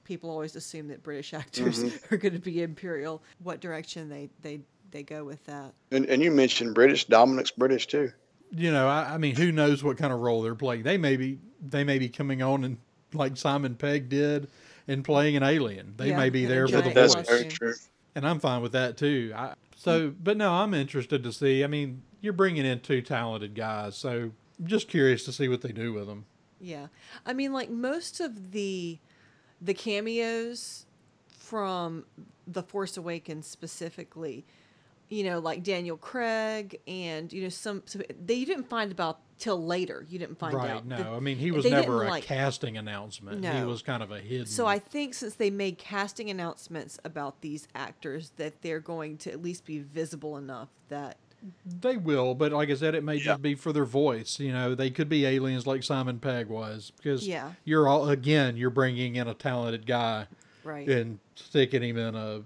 people 0.04 0.30
always 0.30 0.56
assume 0.56 0.88
that 0.90 1.04
British 1.04 1.34
actors 1.42 1.84
mm-hmm. 1.84 2.14
are 2.14 2.18
going 2.18 2.34
to 2.34 2.40
be 2.40 2.62
imperial. 2.64 3.22
What 3.44 3.60
direction 3.62 4.10
they 4.10 4.30
they 4.42 4.62
they 4.92 5.04
go 5.04 5.24
with 5.24 5.44
that? 5.46 5.74
And, 5.92 6.06
and 6.08 6.22
you 6.22 6.32
mentioned 6.32 6.76
British. 6.76 7.06
Dominic's 7.06 7.52
British 7.52 7.88
too. 7.88 8.12
you 8.52 8.72
know, 8.72 8.88
I, 8.88 9.14
I 9.14 9.18
mean, 9.18 9.36
who 9.36 9.52
knows 9.52 9.84
what 9.84 9.98
kind 9.98 10.12
of 10.12 10.20
role 10.20 10.42
they're 10.42 10.56
playing? 10.56 10.84
They 10.84 10.98
may 10.98 11.16
be 11.18 11.40
they 11.66 11.84
may 11.84 11.98
be 12.00 12.10
coming 12.10 12.42
on 12.42 12.64
and 12.64 12.78
like 13.14 13.38
Simon 13.38 13.76
Pegg 13.76 14.10
did 14.10 14.48
and 14.88 15.04
playing 15.04 15.36
an 15.38 15.44
alien. 15.44 15.94
They 15.98 16.10
Yeah, 16.10 16.18
may 16.18 16.30
be 16.30 16.46
there 16.46 16.68
for 16.68 16.82
the 16.82 16.90
That's 16.90 17.16
voice, 17.16 17.28
very 17.28 17.46
true. 17.46 17.74
and 18.16 18.28
I'm 18.28 18.40
fine 18.40 18.62
with 18.62 18.72
that 18.74 18.98
too. 18.98 19.32
I, 19.36 19.54
so, 19.76 20.10
mm. 20.10 20.16
but 20.24 20.38
no, 20.38 20.52
I'm 20.52 20.74
interested 20.74 21.24
to 21.24 21.32
see. 21.32 21.64
I 21.64 21.68
mean, 21.68 22.02
you're 22.22 22.34
bringing 22.34 22.66
in 22.66 22.80
two 22.82 23.02
talented 23.02 23.56
guys, 23.56 23.96
so 23.96 24.32
I'm 24.60 24.68
just 24.68 24.88
curious 24.88 25.24
to 25.26 25.32
see 25.32 25.48
what 25.48 25.62
they 25.62 25.72
do 25.72 25.94
with 25.94 26.08
them. 26.08 26.26
Yeah. 26.60 26.88
I 27.26 27.34
mean 27.34 27.54
like 27.54 27.70
most 27.70 28.20
of 28.20 28.52
the 28.52 29.00
the 29.62 29.74
cameos 29.74 30.86
from 31.38 32.06
The 32.48 32.64
Force 32.64 32.98
Awakens 32.98 33.48
specifically 33.48 34.46
you 35.12 35.26
know, 35.26 35.40
like 35.40 35.62
Daniel 35.62 35.98
Craig 35.98 36.80
and 36.88 37.32
you 37.32 37.44
know 37.44 37.50
some, 37.50 37.84
some 37.86 38.02
they 38.26 38.36
you 38.36 38.46
didn't 38.46 38.70
find 38.70 38.94
about 38.94 39.20
till 39.38 39.64
later. 39.64 40.06
You 40.10 40.18
didn't 40.18 40.40
find 40.40 40.54
right. 40.54 40.72
out. 40.72 40.86
No, 40.86 40.98
The- 40.98 41.10
I 41.10 41.20
mean 41.20 41.38
he 41.38 41.52
was 41.52 41.66
never 41.66 42.04
a 42.04 42.10
like- 42.10 42.24
casting 42.24 42.78
announcement. 42.78 43.42
No. 43.42 43.52
He 43.52 43.64
was 43.66 43.82
kind 43.82 44.02
of 44.02 44.12
a 44.12 44.20
hidden. 44.20 44.46
So 44.46 44.66
I 44.66 44.80
think 44.80 45.14
since 45.14 45.36
they 45.36 45.50
made 45.50 45.78
casting 45.78 46.30
announcements 46.30 46.98
about 47.04 47.42
these 47.42 47.68
actors, 47.76 48.32
that 48.38 48.62
they're 48.62 48.80
going 48.80 49.18
to 49.18 49.32
at 49.32 49.42
least 49.42 49.66
be 49.66 49.80
visible 49.80 50.38
enough 50.38 50.70
that 50.88 51.18
They 51.66 51.98
will, 51.98 52.36
but 52.36 52.52
like 52.52 52.70
I 52.70 52.76
said, 52.76 52.94
it 52.96 53.04
may 53.04 53.16
Yeah. 53.16 53.24
just 53.24 53.42
be 53.42 53.56
for 53.56 53.74
their 53.74 53.86
voice. 53.86 54.40
You 54.40 54.52
know, 54.52 54.76
they 54.76 54.90
could 54.92 55.10
be 55.10 55.26
aliens 55.26 55.66
like 55.66 55.84
Simon 55.84 56.20
Pegg 56.20 56.48
was, 56.48 56.92
because 56.98 57.28
Yeah. 57.28 57.54
you're 57.66 57.88
all 57.88 58.10
again, 58.10 58.58
you're 58.58 58.70
bringing 58.70 59.16
in 59.16 59.28
a 59.28 59.34
talented 59.34 59.86
guy 59.86 60.28
right. 60.64 60.88
and 60.88 61.20
sticking 61.36 61.82
him 61.84 61.98
in 61.98 62.16
a 62.16 62.44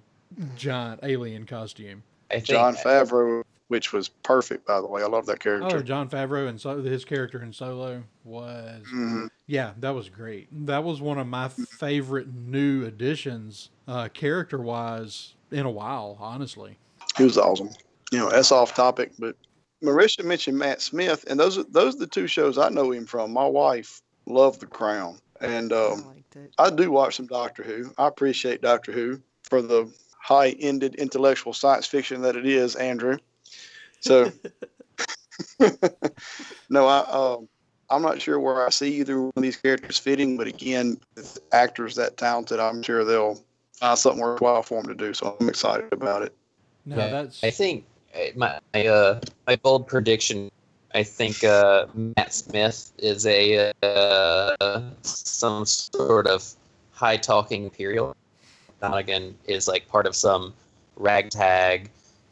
giant 0.55 1.01
alien 1.03 1.45
costume. 1.45 2.03
Jon 2.43 2.75
Favreau, 2.75 3.43
which 3.67 3.91
was 3.93 4.09
perfect, 4.09 4.65
by 4.65 4.79
the 4.81 4.87
way. 4.87 5.01
I 5.03 5.07
love 5.07 5.25
that 5.27 5.39
character. 5.39 5.65
Oh, 5.65 5.69
character. 5.69 5.87
Jon 5.87 6.09
Favreau 6.09 6.47
and 6.47 6.59
so 6.59 6.81
his 6.81 7.03
character 7.05 7.41
in 7.41 7.51
Solo 7.53 8.03
was, 8.23 8.85
Mhm. 8.93 9.29
yeah, 9.47 9.73
that 9.79 9.91
was 9.91 10.09
great. 10.09 10.47
That 10.67 10.83
was 10.83 11.01
one 11.01 11.17
of 11.17 11.27
my 11.27 11.49
favorite 11.49 12.33
new 12.33 12.85
additions, 12.85 13.69
uh, 13.87 14.07
character 14.09 14.57
wise, 14.59 15.33
in 15.51 15.65
a 15.65 15.71
while. 15.71 16.17
Honestly, 16.19 16.77
He 17.17 17.23
was 17.23 17.37
awesome. 17.37 17.69
You 18.15 18.21
know, 18.21 18.29
that's 18.29 18.53
off 18.53 18.73
topic, 18.73 19.11
but 19.19 19.35
Marisha 19.83 20.23
mentioned 20.23 20.57
Matt 20.57 20.81
Smith, 20.81 21.25
and 21.27 21.37
those 21.37 21.57
are 21.57 21.65
those 21.65 21.95
are 21.95 21.99
the 21.99 22.07
two 22.07 22.27
shows 22.27 22.57
I 22.57 22.69
know 22.69 22.91
him 22.91 23.05
from. 23.05 23.33
My 23.33 23.45
wife 23.45 24.01
loved 24.25 24.61
The 24.61 24.67
Crown, 24.67 25.19
and 25.41 25.73
I 25.73 25.87
um, 25.87 26.05
liked 26.05 26.35
it. 26.37 26.53
I 26.57 26.69
do 26.69 26.91
watch 26.91 27.17
some 27.17 27.27
Doctor 27.27 27.61
Who. 27.61 27.93
I 27.97 28.07
appreciate 28.07 28.61
Doctor 28.61 28.93
Who 28.93 29.19
for 29.43 29.61
the 29.61 29.93
high-ended 30.17 30.95
intellectual 30.95 31.51
science 31.51 31.87
fiction 31.87 32.21
that 32.21 32.37
it 32.37 32.45
is, 32.45 32.77
Andrew. 32.77 33.17
So, 33.99 34.31
no, 36.69 36.87
I 36.87 36.99
um, 36.99 37.49
I'm 37.89 38.01
not 38.01 38.21
sure 38.21 38.39
where 38.39 38.65
I 38.65 38.69
see 38.69 38.95
either 38.95 39.19
one 39.23 39.33
of 39.35 39.43
these 39.43 39.57
characters 39.57 39.97
fitting, 39.97 40.37
but 40.37 40.47
again, 40.47 41.01
with 41.17 41.37
actors 41.51 41.95
that 41.95 42.15
talented, 42.15 42.61
I'm 42.61 42.81
sure 42.81 43.03
they'll 43.03 43.41
find 43.73 43.99
something 43.99 44.21
worthwhile 44.21 44.63
for 44.63 44.81
them 44.81 44.87
to 44.87 44.95
do. 44.95 45.13
So 45.13 45.35
I'm 45.37 45.49
excited 45.49 45.91
about 45.91 46.21
it. 46.21 46.33
no, 46.85 46.95
that's 46.95 47.43
I 47.43 47.49
think 47.49 47.85
my 48.35 48.59
my, 48.73 48.85
uh, 48.87 49.19
my 49.47 49.55
bold 49.57 49.87
prediction. 49.87 50.49
I 50.93 51.03
think 51.03 51.43
uh, 51.43 51.87
Matt 52.17 52.33
Smith 52.33 52.91
is 52.97 53.25
a 53.25 53.71
uh, 53.83 54.81
some 55.01 55.65
sort 55.65 56.27
of 56.27 56.47
high 56.91 57.17
talking 57.17 57.65
imperial. 57.65 58.15
Donegan 58.81 59.35
is 59.45 59.67
like 59.67 59.87
part 59.87 60.05
of 60.05 60.15
some 60.15 60.53
ragtag 60.95 61.89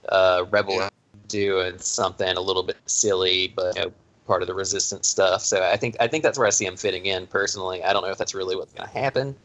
uh, 0.10 0.46
rebel 0.50 0.76
Yeah. 0.76 0.90
doing 1.28 1.78
something 1.80 2.36
a 2.38 2.42
little 2.42 2.64
bit 2.64 2.78
silly, 2.86 3.52
but 3.56 3.76
you 3.76 3.82
know, 3.84 3.92
part 4.28 4.42
of 4.42 4.48
the 4.48 4.54
resistance 4.54 5.08
stuff. 5.08 5.42
So 5.42 5.64
I 5.64 5.76
think 5.78 5.98
I 6.00 6.08
think 6.08 6.24
that's 6.24 6.38
where 6.38 6.48
I 6.48 6.52
see 6.52 6.66
him 6.66 6.78
fitting 6.78 7.06
in 7.06 7.28
personally. 7.28 7.84
I 7.84 7.92
don't 7.92 8.04
know 8.04 8.12
if 8.12 8.18
that's 8.18 8.34
really 8.34 8.56
what's 8.56 8.74
going 8.74 8.88
to 8.88 8.94
happen, 8.98 9.36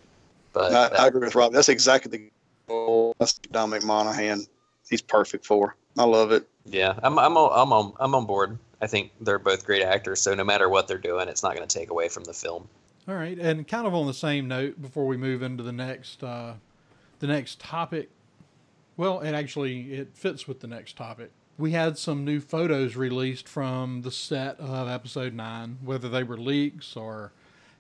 but 0.53 0.71
I, 0.73 0.89
that- 0.89 1.01
I 1.01 1.07
agree 1.09 1.21
with 1.23 1.35
Rob. 1.35 1.53
That's 1.53 1.69
exactly 1.69 2.11
the 2.11 2.29
goal. 2.69 3.15
That's 3.19 3.39
Dominic 3.51 3.85
Monaghan. 3.85 4.47
He's 4.89 5.03
perfect 5.03 5.45
for. 5.45 5.75
I 5.99 6.05
love 6.05 6.33
it. 6.33 6.49
Yeah, 6.65 6.99
I'm 7.03 7.19
I'm 7.19 7.37
on, 7.37 7.51
I'm 7.55 7.73
on 7.73 7.93
I'm 7.99 8.15
on 8.15 8.27
board. 8.27 8.59
I 8.81 8.87
think 8.87 9.11
they're 9.21 9.39
both 9.39 9.67
great 9.67 9.83
actors, 9.83 10.21
so 10.21 10.35
no 10.35 10.45
matter 10.45 10.69
what 10.69 10.87
they're 10.87 10.99
doing, 10.99 11.29
it's 11.29 11.43
not 11.43 11.57
going 11.57 11.67
to 11.67 11.79
take 11.79 11.91
away 11.91 12.09
from 12.09 12.25
the 12.25 12.33
film. 12.33 12.69
All 13.09 13.15
right, 13.15 13.39
and 13.39 13.67
kind 13.67 13.87
of 13.87 13.95
on 13.95 14.07
the 14.07 14.15
same 14.15 14.47
note, 14.47 14.81
before 14.81 15.07
we 15.07 15.17
move 15.17 15.43
into 15.43 15.63
the 15.65 15.73
next 15.73 16.23
uh, 16.23 16.55
the 17.19 17.27
next 17.27 17.59
topic, 17.59 18.11
well, 18.97 19.21
it 19.21 19.33
actually 19.33 19.95
it 19.95 20.11
fits 20.15 20.47
with 20.47 20.61
the 20.61 20.67
next 20.67 20.97
topic. 20.97 21.31
We 21.57 21.73
had 21.73 21.99
some 21.99 22.25
new 22.25 22.39
photos 22.39 22.95
released 22.95 23.49
from 23.49 24.03
the 24.03 24.13
set 24.13 24.61
of 24.61 24.89
episode 24.89 25.35
nine, 25.35 25.79
whether 25.83 26.09
they 26.09 26.23
were 26.23 26.37
leaks 26.37 26.97
or, 26.97 27.33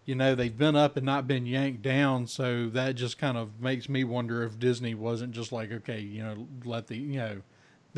you 0.04 0.16
know, 0.16 0.34
they've 0.34 0.56
been 0.56 0.74
up 0.74 0.96
and 0.96 1.06
not 1.06 1.28
been 1.28 1.46
yanked 1.46 1.82
down. 1.82 2.26
So 2.26 2.68
that 2.70 2.96
just 2.96 3.18
kind 3.18 3.38
of 3.38 3.60
makes 3.60 3.88
me 3.88 4.02
wonder 4.02 4.42
if 4.42 4.58
Disney 4.58 4.94
wasn't 4.94 5.32
just 5.32 5.52
like, 5.52 5.70
okay, 5.70 6.00
you 6.00 6.24
know, 6.24 6.48
let 6.64 6.88
the 6.88 6.96
you 6.96 7.18
know, 7.18 7.42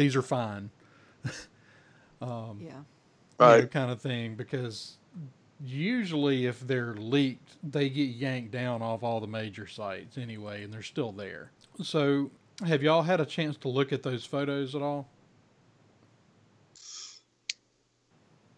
these 0.01 0.17
are 0.17 0.23
fine. 0.23 0.71
yeah. 2.21 2.27
you 3.57 3.63
know, 3.63 3.67
kind 3.67 3.91
of 3.91 4.01
thing 4.01 4.35
because 4.35 4.97
usually 5.63 6.47
if 6.47 6.61
they're 6.67 6.95
leaked 6.95 7.57
they 7.63 7.89
get 7.91 8.09
yanked 8.09 8.51
down 8.51 8.81
off 8.81 9.03
all 9.03 9.21
the 9.21 9.27
major 9.27 9.67
sites 9.67 10.17
anyway 10.17 10.65
and 10.65 10.73
they're 10.73 10.83
still 10.83 11.13
there 11.13 11.51
so 11.83 12.31
have 12.67 12.83
y'all 12.83 13.03
had 13.03 13.21
a 13.21 13.27
chance 13.27 13.59
to 13.59 13.69
look 13.69 13.93
at 13.93 14.03
those 14.03 14.25
photos 14.25 14.75
at 14.75 14.81
all 14.81 15.07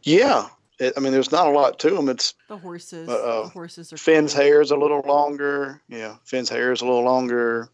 Yeah. 0.02 0.48
It, 0.78 0.94
I 0.96 1.00
mean, 1.00 1.12
there's 1.12 1.30
not 1.30 1.46
a 1.46 1.50
lot 1.50 1.78
to 1.80 1.90
them. 1.90 2.08
It's 2.08 2.34
The 2.48 2.56
horses. 2.56 3.06
But, 3.06 3.20
uh, 3.20 3.42
the 3.44 3.48
horses 3.50 3.92
are 3.92 3.96
Finn's 3.96 4.34
cool. 4.34 4.42
hair 4.42 4.60
is 4.60 4.70
a 4.70 4.76
little 4.76 5.02
longer. 5.06 5.80
Yeah, 5.88 6.16
Finn's 6.24 6.48
hair 6.48 6.72
is 6.72 6.80
a 6.80 6.84
little 6.84 7.04
longer. 7.04 7.68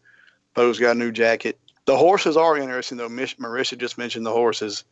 Poe's 0.53 0.79
got 0.79 0.95
a 0.95 0.99
new 0.99 1.11
jacket. 1.11 1.57
The 1.89 1.97
horses 1.97 2.37
are 2.37 2.55
interesting 2.57 2.97
though. 2.99 3.09
Mish, 3.09 3.35
Marisha 3.37 3.75
just 3.77 3.97
mentioned 3.97 4.25
the 4.25 4.31
horses. 4.31 4.83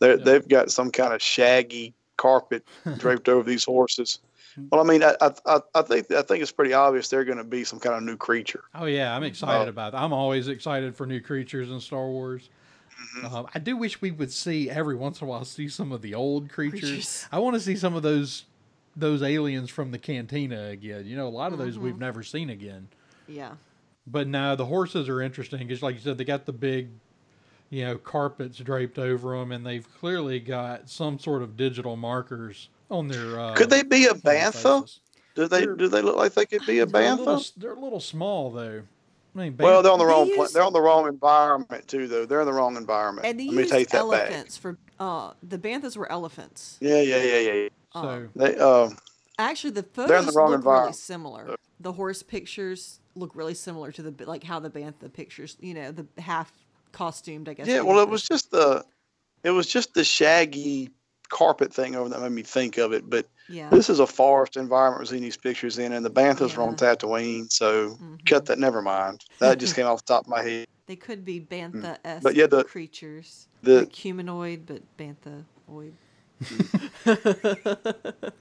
They 0.00 0.10
yeah. 0.10 0.16
they've 0.16 0.46
got 0.46 0.70
some 0.70 0.90
kind 0.90 1.14
of 1.14 1.22
shaggy 1.22 1.94
carpet 2.18 2.62
draped 2.98 3.28
over 3.28 3.48
these 3.48 3.64
horses. 3.64 4.18
Well, 4.70 4.82
I 4.82 4.84
mean, 4.84 5.02
I, 5.02 5.14
I 5.22 5.30
I- 5.46 5.60
I 5.76 5.82
think 5.82 6.10
I 6.10 6.20
think 6.20 6.42
it's 6.42 6.52
pretty 6.52 6.74
obvious 6.74 7.08
they're 7.08 7.24
going 7.24 7.38
to 7.38 7.44
be 7.44 7.64
some 7.64 7.80
kind 7.80 7.94
of 7.96 8.02
new 8.02 8.18
creature. 8.18 8.64
oh 8.74 8.84
yeah 8.84 9.16
i'm 9.16 9.22
excited 9.22 9.66
Oh. 9.66 9.70
about 9.70 9.92
that 9.92 10.02
i'm 10.02 10.12
always 10.12 10.48
excited 10.48 10.94
for 10.94 11.06
new 11.06 11.20
creatures 11.20 11.70
in 11.70 11.80
star 11.80 12.06
wars 12.06 12.50
Mm-hmm. 13.16 13.34
um, 13.34 13.46
i 13.54 13.58
do 13.58 13.76
wish 13.76 14.00
we 14.02 14.10
would 14.12 14.30
see 14.30 14.68
every 14.70 14.94
once 14.94 15.20
in 15.20 15.26
a 15.26 15.30
while 15.30 15.44
see 15.46 15.68
some 15.68 15.90
of 15.90 16.02
the 16.02 16.14
old 16.14 16.50
creatures, 16.50 16.80
Creatures. 16.80 17.26
i 17.32 17.38
want 17.38 17.54
to 17.54 17.60
see 17.60 17.74
some 17.76 17.94
of 17.96 18.02
those 18.02 18.44
those 18.94 19.22
aliens 19.22 19.70
from 19.70 19.90
the 19.90 19.98
cantina 19.98 20.66
again 20.68 21.06
you 21.06 21.16
know 21.16 21.26
a 21.26 21.36
lot 21.40 21.52
of 21.52 21.58
those 21.58 21.74
Mm-hmm. 21.74 21.84
we've 21.84 21.98
never 21.98 22.22
seen 22.22 22.50
again 22.50 22.88
Yeah. 23.26 23.52
But 24.06 24.26
no, 24.26 24.56
the 24.56 24.66
horses 24.66 25.08
are 25.08 25.20
interesting 25.22 25.60
because, 25.66 25.82
like 25.82 25.94
you 25.94 26.00
said, 26.00 26.18
they 26.18 26.24
got 26.24 26.44
the 26.46 26.52
big, 26.52 26.88
you 27.70 27.84
know, 27.84 27.96
carpets 27.96 28.58
draped 28.58 28.98
over 28.98 29.38
them, 29.38 29.52
and 29.52 29.64
they've 29.64 29.86
clearly 30.00 30.40
got 30.40 30.88
some 30.88 31.18
sort 31.18 31.42
of 31.42 31.56
digital 31.56 31.96
markers 31.96 32.68
on 32.90 33.08
their. 33.08 33.38
Uh, 33.38 33.54
Could 33.54 33.70
they 33.70 33.82
be 33.82 34.06
a 34.06 34.10
on 34.12 34.20
bantha? 34.20 34.80
faces. 34.82 35.00
Do 35.34 35.46
they 35.48 35.64
They're- 35.64 35.76
do 35.76 35.88
they 35.88 36.02
look 36.02 36.16
like 36.16 36.34
they 36.34 36.44
could 36.46 36.66
be 36.66 36.80
a 36.80 36.86
They're 36.86 37.12
a, 37.12 37.14
little, 37.14 37.36
bantha? 37.36 37.52
they're 37.56 37.72
a 37.74 37.80
little 37.80 38.00
small, 38.00 38.50
though. 38.50 38.82
I 39.34 39.38
mean, 39.38 39.56
Well, 39.56 39.82
they're 39.82 39.92
on 39.92 39.98
the 39.98 40.04
They 40.04 40.10
wrong 40.10 40.26
pla- 40.34 40.42
use- 40.44 40.52
they're 40.52 40.62
on 40.62 40.74
the 40.74 40.80
wrong 40.82 41.06
environment 41.08 41.88
too, 41.88 42.06
though. 42.06 42.26
They're 42.26 42.40
in 42.40 42.46
the 42.46 42.52
wrong 42.52 42.76
environment. 42.76 43.26
And 43.26 43.40
they 43.40 43.46
Let 43.46 43.54
me 43.54 43.58
used 43.62 43.72
take 43.72 43.88
that 43.90 44.10
back. 44.10 44.20
elephants 44.30 44.58
for 44.58 44.76
uh 45.00 45.32
the 45.42 45.56
banthas 45.58 45.96
were 45.96 46.10
elephants. 46.12 46.76
Yeah, 46.80 47.00
yeah, 47.00 47.16
yeah, 47.22 47.38
yeah. 47.38 47.52
yeah. 47.52 47.68
so 47.94 48.28
They 48.36 48.56
uh, 48.58 48.90
Actually, 49.38 49.70
the 49.70 49.80
They're 49.82 50.06
photos 50.08 50.20
in 50.20 50.26
the 50.26 50.32
wrong 50.38 50.50
look 50.50 50.64
really 50.66 50.92
similar. 50.92 51.56
The 51.80 51.92
horse 51.92 52.22
pictures 52.22 53.00
look 53.14 53.34
really 53.34 53.54
similar 53.54 53.92
to 53.92 54.02
the 54.02 54.24
like 54.26 54.42
how 54.44 54.58
the 54.60 54.70
bantha 54.70 55.12
pictures. 55.12 55.56
You 55.60 55.74
know, 55.74 55.92
the 55.92 56.06
half 56.20 56.52
costumed. 56.92 57.48
I 57.48 57.54
guess. 57.54 57.66
yeah. 57.66 57.80
Well, 57.80 58.00
it 58.00 58.08
was 58.08 58.22
just 58.22 58.50
the 58.50 58.84
it 59.44 59.50
was 59.50 59.66
just 59.66 59.94
the 59.94 60.04
shaggy 60.04 60.90
carpet 61.28 61.72
thing 61.72 61.96
over 61.96 62.08
that 62.10 62.20
made 62.20 62.32
me 62.32 62.42
think 62.42 62.76
of 62.78 62.92
it. 62.92 63.08
But 63.08 63.26
Yeah. 63.48 63.70
this 63.70 63.88
is 63.88 64.00
a 64.00 64.06
forest 64.06 64.56
environment 64.58 65.00
we're 65.00 65.06
seeing 65.06 65.22
these 65.22 65.36
pictures 65.36 65.78
in, 65.78 65.92
and 65.92 66.04
the 66.04 66.10
banthas 66.10 66.56
were 66.56 66.62
on 66.62 66.76
Tatooine. 66.76 67.50
So 67.50 67.90
Mhm. 67.96 68.24
cut 68.26 68.44
that. 68.46 68.58
Never 68.58 68.82
mind. 68.82 69.24
That 69.38 69.58
just 69.58 69.74
came 69.74 69.86
off 69.86 70.04
the 70.04 70.12
top 70.12 70.24
of 70.24 70.28
my 70.28 70.42
head. 70.42 70.66
They 70.86 70.96
could 70.96 71.24
be 71.24 71.40
bantha 71.40 71.96
esque 72.04 72.20
Mm. 72.20 72.22
But 72.22 72.34
yeah, 72.34 72.46
the- 72.48 72.64
creatures. 72.64 73.48
the- 73.62 73.80
like 73.80 73.94
humanoid, 73.94 74.66
but 74.66 74.82
banthaoid. 74.98 75.92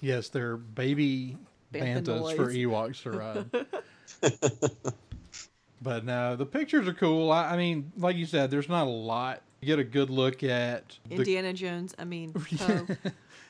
yes, 0.00 0.28
they're 0.28 0.56
baby 0.56 1.36
bantas 1.72 2.34
for 2.36 2.46
Banthanoids. 2.48 2.66
Ewoks 2.66 3.02
to 3.02 3.10
ride. 3.10 3.66
but 5.82 6.04
no, 6.04 6.36
the 6.36 6.46
pictures 6.46 6.88
are 6.88 6.94
cool. 6.94 7.30
I, 7.30 7.50
I 7.52 7.56
mean, 7.56 7.92
like 7.96 8.16
you 8.16 8.26
said, 8.26 8.50
there's 8.50 8.68
not 8.68 8.86
a 8.86 8.90
lot. 8.90 9.42
You 9.60 9.66
get 9.66 9.78
a 9.78 9.84
good 9.84 10.10
look 10.10 10.42
at 10.42 10.98
the 11.08 11.16
Indiana 11.16 11.52
Jones. 11.52 11.94
I 11.98 12.04
mean, 12.04 12.32
Poe. 12.56 12.86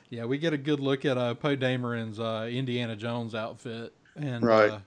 Yeah, 0.08 0.24
we 0.26 0.38
get 0.38 0.52
a 0.52 0.56
good 0.56 0.78
look 0.78 1.04
at 1.04 1.18
uh, 1.18 1.34
Poe 1.34 1.56
Dameron's 1.56 2.20
uh, 2.20 2.48
Indiana 2.48 2.94
Jones 2.94 3.34
outfit, 3.34 3.92
and 4.14 4.44
Right. 4.44 4.70
uh, 4.70 4.78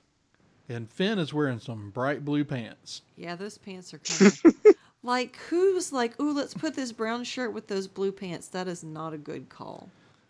and 0.69 0.89
Finn 0.89 1.19
is 1.19 1.33
wearing 1.33 1.59
some 1.59 1.89
bright 1.89 2.23
blue 2.23 2.45
pants. 2.45 3.01
yeah, 3.17 3.35
those 3.35 3.57
pants 3.57 3.93
are 3.93 3.97
kind 3.97 4.31
of 4.45 4.75
like 5.03 5.35
who's 5.49 5.91
like, 5.91 6.17
ooh, 6.21 6.31
let's 6.31 6.53
put 6.53 6.73
this 6.73 6.93
brown 6.93 7.25
shirt 7.25 7.51
with 7.51 7.67
those 7.67 7.85
blue 7.85 8.13
pants. 8.13 8.47
That 8.47 8.69
is 8.69 8.81
not 8.81 9.11
a 9.13 9.17
good 9.17 9.49
call. 9.49 9.89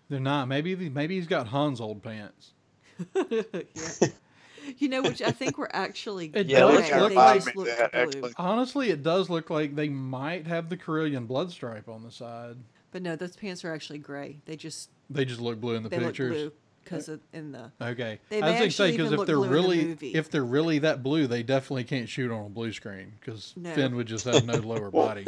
They're 0.10 0.20
not. 0.20 0.48
Maybe 0.48 0.74
the- 0.74 0.90
maybe 0.90 1.18
he's 1.18 1.28
got 1.28 1.50
Han's 1.50 1.80
old 1.80 2.02
pants. 2.02 2.54
yeah. 3.76 3.92
You 4.78 4.90
know, 4.90 5.02
which 5.04 5.22
I 5.22 5.32
think 5.32 5.58
were 5.58 5.74
actually 5.76 6.32
It 6.34 6.48
Yeah, 6.48 6.66
gray. 6.66 6.82
they 6.82 6.90
kinda 6.90 7.10
They 7.10 7.16
just 7.16 7.46
me 7.48 7.52
of 7.52 7.56
looked 7.56 7.78
that, 7.78 7.92
blue. 7.94 8.02
actually. 8.02 8.34
Honestly, 8.38 8.90
it 8.90 9.04
does 9.04 9.30
look 9.30 9.50
like 9.50 9.76
they 9.76 9.90
might 9.90 10.48
have 10.48 10.70
the 10.70 10.78
Corellian 10.78 11.28
blood 11.28 11.52
stripe 11.52 11.88
on 11.88 12.04
the 12.04 12.12
side. 12.12 12.58
But 12.92 13.02
no, 13.02 13.16
those 13.16 13.36
pants 13.36 13.64
are 13.66 13.74
actually 13.74 14.00
gray. 14.00 14.40
They 14.46 14.56
just 14.56 14.90
They 15.10 15.26
just 15.26 15.42
look 15.42 15.60
blue 15.60 15.76
in 15.76 15.84
the 15.84 15.90
they 15.90 15.98
look 15.98 16.08
pictures. 16.08 16.38
blue. 16.38 16.52
because 16.84 17.10
in 17.34 17.52
the 17.52 17.72
Okay. 17.82 18.20
They 18.30 18.42
I 18.42 18.62
was 18.64 18.76
say 18.76 18.92
because 18.92 19.12
if 19.12 19.26
they're 19.26 19.36
blue 19.36 19.44
in 19.44 19.50
the 19.50 19.56
really 19.56 19.98
if 20.14 20.30
they're 20.30 20.44
really 20.44 20.80
that 20.80 21.04
blue, 21.04 21.28
they 21.28 21.44
definitely 21.44 21.84
can't 21.84 22.10
shoot 22.10 22.32
on 22.32 22.46
a 22.46 22.50
blue 22.50 22.72
screen 22.74 23.14
because 23.20 23.54
No. 23.58 23.74
Finn 23.74 23.96
would 23.96 24.08
just 24.08 24.26
have 24.26 24.46
no 24.46 24.56
lower 24.60 24.92
body. 24.92 25.26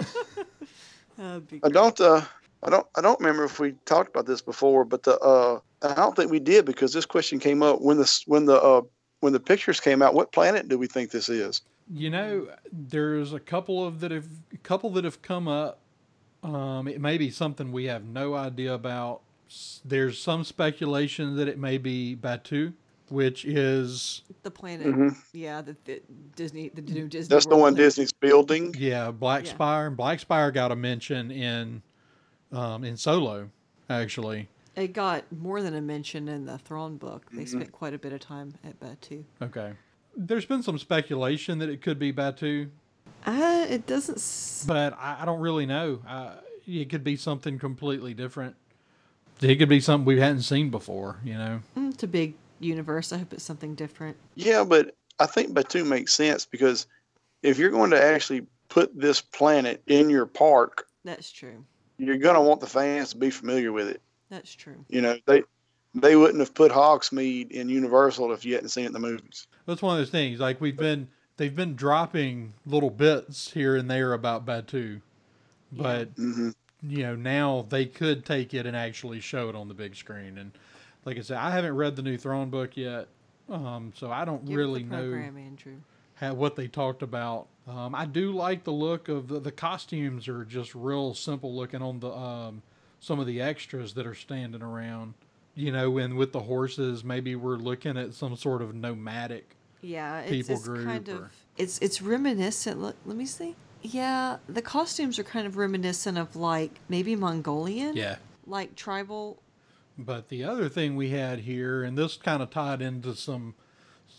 uh, 1.18 1.40
be 1.40 1.60
I 1.62 1.68
don't. 1.68 2.00
Uh, 2.00 2.22
I 2.62 2.70
don't. 2.70 2.86
I 2.96 3.00
don't 3.00 3.18
remember 3.20 3.44
if 3.44 3.58
we 3.58 3.72
talked 3.86 4.10
about 4.10 4.26
this 4.26 4.42
before, 4.42 4.84
but 4.84 5.02
the. 5.02 5.18
Uh, 5.18 5.60
I 5.82 5.94
don't 5.94 6.14
think 6.14 6.30
we 6.30 6.40
did 6.40 6.64
because 6.66 6.92
this 6.92 7.06
question 7.06 7.38
came 7.38 7.62
up 7.62 7.80
when 7.80 7.96
the 7.96 8.22
when 8.26 8.44
the 8.44 8.60
uh, 8.60 8.82
when 9.20 9.32
the 9.32 9.40
pictures 9.40 9.80
came 9.80 10.02
out. 10.02 10.14
What 10.14 10.32
planet 10.32 10.68
do 10.68 10.78
we 10.78 10.86
think 10.86 11.10
this 11.10 11.28
is? 11.28 11.62
You 11.92 12.10
know, 12.10 12.48
there's 12.70 13.32
a 13.32 13.40
couple 13.40 13.84
of 13.86 14.00
that 14.00 14.10
have 14.10 14.26
a 14.52 14.58
couple 14.58 14.90
that 14.90 15.04
have 15.04 15.22
come 15.22 15.48
up. 15.48 15.78
Um, 16.42 16.86
it 16.88 17.00
may 17.00 17.18
be 17.18 17.30
something 17.30 17.72
we 17.72 17.84
have 17.86 18.04
no 18.04 18.34
idea 18.34 18.74
about. 18.74 19.22
There's 19.84 20.18
some 20.18 20.44
speculation 20.44 21.36
that 21.36 21.48
it 21.48 21.58
may 21.58 21.76
be 21.78 22.14
Batuu, 22.14 22.72
which 23.08 23.44
is 23.44 24.22
the 24.42 24.50
planet. 24.50 24.86
Mhm. 24.86 25.16
Yeah, 25.32 25.62
the, 25.62 25.76
the 25.84 26.00
Disney, 26.36 26.68
the 26.68 26.82
new 26.82 27.08
Disney. 27.08 27.34
That's 27.34 27.46
the 27.46 27.56
one 27.56 27.72
planet. 27.74 27.78
Disney's 27.78 28.12
building. 28.12 28.74
yeah 28.78 29.10
Black 29.10 29.46
Yeah. 29.46 29.50
Spire. 29.54 29.90
Black 29.90 30.20
Spire 30.20 30.50
got 30.52 30.70
a 30.70 30.76
mention 30.76 31.30
in 31.30 31.82
um, 32.52 32.84
in 32.84 32.96
Solo, 32.96 33.50
actually. 33.88 34.48
It 34.76 34.92
got 34.92 35.24
more 35.32 35.62
than 35.62 35.74
a 35.74 35.80
mention 35.80 36.28
in 36.28 36.46
the 36.46 36.58
Thrawn 36.58 36.96
book. 36.96 37.26
They 37.32 37.42
Mm-hmm. 37.42 37.46
spent 37.58 37.72
quite 37.72 37.94
a 37.94 37.98
bit 37.98 38.12
of 38.12 38.20
time 38.20 38.54
at 38.64 38.78
Batuu. 38.80 39.24
Okay. 39.42 39.72
There's 40.16 40.44
been 40.46 40.62
some 40.62 40.78
speculation 40.78 41.58
that 41.58 41.68
it 41.68 41.82
could 41.82 41.98
be 41.98 42.12
Batuu, 42.12 42.68
Uh, 43.26 43.66
it 43.68 43.86
doesn't. 43.86 44.18
S- 44.18 44.64
but 44.66 44.94
I, 44.98 45.18
I 45.22 45.24
don't 45.24 45.40
really 45.40 45.66
know. 45.66 46.00
Uh, 46.06 46.34
it 46.66 46.88
could 46.88 47.04
be 47.04 47.16
something 47.16 47.58
completely 47.58 48.14
different. 48.14 48.56
It 49.40 49.56
could 49.56 49.68
be 49.68 49.80
something 49.80 50.04
we 50.04 50.20
hadn't 50.20 50.42
seen 50.42 50.70
before, 50.70 51.18
you 51.24 51.34
know. 51.34 51.60
mm, 51.76 51.92
it's 51.92 52.02
a 52.02 52.06
big 52.06 52.34
universe. 52.60 53.12
I 53.12 53.18
hope 53.18 53.32
it's 53.32 53.42
something 53.44 53.74
different. 53.74 54.16
Yeah, 54.34 54.64
but 54.64 54.94
I 55.18 55.26
think 55.26 55.52
Batuu 55.52 55.86
makes 55.86 56.12
sense 56.14 56.44
because 56.44 56.86
if 57.42 57.58
you're 57.58 57.70
going 57.70 57.90
to 57.90 58.02
actually 58.02 58.46
put 58.68 58.98
this 58.98 59.20
planet 59.20 59.82
in 59.86 60.10
your 60.10 60.26
park, 60.26 60.86
That's 61.04 61.30
true. 61.32 61.64
You're 62.00 62.16
going 62.16 62.34
to 62.34 62.40
want 62.40 62.60
the 62.60 62.66
fans 62.66 63.10
to 63.10 63.18
be 63.18 63.28
familiar 63.28 63.72
with 63.72 63.88
it. 63.88 64.00
That's 64.30 64.54
true. 64.54 64.84
You 64.88 65.02
know, 65.02 65.18
they 65.26 65.42
they 65.94 66.16
wouldn't 66.16 66.40
have 66.40 66.54
put 66.54 66.72
Hogsmeade 66.72 67.50
in 67.50 67.68
Universal 67.68 68.32
if 68.32 68.44
you 68.44 68.54
hadn't 68.54 68.70
seen 68.70 68.84
it 68.84 68.88
in 68.88 68.92
the 68.92 69.00
movies. 69.00 69.46
That's 69.66 69.82
one 69.82 69.94
of 69.94 70.00
those 70.00 70.10
things. 70.10 70.40
Like 70.40 70.60
we've 70.60 70.76
been, 70.76 71.08
they've 71.36 71.54
been 71.54 71.74
dropping 71.74 72.54
little 72.64 72.90
bits 72.90 73.50
here 73.50 73.76
and 73.76 73.90
there 73.90 74.12
about 74.14 74.46
Batuu, 74.46 75.02
but 75.72 76.08
hmm 76.16 76.50
you 76.82 77.02
know 77.02 77.14
now 77.14 77.66
they 77.68 77.84
could 77.84 78.24
take 78.24 78.54
it 78.54 78.64
and 78.64 78.74
actually 78.74 79.20
show 79.20 79.50
it 79.50 79.54
on 79.54 79.68
the 79.68 79.74
big 79.74 79.94
screen. 79.94 80.38
And 80.38 80.52
like 81.04 81.18
I 81.18 81.20
said, 81.20 81.36
I 81.36 81.50
haven't 81.50 81.76
read 81.76 81.96
the 81.96 82.02
new 82.02 82.16
Thrawn 82.16 82.48
book 82.48 82.74
yet, 82.74 83.08
um, 83.50 83.92
so 83.94 84.10
I 84.10 84.24
don't 84.24 84.44
Give 84.46 84.56
really 84.56 84.82
the 84.82 84.88
know 84.88 85.10
program, 85.10 85.36
Andrew. 85.36 85.76
How, 86.20 86.34
what 86.34 86.54
they 86.54 86.68
talked 86.68 87.02
about. 87.02 87.46
Um, 87.66 87.94
I 87.94 88.04
do 88.04 88.32
like 88.32 88.64
the 88.64 88.72
look 88.72 89.08
of 89.08 89.28
the, 89.28 89.40
the 89.40 89.52
costumes 89.52 90.28
are 90.28 90.44
just 90.44 90.74
real 90.74 91.14
simple 91.14 91.54
looking 91.54 91.82
on 91.82 92.00
the 92.00 92.10
um, 92.10 92.62
some 93.00 93.18
of 93.18 93.26
the 93.26 93.40
extras 93.40 93.94
that 93.94 94.06
are 94.06 94.14
standing 94.14 94.62
around. 94.62 95.14
You 95.54 95.72
know, 95.72 95.98
and 95.98 96.16
with 96.16 96.32
the 96.32 96.40
horses, 96.40 97.02
maybe 97.02 97.34
we're 97.34 97.56
looking 97.56 97.96
at 97.98 98.14
some 98.14 98.36
sort 98.36 98.62
of 98.62 98.74
nomadic 98.74 99.56
Yeah, 99.82 100.20
it's, 100.20 100.30
people 100.30 100.54
it's 100.56 100.64
group 100.68 100.84
kind 100.86 101.08
or- 101.08 101.14
of 101.24 101.32
it's 101.56 101.78
it's 101.80 102.00
reminiscent. 102.00 102.80
Let, 102.80 102.94
let 103.04 103.16
me 103.16 103.26
see. 103.26 103.56
Yeah, 103.82 104.36
the 104.48 104.62
costumes 104.62 105.18
are 105.18 105.24
kind 105.24 105.46
of 105.46 105.56
reminiscent 105.56 106.18
of 106.18 106.36
like 106.36 106.80
maybe 106.88 107.16
Mongolian. 107.16 107.96
Yeah. 107.96 108.16
Like 108.46 108.76
tribal. 108.76 109.42
But 109.96 110.28
the 110.28 110.44
other 110.44 110.68
thing 110.68 110.96
we 110.96 111.10
had 111.10 111.40
here, 111.40 111.82
and 111.82 111.96
this 111.96 112.16
kind 112.16 112.42
of 112.42 112.50
tied 112.50 112.80
into 112.82 113.14
some 113.14 113.54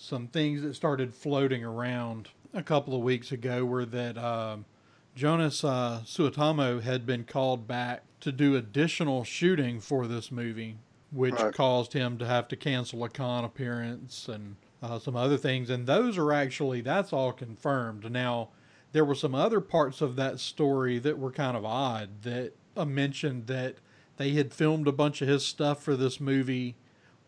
some 0.01 0.27
things 0.27 0.63
that 0.63 0.73
started 0.73 1.13
floating 1.13 1.63
around 1.63 2.29
a 2.55 2.63
couple 2.63 2.95
of 2.95 3.01
weeks 3.01 3.31
ago, 3.31 3.63
were 3.63 3.85
that 3.85 4.17
um, 4.17 4.65
Joonas 5.15 5.63
uh, 5.63 6.01
Suotamo 6.03 6.81
had 6.81 7.05
been 7.05 7.23
called 7.23 7.67
back 7.67 8.03
to 8.21 8.31
do 8.31 8.55
additional 8.55 9.23
shooting 9.23 9.79
for 9.79 10.07
this 10.07 10.31
movie, 10.31 10.77
which 11.11 11.35
Right. 11.35 11.53
caused 11.53 11.93
him 11.93 12.17
to 12.17 12.25
have 12.25 12.47
to 12.47 12.55
cancel 12.55 13.03
a 13.03 13.09
con 13.09 13.45
appearance 13.45 14.27
and 14.27 14.55
uh, 14.81 14.97
some 14.97 15.15
other 15.15 15.37
things. 15.37 15.69
And 15.69 15.85
those 15.85 16.17
are 16.17 16.33
actually 16.33 16.81
that's 16.81 17.13
all 17.13 17.31
confirmed 17.31 18.11
now. 18.11 18.49
There 18.93 19.05
were 19.05 19.15
some 19.15 19.35
other 19.35 19.61
parts 19.61 20.01
of 20.01 20.15
that 20.15 20.39
story 20.39 20.97
that 20.99 21.19
were 21.19 21.31
kind 21.31 21.55
of 21.55 21.63
odd 21.63 22.23
that 22.23 22.53
uh, 22.75 22.85
mentioned 22.85 23.45
that 23.47 23.75
they 24.17 24.31
had 24.31 24.51
filmed 24.53 24.87
a 24.87 24.91
bunch 24.91 25.21
of 25.21 25.27
his 25.27 25.45
stuff 25.45 25.81
for 25.83 25.95
this 25.95 26.19
movie 26.19 26.75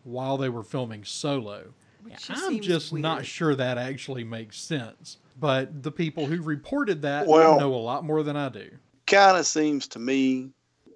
while 0.02 0.36
they 0.36 0.48
were 0.48 0.64
filming 0.64 1.04
Solo. 1.04 1.72
Which 2.14 2.26
just 2.28 2.42
I'm 2.44 2.50
seems 2.54 2.66
just 2.66 2.92
not 2.92 3.24
sure 3.26 3.54
that 3.54 3.78
actually 3.78 4.24
makes 4.24 4.58
sense. 4.58 5.18
But 5.38 5.82
the 5.82 5.90
people 5.90 6.26
who 6.26 6.40
reported 6.42 7.02
that 7.02 7.26
Well- 7.26 7.58
know 7.58 7.74
a 7.74 7.76
lot 7.76 8.04
more 8.04 8.22
than 8.22 8.36
I 8.36 8.48
do. 8.48 8.70
Kind 9.06 9.36
of 9.36 9.46
seems 9.46 9.86
to 9.88 9.98
me 9.98 10.50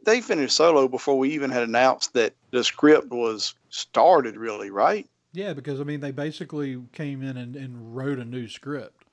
they 0.05 0.21
finished 0.23 0.57
Solo 0.57 0.89
before 0.89 1.19
we 1.19 1.31
even 1.35 1.51
had 1.51 1.62
announced 1.64 2.14
that 2.14 2.33
the 2.53 2.64
script 2.64 3.11
was 3.11 3.55
started. 3.69 4.37
Really, 4.37 4.71
right? 4.71 5.07
Yeah, 5.35 5.53
because 5.53 5.79
I 5.81 5.85
mean, 5.85 6.01
they 6.01 6.11
basically 6.12 6.83
came 6.93 7.23
in 7.23 7.37
and, 7.37 7.55
and 7.55 7.95
wrote 7.95 8.19
a 8.19 8.25
new 8.25 8.49
script, 8.49 9.05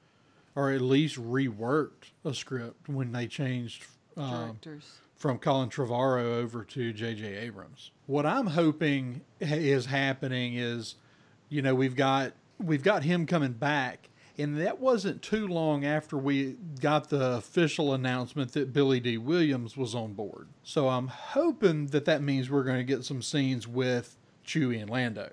or 0.56 0.72
at 0.72 0.80
least 0.80 1.18
reworked 1.18 2.12
a 2.24 2.34
script 2.34 2.88
when 2.88 3.12
they 3.12 3.28
changed 3.28 3.84
um, 4.16 4.58
Directors. 4.62 4.86
from 5.18 5.38
Colin 5.40 5.70
Trevorrow 5.70 6.38
over 6.38 6.64
to 6.64 6.94
J.J. 6.94 7.26
Abrams. 7.36 7.92
What 8.06 8.26
I'm 8.26 8.48
hoping 8.48 9.22
is 9.42 9.88
happening 9.88 10.54
is, 10.56 10.96
you 11.56 11.62
know, 11.62 11.74
we've 11.74 11.96
got 11.96 12.34
we've 12.62 12.84
got 12.84 13.04
him 13.04 13.26
coming 13.26 13.54
back, 13.54 14.10
and 14.38 14.60
that 14.60 14.78
wasn't 14.82 15.22
too 15.22 15.48
long 15.48 15.86
after 15.86 16.18
we 16.18 16.58
got 16.82 17.10
the 17.10 17.36
official 17.38 17.94
announcement 17.94 18.52
that 18.52 18.74
Billy 18.74 19.00
Dee 19.00 19.18
Williams 19.18 19.78
was 19.78 19.96
on 19.96 20.14
board. 20.14 20.50
So 20.64 20.90
I'm 20.90 21.08
hoping 21.08 21.88
that 21.88 22.04
that 22.06 22.22
means 22.22 22.50
we're 22.50 22.66
going 22.66 22.80
to 22.80 22.84
get 22.84 23.06
some 23.06 23.22
scenes 23.22 23.70
with 23.70 24.18
Chewie 24.46 24.82
and 24.82 24.90
Lando. 24.90 25.30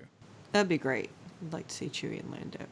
That'd 0.53 0.69
be 0.69 0.77
great. 0.77 1.09
I'd 1.45 1.51
like 1.51 1.67
to 1.67 1.75
see 1.75 1.89
Chewie 1.89 2.21
and 2.21 2.31
Lando. 2.31 2.65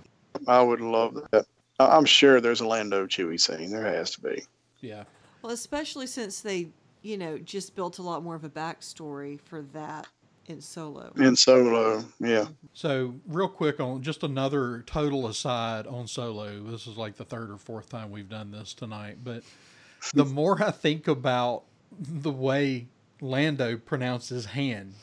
I 0.48 0.62
would 0.62 0.80
love 0.80 1.22
that. 1.32 1.46
I- 1.78 1.98
I'm 1.98 2.06
sure 2.06 2.40
there's 2.40 2.62
a 2.62 2.68
Lando 2.68 3.06
Chewie 3.06 3.40
scene. 3.40 3.70
There 3.70 3.84
has 3.84 4.12
to 4.12 4.22
be. 4.22 4.44
Yeah. 4.80 5.04
Well, 5.42 5.52
especially 5.52 6.08
since 6.08 6.40
they, 6.40 6.70
you 7.02 7.18
know, 7.18 7.38
just 7.38 7.76
built 7.76 7.98
a 7.98 8.02
lot 8.02 8.24
more 8.24 8.36
of 8.36 8.46
a 8.46 8.50
backstory 8.50 9.42
for 9.42 9.64
that 9.74 10.08
in 10.52 10.62
Solo. 10.62 11.12
In 11.18 11.36
Solo, 11.36 12.06
yeah. 12.20 12.42
Mm-hmm. 12.42 12.52
So, 12.74 13.16
real 13.28 13.48
quick 13.48 13.80
on 13.80 14.02
just 14.04 14.24
another 14.24 14.84
total 14.86 15.28
aside 15.28 15.88
on 15.88 16.08
Solo. 16.08 16.62
This 16.64 16.86
is 16.88 16.98
like 16.98 17.16
the 17.16 17.26
third 17.26 17.50
or 17.50 17.58
fourth 17.58 17.90
time 17.90 18.12
we've 18.12 18.30
done 18.30 18.52
this 18.52 18.74
tonight, 18.74 19.18
but 19.24 19.44
the 20.14 20.26
more 20.40 20.62
I 20.64 20.72
think 20.72 21.08
about 21.08 21.64
the 22.00 22.32
way 22.32 22.88
Lando 23.20 23.78
pronounces 23.78 24.46
hand, 24.46 24.94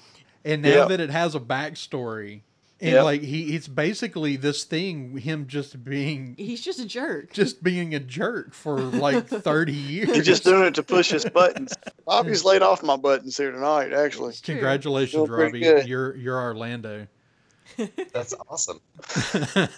and 0.45 0.63
now 0.63 0.69
Yep. 0.69 0.89
that 0.89 1.01
it 1.01 1.11
has 1.11 1.35
a 1.35 1.41
backstory, 1.41 2.43
and 2.81 2.93
Yep. 2.93 3.05
like 3.05 3.23
he, 3.23 3.55
it's 3.57 3.67
basically 3.69 4.37
this 4.37 4.65
thing, 4.65 5.17
him 5.19 5.47
just 5.49 5.83
being 5.85 6.35
He's 6.39 6.61
just 6.61 6.79
a 6.79 6.87
jerk. 6.87 7.33
just 7.33 7.63
being 7.63 7.95
a 7.95 7.99
jerk 8.01 8.55
for 8.55 8.79
like 8.79 9.27
thirty 9.29 9.73
years. 9.73 10.15
He's 10.15 10.27
just 10.27 10.45
doing 10.45 10.65
it 10.65 10.75
to 10.77 10.83
push 10.83 11.11
his 11.11 11.25
buttons. 11.25 11.75
Bobby's 12.07 12.45
laid 12.45 12.63
off 12.63 12.83
my 12.83 12.97
buttons 12.97 13.37
here 13.37 13.51
tonight, 13.53 13.93
actually. 13.93 14.31
It's. 14.31 14.41
Congratulations, 14.41 15.27
Doing 15.27 15.31
Robbie. 15.41 15.61
good. 15.61 15.89
You're 15.89 16.15
you're 16.17 16.41
orlando 16.41 17.07
That's 18.13 18.35
awesome. 18.49 18.81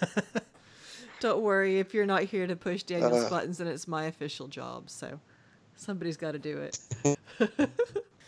Don't 1.19 1.41
worry, 1.43 1.79
if 1.79 1.93
you're 1.93 2.05
not 2.07 2.23
here 2.23 2.47
to 2.47 2.55
push 2.55 2.83
Daniel's 2.83 3.25
Uh. 3.25 3.29
buttons, 3.29 3.59
then 3.59 3.67
it's 3.67 3.87
my 3.87 4.05
official 4.05 4.47
job. 4.47 4.89
So 4.89 5.19
somebody's 5.75 6.17
got 6.17 6.31
to 6.31 6.39
do 6.39 6.57
it. 6.57 6.79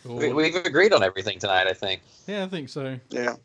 We, 0.06 0.34
we've 0.34 0.56
agreed 0.56 0.94
on 0.94 1.02
everything 1.02 1.40
tonight, 1.40 1.66
I 1.68 1.74
think. 1.74 2.02
yeah, 2.28 2.44
I 2.44 2.48
think 2.50 2.70
so. 2.70 3.00
Yeah. 3.10 3.36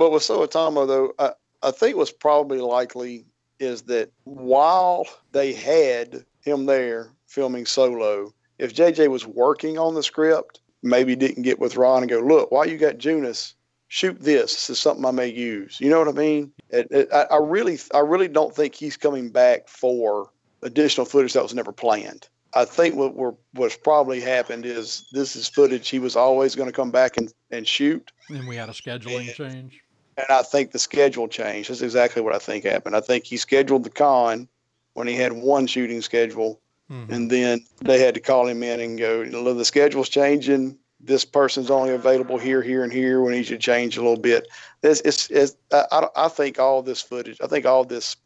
But 0.00 0.12
with 0.12 0.22
Suotamo, 0.22 0.86
though, 0.86 1.12
I, 1.18 1.32
I 1.62 1.70
think 1.72 1.98
what's 1.98 2.10
probably 2.10 2.62
likely 2.62 3.26
is 3.58 3.82
that 3.82 4.10
while 4.24 5.04
they 5.32 5.52
had 5.52 6.24
him 6.40 6.64
there 6.64 7.12
filming 7.26 7.66
Solo, 7.66 8.32
if 8.58 8.74
JJ 8.74 9.08
was 9.08 9.26
working 9.26 9.76
on 9.76 9.94
the 9.94 10.02
script, 10.02 10.62
maybe 10.82 11.14
didn't 11.14 11.42
get 11.42 11.58
with 11.58 11.76
Ron 11.76 12.02
and 12.02 12.08
go, 12.08 12.20
look, 12.20 12.50
while 12.50 12.66
you 12.66 12.78
got 12.78 12.96
Joonas, 12.96 13.52
shoot 13.88 14.18
this. 14.18 14.54
This 14.54 14.70
is 14.70 14.78
something 14.78 15.04
I 15.04 15.10
may 15.10 15.28
use. 15.28 15.76
You 15.82 15.90
know 15.90 15.98
what 15.98 16.08
I 16.08 16.12
mean? 16.12 16.50
It, 16.70 16.88
it, 16.90 17.08
I, 17.12 17.24
I 17.24 17.36
really, 17.36 17.78
I 17.92 17.98
really 17.98 18.28
don't 18.28 18.56
think 18.56 18.74
he's 18.74 18.96
coming 18.96 19.28
back 19.28 19.68
for 19.68 20.30
additional 20.62 21.04
footage 21.04 21.34
that 21.34 21.42
was 21.42 21.52
never 21.52 21.72
planned. 21.72 22.26
I 22.54 22.64
think 22.64 22.96
what 22.96 23.16
we're, 23.16 23.34
what's 23.52 23.76
probably 23.76 24.22
happened 24.22 24.64
is 24.64 25.06
this 25.12 25.36
is 25.36 25.46
footage 25.46 25.90
he 25.90 25.98
was 25.98 26.16
always 26.16 26.54
going 26.56 26.70
to 26.70 26.72
come 26.72 26.90
back 26.90 27.18
and, 27.18 27.30
and 27.50 27.68
shoot. 27.68 28.10
And 28.30 28.48
we 28.48 28.56
had 28.56 28.70
a 28.70 28.72
scheduling 28.72 29.26
Yeah. 29.26 29.32
change. 29.34 29.82
And 30.28 30.38
I 30.38 30.42
think 30.42 30.72
the 30.72 30.78
schedule 30.78 31.28
changed. 31.28 31.70
That's 31.70 31.82
exactly 31.82 32.22
what 32.22 32.34
I 32.34 32.38
think 32.38 32.64
happened. 32.64 32.96
I 32.96 33.00
think 33.00 33.24
he 33.24 33.36
scheduled 33.36 33.84
the 33.84 33.90
con 33.90 34.48
when 34.94 35.06
he 35.06 35.14
had 35.14 35.32
one 35.32 35.66
shooting 35.66 36.02
schedule, 36.02 36.60
Mhm. 36.90 37.10
and 37.10 37.30
then 37.30 37.64
they 37.82 37.98
had 38.00 38.14
to 38.14 38.20
call 38.20 38.46
him 38.46 38.62
in 38.62 38.80
and 38.80 38.98
go, 38.98 39.24
"Look, 39.30 39.56
the 39.56 39.64
schedule's 39.64 40.08
changing. 40.08 40.76
this 41.02 41.24
person's 41.24 41.70
only 41.70 41.94
available 41.94 42.36
here, 42.36 42.60
here, 42.60 42.84
and 42.84 42.92
here. 42.92 43.22
We 43.22 43.32
need 43.32 43.48
you 43.48 43.56
to 43.56 43.58
change 43.58 43.96
a 43.96 44.02
little 44.02 44.18
bit. 44.20 44.46
It's, 44.82 45.00
it's, 45.00 45.30
it's 45.30 45.56
I, 45.72 46.08
I 46.14 46.28
think 46.28 46.58
all 46.58 46.82
this 46.82 47.00
footage, 47.00 47.38
I 47.42 47.46
think 47.46 47.64
all 47.64 47.84
this 47.84 48.16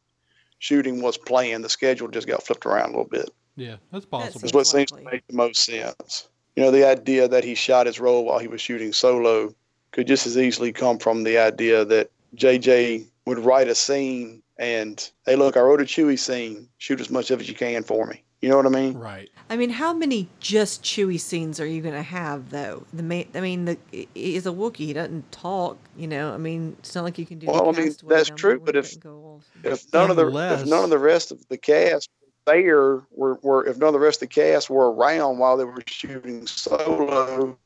shooting 0.59 1.01
was 1.01 1.17
planned. 1.17 1.63
The 1.63 1.69
schedule 1.69 2.09
just 2.09 2.27
got 2.27 2.43
flipped 2.43 2.67
around 2.67 2.87
a 2.87 2.89
little 2.89 3.05
bit. 3.05 3.31
Yeah, 3.55 3.77
that's 3.93 4.07
possible. 4.07 4.41
That's 4.41 4.53
what 4.53 4.67
seems 4.67 4.91
to 4.91 5.01
make 5.03 5.25
the 5.29 5.37
most 5.37 5.63
sense. 5.65 6.27
You 6.57 6.65
know, 6.65 6.73
the 6.73 6.85
idea 6.85 7.29
that 7.29 7.45
he 7.45 7.55
shot 7.55 7.87
his 7.87 8.01
role 8.01 8.25
while 8.25 8.41
he 8.41 8.49
was 8.49 8.61
shooting 8.61 8.93
solo 8.93 9.55
could 9.95 10.09
just 10.09 10.27
as 10.27 10.37
easily 10.37 10.73
come 10.73 10.99
from 10.99 11.23
the 11.23 11.39
idea 11.39 11.85
that 11.85 12.11
JJ 12.37 13.07
would 13.27 13.39
write 13.39 13.69
a 13.69 13.75
scene 13.77 14.43
and, 14.59 15.09
hey, 15.25 15.37
look, 15.37 15.57
I 15.57 15.61
wrote 15.61 15.81
a 15.81 15.85
Chewie 15.85 16.19
scene. 16.19 16.69
Shoot 16.79 17.01
as 17.01 17.11
much 17.11 17.31
of 17.31 17.39
it 17.39 17.45
as 17.45 17.49
you 17.49 17.55
can 17.55 17.85
for 17.85 18.05
me. 18.07 18.23
You 18.43 18.49
know 18.49 18.57
what 18.57 18.67
I 18.67 18.71
mean? 18.71 18.95
Right. 18.95 19.31
I 19.49 19.57
mean, 19.57 19.71
how 19.71 19.95
many 19.95 20.29
just 20.41 20.83
Chewy 20.83 21.19
scenes 21.19 21.61
are 21.61 21.67
you 21.67 21.81
going 21.81 21.95
to 21.95 22.03
have, 22.03 22.51
though? 22.51 22.85
The 22.93 23.05
ma- 23.05 23.23
I 23.35 23.41
mean, 23.41 23.65
the 23.65 23.79
he's 24.15 24.47
a 24.47 24.51
Wookiee. 24.51 24.77
He 24.79 24.93
doesn't 24.93 25.31
talk. 25.33 25.79
You 25.97 26.09
know, 26.09 26.35
I 26.35 26.37
mean, 26.39 26.77
it's 26.81 26.95
not 26.95 27.05
like 27.05 27.17
you 27.17 27.25
can 27.25 27.39
do. 27.39 27.47
Well, 27.47 27.69
I 27.69 27.73
mean, 27.73 27.87
Castaway 27.87 28.15
that's 28.17 28.31
true, 28.31 28.61
but 28.61 28.77
if- 28.77 28.91
can 28.91 29.01
go 29.01 29.15
all- 29.15 29.43
If 29.63 29.91
none 29.93 30.11
of 30.11 30.17
the 30.17 30.27
if 30.27 30.67
none 30.67 30.85
of 30.85 30.91
the 30.91 30.99
rest 30.99 31.31
of 31.33 31.49
the 31.49 31.57
cast 31.57 32.11
there 32.47 33.01
were, 33.13 33.39
were 33.43 33.67
if 33.67 33.79
none 33.79 33.89
of 33.89 33.95
the 33.95 34.01
rest 34.01 34.17
of 34.23 34.29
the 34.29 34.35
cast 34.35 34.69
were 34.69 34.93
around 34.93 35.39
while 35.39 35.57
they 35.57 35.65
were 35.65 35.83
shooting 35.87 36.47
solo, 36.47 37.57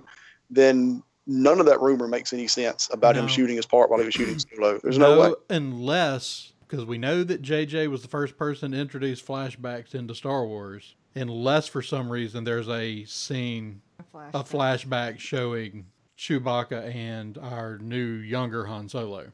then 0.50 1.02
none 1.28 1.60
of 1.60 1.66
that 1.66 1.80
rumor 1.80 2.08
makes 2.08 2.32
any 2.32 2.48
sense 2.48 2.88
about 2.92 3.14
him 3.14 3.28
shooting 3.28 3.54
his 3.56 3.66
part 3.66 3.90
while 3.90 4.00
he 4.00 4.06
was 4.06 4.14
shooting 4.14 4.38
solo. 4.38 4.78
There's 4.82 4.98
no, 4.98 5.20
way. 5.20 5.32
unless 5.50 6.52
because 6.66 6.84
we 6.84 6.98
know 6.98 7.22
that 7.24 7.40
JJ 7.42 7.88
was 7.88 8.02
the 8.02 8.08
first 8.08 8.36
person 8.36 8.72
to 8.72 8.78
introduce 8.78 9.22
flashbacks 9.22 9.94
into 9.94 10.14
Star 10.14 10.44
Wars. 10.46 10.96
Unless 11.14 11.68
for 11.68 11.80
some 11.82 12.10
reason 12.10 12.44
there's 12.44 12.68
a 12.68 13.04
scene, 13.04 13.80
a 14.34 14.44
flashback 14.44 15.18
showing 15.18 15.86
Chewbacca 16.18 16.94
and 16.94 17.38
our 17.38 17.78
new 17.78 18.04
younger 18.04 18.66
Han 18.66 18.88
Solo. 18.88 19.32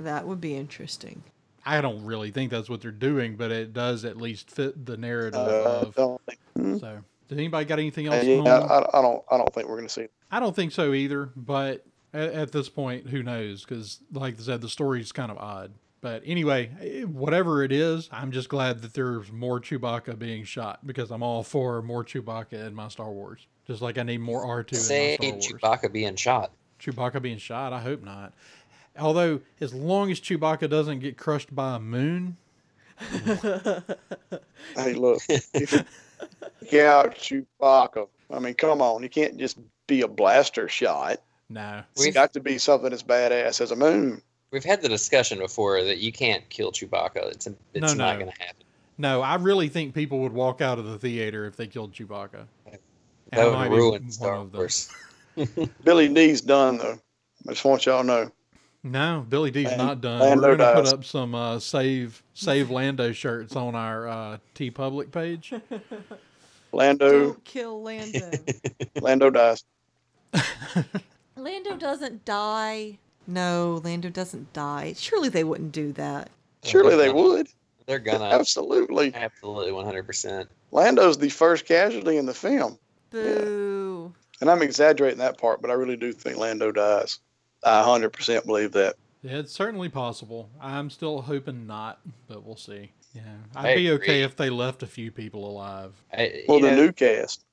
That 0.00 0.26
would 0.26 0.40
be 0.40 0.54
interesting. 0.56 1.22
I 1.64 1.80
don't 1.80 2.04
really 2.04 2.30
think 2.30 2.50
that's 2.50 2.68
what 2.68 2.82
they're 2.82 2.90
doing, 2.90 3.36
but 3.36 3.50
it 3.50 3.72
does 3.72 4.04
at 4.04 4.18
least 4.18 4.50
fit 4.50 4.84
the 4.84 4.96
narrative 4.98 5.40
Uh, 5.40 5.80
of. 5.86 5.94
don't 5.94 6.20
think. 6.26 6.80
So, 6.80 6.98
does 7.28 7.38
anybody 7.38 7.64
got 7.64 7.78
anything 7.78 8.06
else? 8.08 8.22
Yeah, 8.24 8.42
I, 8.42 8.98
I 8.98 9.02
don't. 9.02 9.22
I 9.30 9.38
don't 9.38 9.52
think 9.54 9.66
we're 9.68 9.76
going 9.76 9.88
to 9.88 9.92
see. 9.92 10.08
It. 10.34 10.36
I 10.36 10.40
don't 10.40 10.54
think 10.54 10.72
so 10.72 10.92
either, 10.92 11.30
but 11.36 11.84
at, 12.12 12.32
at 12.32 12.52
this 12.52 12.68
point, 12.68 13.08
who 13.08 13.22
knows? 13.22 13.64
Because, 13.64 14.00
like 14.12 14.38
I 14.38 14.42
said, 14.42 14.60
the 14.60 14.68
story's 14.68 15.12
kind 15.12 15.30
of 15.30 15.38
odd. 15.38 15.72
But 16.00 16.22
anyway, 16.26 16.70
eh, 16.80 17.02
whatever 17.02 17.62
it 17.62 17.72
is, 17.72 18.08
I'm 18.12 18.30
just 18.30 18.48
glad 18.48 18.82
that 18.82 18.92
there's 18.92 19.32
more 19.32 19.60
Chewbacca 19.60 20.18
being 20.18 20.44
shot 20.44 20.86
because 20.86 21.10
I'm 21.10 21.22
all 21.22 21.42
for 21.42 21.80
more 21.82 22.04
Chewbacca 22.04 22.66
in 22.66 22.74
my 22.74 22.88
Star 22.88 23.10
Wars. 23.10 23.46
Just 23.66 23.80
like 23.80 23.96
I 23.96 24.02
need 24.02 24.20
more 24.20 24.44
R2 24.44 24.76
Say 24.76 25.16
in 25.20 25.36
my 25.36 25.40
Star 25.40 25.58
Wars. 25.58 25.62
Chewbacca 25.62 25.92
being 25.92 26.16
shot. 26.16 26.52
Chewbacca 26.78 27.22
being 27.22 27.38
shot, 27.38 27.72
I 27.72 27.80
hope 27.80 28.02
not. 28.02 28.34
Although, 28.98 29.40
as 29.60 29.72
long 29.72 30.10
as 30.10 30.20
Chewbacca 30.20 30.68
doesn't 30.68 30.98
get 31.00 31.16
crushed 31.16 31.54
by 31.54 31.76
a 31.76 31.80
moon, 31.80 32.36
Hey, 34.76 34.94
look. 34.94 35.22
Get 36.70 36.86
out, 36.86 37.14
Chewbacca. 37.16 38.08
I 38.30 38.38
mean, 38.38 38.54
come 38.54 38.80
on. 38.80 39.02
You 39.02 39.08
can't 39.08 39.36
just 39.36 39.58
be 39.86 40.02
a 40.02 40.08
blaster 40.08 40.68
shot. 40.68 41.20
no. 41.48 41.82
It's 41.92 42.02
We've- 42.02 42.12
got 42.12 42.32
to 42.34 42.40
be 42.40 42.58
something 42.58 42.92
as 42.92 43.02
badass 43.02 43.60
as 43.60 43.70
a 43.70 43.76
moon. 43.76 44.22
We've 44.50 44.64
had 44.64 44.82
the 44.82 44.88
discussion 44.88 45.38
before 45.38 45.82
that 45.82 45.98
you 45.98 46.12
can't 46.12 46.48
kill 46.48 46.70
Chewbacca. 46.70 47.32
It's 47.32 47.46
it's 47.46 47.56
No, 47.74 47.94
not 47.94 47.96
no. 48.18 48.24
going 48.24 48.32
to 48.32 48.42
happen. 48.42 48.62
No, 48.98 49.20
I 49.20 49.34
really 49.34 49.68
think 49.68 49.92
people 49.94 50.20
would 50.20 50.32
walk 50.32 50.60
out 50.60 50.78
of 50.78 50.84
the 50.84 50.96
theater 50.98 51.46
if 51.46 51.56
they 51.56 51.66
killed 51.66 51.92
Chewbacca. 51.92 52.46
And 52.66 52.78
I 53.32 53.36
That 53.46 53.52
might 53.52 53.68
would 53.70 53.76
be 53.76 53.80
ruin 53.82 54.10
Star 54.12 54.34
of 54.36 54.52
them. 54.52 54.58
Wars. 54.60 54.88
Billy 55.84 56.06
Dee's 56.08 56.40
done 56.40 56.78
though. 56.78 56.98
I 57.48 57.52
just 57.52 57.64
want 57.64 57.84
y'all 57.86 58.02
to 58.02 58.06
know. 58.06 58.30
No, 58.84 59.26
Billy 59.28 59.50
Dee's 59.50 59.66
Land- 59.66 59.78
not 59.78 60.00
done. 60.00 60.20
Lando 60.20 60.48
We're 60.50 60.56
gonna 60.56 60.74
dies. 60.74 60.90
put 60.90 60.98
up 61.00 61.04
some 61.04 61.34
uh, 61.34 61.58
save 61.58 62.22
save 62.34 62.70
Lando 62.70 63.10
shirts 63.10 63.56
on 63.56 63.74
our 63.74 64.06
uh, 64.06 64.38
TeePublic 64.54 65.10
page. 65.10 65.52
Lando, 66.72 67.10
Don't 67.32 67.44
kill 67.44 67.82
Lando. 67.82 68.30
Lando 69.00 69.30
dies. 69.30 69.64
Lando 71.36 71.76
doesn't 71.76 72.24
die. 72.24 72.98
No, 73.26 73.80
Lando 73.84 74.10
doesn't 74.10 74.52
die. 74.52 74.94
Surely 74.96 75.28
they 75.28 75.44
wouldn't 75.44 75.72
do 75.72 75.92
that. 75.92 76.30
Surely 76.62 76.96
they 76.96 77.12
would. 77.12 77.48
They're 77.86 77.98
gonna 77.98 78.24
Absolutely. 78.24 79.12
absolutely 79.14 79.72
100. 79.72 80.06
percent 80.06 80.48
Lando's 80.70 81.18
the 81.18 81.28
first 81.28 81.66
casualty 81.66 82.16
in 82.16 82.26
the 82.26 82.34
film. 82.34 82.78
Boo. 83.10 84.12
And 84.40 84.50
I'm 84.50 84.62
exaggerating 84.62 85.18
that 85.18 85.38
part, 85.38 85.62
but 85.62 85.70
I 85.70 85.74
really 85.74 85.96
do 85.96 86.12
think 86.12 86.36
Lando 86.36 86.72
dies. 86.72 87.20
I 87.62 87.82
100% 87.82 88.44
believe 88.44 88.72
that. 88.72 88.96
Yeah, 89.22 89.38
it's 89.38 89.52
certainly 89.52 89.88
possible. 89.88 90.50
I'm 90.60 90.90
still 90.90 91.22
hoping 91.22 91.66
not, 91.66 92.00
but 92.28 92.44
we'll 92.44 92.56
see. 92.56 92.90
Yeah, 93.14 93.22
I'd 93.54 93.66
I 93.66 93.74
be 93.76 93.90
okay 93.92 94.22
if 94.22 94.36
they 94.36 94.50
left 94.50 94.82
a 94.82 94.86
few 94.86 95.12
people 95.12 95.48
alive. 95.48 95.92
Well, 96.48 96.60
the 96.60 96.72
new 96.72 96.92
cast, 96.92 97.44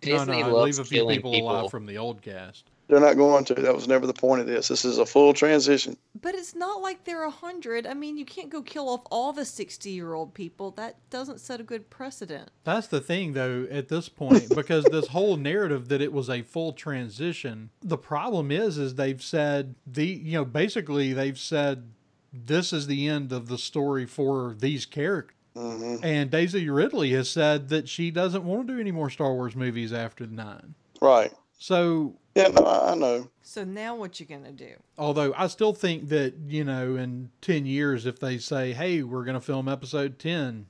Disney 0.00 0.40
no, 0.40 0.40
no, 0.40 0.46
I'd 0.46 0.52
loves 0.52 0.78
leave 0.78 0.86
a 0.86 0.88
few 0.88 0.98
killing 0.98 1.16
people, 1.16 1.32
people. 1.32 1.50
alive 1.50 1.70
from 1.70 1.86
the 1.86 1.98
old 1.98 2.22
cast. 2.22 2.64
they're 2.88 3.00
not 3.00 3.16
going 3.16 3.44
to. 3.46 3.54
That 3.54 3.74
was 3.74 3.86
never 3.88 4.06
the 4.06 4.12
point 4.14 4.40
of 4.40 4.46
this. 4.46 4.68
This 4.68 4.84
is 4.84 4.98
a 4.98 5.06
full 5.06 5.32
transition. 5.34 5.96
But 6.20 6.34
it's 6.34 6.54
not 6.54 6.80
like 6.80 7.04
they're 7.04 7.24
a 7.24 7.30
hundred. 7.30 7.86
I 7.86 7.94
mean, 7.94 8.16
you 8.16 8.24
can't 8.24 8.48
go 8.50 8.62
kill 8.62 8.88
off 8.88 9.02
all 9.10 9.32
the 9.32 9.44
sixty-year-old 9.44 10.34
people. 10.34 10.70
That 10.72 10.96
doesn't 11.10 11.40
set 11.40 11.60
a 11.60 11.62
good 11.62 11.90
precedent. 11.90 12.50
That's 12.64 12.86
the 12.86 13.00
thing, 13.00 13.32
though, 13.34 13.66
at 13.70 13.88
this 13.88 14.08
point, 14.08 14.48
because 14.54 14.84
this 14.84 15.08
whole 15.08 15.36
narrative 15.36 15.88
that 15.88 16.00
it 16.00 16.12
was 16.12 16.30
a 16.30 16.42
full 16.42 16.72
transition. 16.72 17.70
The 17.82 17.98
problem 17.98 18.50
is, 18.50 18.78
is 18.78 18.94
they've 18.94 19.22
said 19.22 19.74
the, 19.86 20.06
you 20.06 20.32
know, 20.38 20.44
basically 20.44 21.12
they've 21.12 21.38
said 21.38 21.90
this 22.32 22.72
is 22.72 22.86
the 22.86 23.08
end 23.08 23.32
of 23.32 23.48
the 23.48 23.58
story 23.58 24.06
for 24.06 24.54
these 24.58 24.86
characters. 24.86 25.34
Hmm 25.58 25.96
And 26.02 26.30
Daisy 26.30 26.68
Ridley 26.68 27.10
has 27.12 27.28
said 27.28 27.68
that 27.70 27.88
she 27.88 28.10
doesn't 28.10 28.44
want 28.44 28.68
to 28.68 28.74
do 28.74 28.80
any 28.80 28.92
more 28.92 29.10
Star 29.10 29.32
Wars 29.34 29.56
movies 29.56 29.92
after 29.92 30.26
nine. 30.26 30.74
Right. 31.00 31.32
So, 31.58 32.14
Yeah, 32.34 32.48
no, 32.48 32.62
I 32.64 32.92
I 32.92 32.94
know. 32.94 33.28
So 33.42 33.64
now 33.64 33.96
what 33.96 34.20
you 34.20 34.26
gonna 34.26 34.52
do? 34.52 34.74
although 34.96 35.32
I 35.36 35.46
still 35.48 35.72
think 35.72 36.08
that, 36.10 36.34
you 36.46 36.62
know, 36.64 36.96
in 36.96 37.30
10 37.40 37.66
years, 37.66 38.06
if 38.06 38.20
they 38.20 38.38
say, 38.38 38.72
hey, 38.72 39.02
we're 39.02 39.24
going 39.24 39.34
to 39.34 39.40
film 39.40 39.68
episode 39.68 40.18
10, 40.18 40.66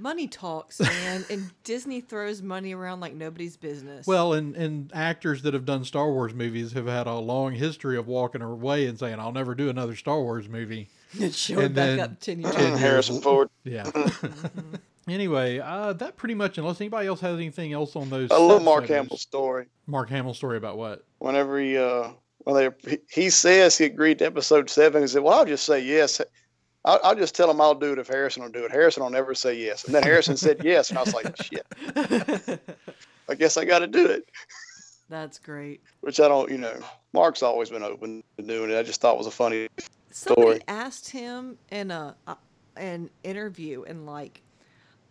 Money 0.00 0.28
talks, 0.28 0.78
man, 0.80 1.24
and 1.28 1.50
Disney 1.64 2.00
throws 2.00 2.40
money 2.40 2.72
around 2.72 3.00
like 3.00 3.14
nobody's 3.14 3.56
business. 3.56 4.06
well, 4.06 4.32
and, 4.32 4.54
and 4.54 4.92
actors 4.94 5.42
that 5.42 5.54
have 5.54 5.64
done 5.64 5.84
Star 5.84 6.12
Wars 6.12 6.32
movies 6.34 6.72
have 6.74 6.86
had 6.86 7.08
a 7.08 7.14
long 7.14 7.54
history 7.54 7.96
of 7.96 8.06
walking 8.06 8.40
away 8.42 8.86
and 8.86 8.96
saying, 8.96 9.18
I'll 9.18 9.32
never 9.32 9.56
do 9.56 9.68
another 9.68 9.96
Star 9.96 10.20
Wars 10.22 10.48
movie. 10.48 10.88
it 11.20 11.34
showed 11.34 11.58
and 11.64 11.74
back 11.74 11.86
then 11.86 12.00
up 12.00 12.20
ten 12.20 12.40
years. 12.40 12.54
10. 12.54 12.76
Harrison 12.78 13.20
Ford. 13.20 13.48
Yeah. 13.64 13.90
anyway, 15.08 15.58
uh, 15.58 15.92
that 15.94 16.16
pretty 16.16 16.34
much, 16.34 16.58
unless 16.58 16.80
anybody 16.80 17.08
else 17.08 17.20
has 17.20 17.34
anything 17.36 17.72
else 17.72 17.96
on 17.96 18.10
those. 18.10 18.30
I 18.30 18.36
love 18.38 18.62
Mark 18.62 18.84
photos. 18.84 18.96
Hamill's 18.96 19.22
story. 19.22 19.66
Mark 19.86 20.10
Hamill's 20.10 20.36
story 20.36 20.56
about 20.56 20.76
what? 20.76 21.04
Whenever 21.18 21.58
he, 21.60 21.76
uh, 21.76 22.10
when 22.44 22.56
they, 22.56 22.90
he- 22.90 23.22
he 23.22 23.30
says 23.30 23.76
he 23.78 23.84
agreed 23.86 24.18
to 24.20 24.26
episode 24.26 24.68
seven, 24.70 25.02
he 25.02 25.08
said, 25.08 25.22
"Well, 25.22 25.38
I'll 25.38 25.44
just 25.46 25.64
say 25.64 25.80
yes. 25.80 26.20
I'll, 26.84 27.00
I'll 27.02 27.14
just 27.16 27.34
tell 27.34 27.50
him 27.50 27.60
I'll 27.60 27.74
do 27.74 27.92
it 27.92 27.98
if 27.98 28.06
Harrison 28.08 28.42
will 28.42 28.50
do 28.50 28.64
it. 28.64 28.70
Harrison 28.70 29.02
will 29.02 29.10
never 29.10 29.34
say 29.34 29.54
yes." 29.54 29.84
And 29.84 29.94
then 29.94 30.02
Harrison 30.02 30.36
said 30.36 30.60
yes, 30.64 30.90
and 30.90 30.98
I 30.98 31.02
was 31.02 31.14
like, 31.14 31.42
"Shit, 31.42 31.66
I 33.28 33.34
guess 33.34 33.56
I 33.56 33.64
got 33.64 33.80
to 33.80 33.86
do 33.86 34.06
it." 34.06 34.28
That's 35.10 35.38
great. 35.38 35.82
Which 36.00 36.20
I 36.20 36.28
don't, 36.28 36.50
you 36.50 36.58
know, 36.58 36.78
Mark's 37.14 37.42
always 37.42 37.70
been 37.70 37.82
open 37.82 38.22
to 38.36 38.42
doing 38.42 38.70
it. 38.70 38.76
I 38.78 38.82
just 38.82 39.00
thought 39.00 39.14
it 39.14 39.18
was 39.18 39.26
a 39.26 39.30
funny. 39.30 39.68
Somebody 40.10 40.42
Story. 40.42 40.60
asked 40.68 41.10
him 41.10 41.58
in 41.70 41.90
a, 41.90 42.16
a 42.26 42.36
an 42.76 43.10
interview 43.24 43.82
in 43.82 44.06
like 44.06 44.42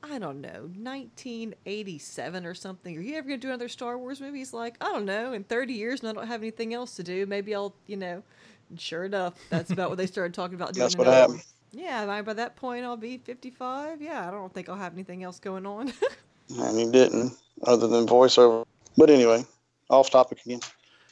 I 0.03 0.19
don't 0.19 0.41
know 0.41 0.69
1987 0.77 2.45
or 2.45 2.53
something. 2.53 2.97
Are 2.97 3.01
you 3.01 3.15
ever 3.17 3.27
gonna 3.27 3.37
do 3.37 3.47
another 3.47 3.67
Star 3.67 3.97
Wars 3.97 4.21
movie? 4.21 4.39
He's 4.39 4.53
like, 4.53 4.75
I 4.79 4.85
don't 4.85 5.05
know. 5.05 5.33
In 5.33 5.43
30 5.43 5.73
years, 5.73 6.01
and 6.01 6.09
I 6.09 6.13
don't 6.13 6.27
have 6.27 6.41
anything 6.41 6.73
else 6.73 6.95
to 6.95 7.03
do. 7.03 7.25
Maybe 7.25 7.53
I'll, 7.55 7.73
you 7.87 7.97
know. 7.97 8.23
And 8.69 8.79
sure 8.79 9.05
enough, 9.05 9.33
that's 9.49 9.71
about 9.71 9.89
what 9.89 9.97
they 9.97 10.07
started 10.07 10.33
talking 10.33 10.55
about 10.55 10.73
doing. 10.73 10.83
That's 10.83 10.97
what 10.97 11.07
another 11.07 11.21
happened. 11.21 11.37
one. 11.37 11.83
Yeah, 11.83 12.05
by, 12.05 12.21
by 12.21 12.33
that 12.33 12.55
point, 12.55 12.85
I'll 12.85 12.97
be 12.97 13.17
55. 13.17 14.01
Yeah, 14.01 14.27
I 14.27 14.31
don't 14.31 14.53
think 14.53 14.69
I'll 14.69 14.77
have 14.77 14.93
anything 14.93 15.23
else 15.23 15.39
going 15.39 15.65
on. 15.65 15.93
And 16.49 16.79
he 16.79 16.89
didn't, 16.89 17.33
other 17.63 17.87
than 17.87 18.07
voiceover. 18.07 18.65
But 18.95 19.09
anyway, 19.09 19.45
off 19.89 20.09
topic 20.09 20.39
again. 20.45 20.61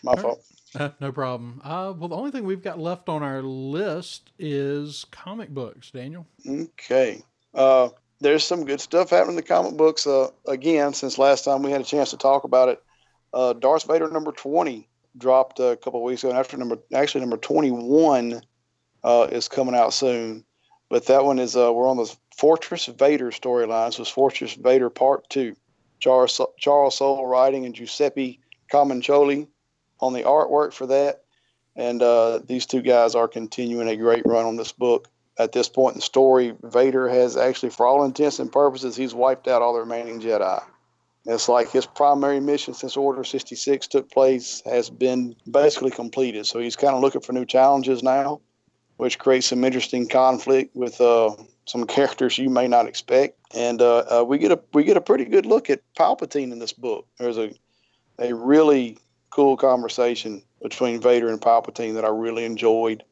My 0.02 0.12
All 0.12 0.16
right. 0.16 0.22
fault. 0.24 0.46
Uh, 0.80 0.90
no 1.00 1.12
problem. 1.12 1.62
Uh, 1.64 1.94
well, 1.98 2.10
the 2.10 2.16
only 2.16 2.32
thing 2.32 2.44
we've 2.44 2.62
got 2.62 2.78
left 2.78 3.08
on 3.08 3.24
our 3.24 3.42
list 3.42 4.32
is 4.38 5.06
comic 5.10 5.50
books, 5.50 5.90
Daniel. 5.92 6.28
Okay. 6.46 7.24
Uh, 7.54 7.90
there's 8.20 8.44
some 8.44 8.66
good 8.66 8.82
stuff 8.82 9.10
happening 9.10 9.32
in 9.32 9.36
the 9.38 9.42
comic 9.42 9.78
books. 9.78 10.06
Uh, 10.06 10.30
again, 10.48 10.94
since 10.94 11.18
last 11.18 11.46
time 11.46 11.64
we 11.64 11.72
had 11.72 11.80
a 11.80 11.86
chance 11.86 12.10
to 12.10 12.18
talk 12.18 12.44
about 12.44 12.68
it, 12.68 12.84
uh, 13.34 13.54
Darth 13.54 13.88
Vader 13.88 14.10
number 14.10 14.34
20 14.34 14.88
dropped 15.18 15.62
a 15.62 15.78
couple 15.78 16.04
weeks 16.04 16.24
ago, 16.24 16.32
and 16.32 16.40
after 16.40 16.58
number 16.58 16.78
actually 16.94 17.22
number 17.22 17.38
21 17.38 18.42
uh, 19.04 19.28
is 19.32 19.48
coming 19.48 19.76
out 19.76 19.94
soon. 19.94 20.44
But 20.90 21.06
that 21.06 21.24
one 21.24 21.40
is 21.40 21.56
we're 21.56 21.88
on 21.88 21.98
the 21.98 22.14
Fortress 22.36 22.86
Vader 22.88 23.32
storyline. 23.32 23.94
So 23.94 24.02
it's 24.02 24.12
Fortress 24.12 24.56
Vader 24.56 24.90
Part 24.90 25.30
Two. 25.30 25.56
Charles 26.00 26.40
Charles 26.60 26.98
Soule 26.98 27.26
writing 27.26 27.66
and 27.66 27.74
Giuseppe 27.74 28.40
Camuncoli 28.72 29.48
on 30.00 30.14
the 30.14 30.24
artwork 30.24 30.74
for 30.74 30.88
that. 30.88 31.24
And 31.76 32.02
uh, 32.02 32.40
these 32.46 32.66
two 32.66 32.82
guys 32.82 33.16
are 33.16 33.28
continuing 33.28 33.88
a 33.88 33.98
great 33.98 34.26
run 34.26 34.46
on 34.46 34.56
this 34.56 34.72
book. 34.72 35.10
At 35.38 35.52
this 35.52 35.68
point 35.68 35.96
in 35.96 36.00
the 36.00 36.06
story, 36.06 36.56
Vader 36.64 37.10
has 37.10 37.36
actually, 37.36 37.72
for 37.72 37.86
all 37.86 38.06
intents 38.06 38.40
and 38.40 38.50
purposes, 38.50 38.96
he's 38.96 39.14
wiped 39.14 39.50
out 39.50 39.62
all 39.62 39.74
the 39.74 39.82
remaining 39.82 40.22
Jedi. 40.22 40.64
It's 41.26 41.50
like 41.50 41.72
his 41.72 41.86
primary 41.86 42.40
mission 42.40 42.74
since 42.74 42.96
Order 42.96 43.24
66 43.24 43.88
took 43.88 44.12
place 44.12 44.62
has 44.66 44.90
been 44.90 45.36
basically 45.50 45.92
completed. 45.92 46.46
So 46.46 46.60
he's 46.60 46.76
kind 46.76 46.96
of 46.96 47.02
looking 47.02 47.22
for 47.22 47.34
new 47.34 47.46
challenges 47.46 48.04
now, 48.04 48.42
which 48.98 49.18
creates 49.18 49.48
some 49.48 49.64
interesting 49.64 50.08
conflict 50.08 50.76
with 50.76 51.02
uh, 51.02 51.36
some 51.66 51.86
characters 51.88 52.38
you 52.38 52.50
may 52.50 52.68
not 52.68 52.88
expect. 52.88 53.40
And 53.56 53.82
uh, 53.82 54.04
uh, 54.10 54.24
we 54.26 54.38
get 54.38 54.52
a 54.52 54.60
we 54.74 54.84
get 54.84 54.98
a 54.98 55.02
pretty 55.02 55.26
good 55.26 55.48
look 55.48 55.70
at 55.70 55.82
Palpatine 55.98 56.52
in 56.52 56.60
this 56.60 56.74
book. 56.74 57.08
There's 57.18 57.40
a 57.40 57.52
a 58.20 58.34
really 58.34 59.00
cool 59.36 59.58
conversation 59.58 60.42
between 60.62 61.02
Vader 61.02 61.28
and 61.28 61.42
Palpatine 61.42 61.96
that 61.96 62.06
I 62.06 62.10
really 62.10 62.46
enjoyed, 62.46 63.04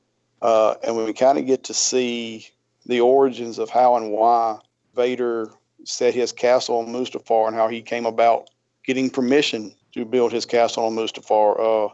uh, 0.42 0.76
and 0.82 0.96
we 0.96 1.12
kind 1.12 1.38
of 1.38 1.46
get 1.46 1.66
to 1.66 1.74
see 1.74 2.48
the 2.86 3.02
origins 3.02 3.60
of 3.60 3.70
how 3.70 3.98
and 3.98 4.10
why 4.10 4.58
Vader 4.96 5.52
set 5.84 6.14
his 6.14 6.32
castle 6.32 6.78
on 6.78 6.88
Mustafar 6.88 7.48
and 7.48 7.58
how 7.58 7.68
he 7.68 7.82
came 7.82 8.06
about 8.06 8.50
getting 8.86 9.10
permission 9.10 9.76
to 9.94 10.06
build 10.06 10.32
his 10.32 10.46
castle 10.46 10.86
on 10.86 10.96
Mustafar. 10.96 11.60
Uh, 11.60 11.94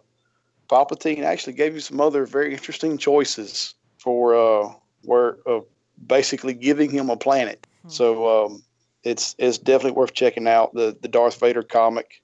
Palpatine 0.70 1.24
actually 1.24 1.54
gave 1.54 1.74
you 1.74 1.80
some 1.80 2.00
other 2.00 2.28
very 2.28 2.54
interesting 2.54 3.00
choices 3.00 3.74
for 3.98 4.36
uh, 4.36 4.72
where 5.06 5.38
uh, 5.48 5.62
basically 6.06 6.54
giving 6.54 6.92
him 6.92 7.10
a 7.10 7.18
planet. 7.18 7.66
Hmm. 7.82 7.90
So 7.90 8.46
um, 8.46 8.64
it's 9.04 9.34
it's 9.40 9.58
definitely 9.58 9.98
worth 9.98 10.14
checking 10.14 10.48
out. 10.48 10.76
The 10.76 10.96
the 11.02 11.08
Darth 11.08 11.40
Vader 11.40 11.64
comic 11.64 12.22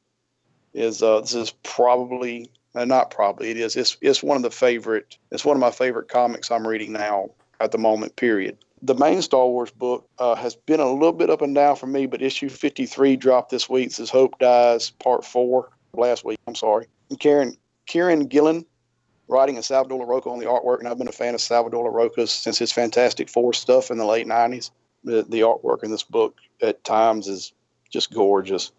is 0.76 1.02
uh, 1.02 1.22
this 1.22 1.34
is 1.34 1.52
probably 1.64 2.50
uh, 2.76 2.86
not 2.86 3.10
probably 3.10 3.50
it 3.50 3.58
is 3.58 3.76
it's 3.76 3.98
it's 4.02 4.22
one 4.22 4.38
of 4.38 4.44
the 4.44 4.52
favorite 4.52 5.18
it's 5.32 5.46
one 5.46 5.56
of 5.56 5.62
my 5.62 5.72
favorite 5.72 6.10
comics 6.10 6.52
I'm 6.52 6.68
reading 6.68 6.92
now 6.94 7.32
at 7.60 7.72
the 7.72 7.78
moment. 7.78 8.16
Period 8.16 8.58
the 8.86 8.96
main 8.96 9.22
Star 9.22 9.48
Wars 9.48 9.72
book 9.72 10.08
uh, 10.20 10.36
has 10.36 10.56
been 10.56 10.80
a 10.80 10.92
little 10.92 11.14
bit 11.14 11.30
up 11.30 11.42
and 11.42 11.56
down 11.56 11.76
for 11.76 11.88
me, 11.88 12.06
but 12.06 12.22
issue 12.22 12.50
53 12.50 13.16
dropped 13.16 13.50
this 13.50 13.68
week. 13.68 13.90
This 13.90 14.00
is 14.00 14.10
Hope 14.10 14.38
Dies 14.38 14.92
Part 14.92 15.26
4 15.26 15.70
last 15.94 16.24
week. 16.24 16.38
I'm 16.48 16.56
sorry. 16.56 16.88
And 17.10 17.20
Kieron, 17.20 17.58
Kieron 17.88 18.30
Gillen 18.30 18.66
writing 19.28 19.56
and 19.56 19.66
Salvador 19.66 20.06
Larroca 20.06 20.32
on 20.32 20.40
the 20.40 20.46
artwork, 20.46 20.80
and 20.80 20.88
I've 20.88 21.00
been 21.00 21.08
a 21.08 21.14
fan 21.14 21.34
of 21.34 21.42
Salvador 21.42 21.92
Larroca's 21.92 22.32
since 22.32 22.60
his 22.60 22.72
Fantastic 22.72 23.28
Four 23.28 23.54
stuff 23.54 23.90
in 23.90 23.98
the 23.98 24.06
late 24.06 24.28
90s. 24.28 24.70
The, 25.04 25.24
the 25.24 25.42
artwork 25.42 25.84
in 25.84 25.90
this 25.90 26.04
book 26.04 26.36
at 26.62 26.84
times 26.84 27.28
is 27.28 27.54
just 27.90 28.14
gorgeous. 28.14 28.72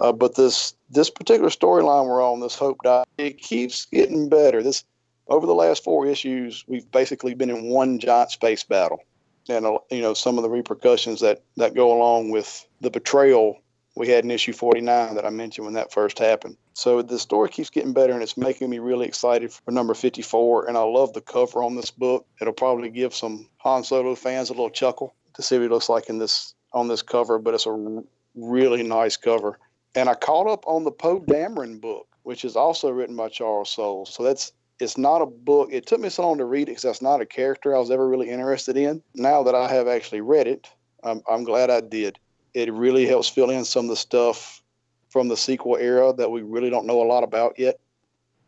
Uh, 0.00 0.12
but 0.12 0.34
this 0.34 0.74
this 0.92 1.10
particular 1.10 1.50
storyline 1.50 2.06
we're 2.06 2.22
on, 2.22 2.40
this 2.40 2.54
Hope 2.54 2.78
Die, 2.84 3.04
it 3.18 3.38
keeps 3.38 3.86
getting 3.86 4.28
better. 4.28 4.62
This 4.62 4.84
over 5.28 5.46
the 5.46 5.54
last 5.54 5.82
four 5.82 6.06
issues, 6.06 6.64
we've 6.68 6.90
basically 6.90 7.34
been 7.34 7.50
in 7.50 7.64
one 7.64 7.98
giant 7.98 8.30
space 8.30 8.62
battle 8.62 9.00
and 9.48 9.66
uh, 9.66 9.78
you 9.90 10.00
know 10.00 10.14
some 10.14 10.38
of 10.38 10.42
the 10.42 10.50
repercussions 10.50 11.20
that 11.20 11.42
that 11.56 11.74
go 11.74 11.96
along 11.96 12.30
with 12.30 12.66
the 12.80 12.90
betrayal 12.90 13.58
we 13.94 14.08
had 14.08 14.24
in 14.24 14.30
issue 14.30 14.52
49 14.52 15.14
that 15.14 15.26
I 15.26 15.30
mentioned 15.30 15.66
when 15.66 15.74
that 15.74 15.92
first 15.92 16.18
happened. 16.18 16.56
So 16.72 17.02
the 17.02 17.18
story 17.18 17.50
keeps 17.50 17.68
getting 17.68 17.92
better 17.92 18.14
and 18.14 18.22
it's 18.22 18.38
making 18.38 18.70
me 18.70 18.78
really 18.78 19.06
excited 19.06 19.52
for 19.52 19.70
number 19.70 19.92
54. 19.92 20.66
And 20.66 20.78
I 20.78 20.82
love 20.82 21.12
the 21.12 21.20
cover 21.20 21.62
on 21.62 21.76
this 21.76 21.90
book. 21.90 22.26
It'll 22.40 22.54
probably 22.54 22.88
give 22.88 23.14
some 23.14 23.50
Han 23.58 23.84
Solo 23.84 24.14
fans 24.14 24.48
a 24.48 24.54
little 24.54 24.70
chuckle 24.70 25.14
to 25.34 25.42
see 25.42 25.56
what 25.56 25.64
he 25.64 25.68
looks 25.68 25.90
like 25.90 26.08
in 26.08 26.18
this 26.18 26.54
on 26.72 26.88
this 26.88 27.02
cover, 27.02 27.38
but 27.38 27.52
it's 27.52 27.66
a 27.66 28.02
really 28.34 28.82
nice 28.82 29.18
cover. 29.18 29.58
And 29.94 30.08
I 30.08 30.14
caught 30.14 30.46
up 30.46 30.64
on 30.66 30.84
the 30.84 30.90
Poe 30.90 31.20
Dameron 31.20 31.80
book, 31.80 32.06
which 32.22 32.44
is 32.44 32.56
also 32.56 32.90
written 32.90 33.16
by 33.16 33.28
Charles 33.28 33.70
Soule. 33.70 34.06
So 34.06 34.22
that's 34.22 34.52
it's 34.80 34.98
not 34.98 35.22
a 35.22 35.26
book. 35.26 35.68
It 35.70 35.86
took 35.86 36.00
me 36.00 36.08
so 36.08 36.26
long 36.26 36.38
to 36.38 36.44
read 36.44 36.62
it 36.62 36.72
because 36.72 36.82
that's 36.82 37.02
not 37.02 37.20
a 37.20 37.26
character 37.26 37.74
I 37.74 37.78
was 37.78 37.90
ever 37.90 38.08
really 38.08 38.30
interested 38.30 38.76
in. 38.76 39.02
Now 39.14 39.42
that 39.44 39.54
I 39.54 39.68
have 39.68 39.86
actually 39.86 40.22
read 40.22 40.48
it, 40.48 40.68
I'm, 41.04 41.22
I'm 41.30 41.44
glad 41.44 41.70
I 41.70 41.80
did. 41.80 42.18
It 42.54 42.72
really 42.72 43.06
helps 43.06 43.28
fill 43.28 43.50
in 43.50 43.64
some 43.64 43.84
of 43.84 43.90
the 43.90 43.96
stuff 43.96 44.62
from 45.10 45.28
the 45.28 45.36
sequel 45.36 45.76
era 45.76 46.12
that 46.14 46.30
we 46.30 46.42
really 46.42 46.70
don't 46.70 46.86
know 46.86 47.02
a 47.02 47.04
lot 47.04 47.22
about 47.22 47.58
yet. 47.58 47.78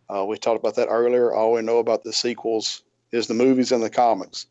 Uh, 0.09 0.24
we 0.24 0.36
talked 0.36 0.59
about 0.59 0.74
that 0.76 0.88
earlier. 0.88 1.32
All 1.32 1.53
we 1.53 1.62
know 1.62 1.78
about 1.78 2.05
the 2.05 2.12
sequels 2.12 2.82
is 3.12 3.26
the 3.26 3.34
movies 3.34 3.70
and 3.70 3.82
the 3.82 3.90
comics. 3.90 4.47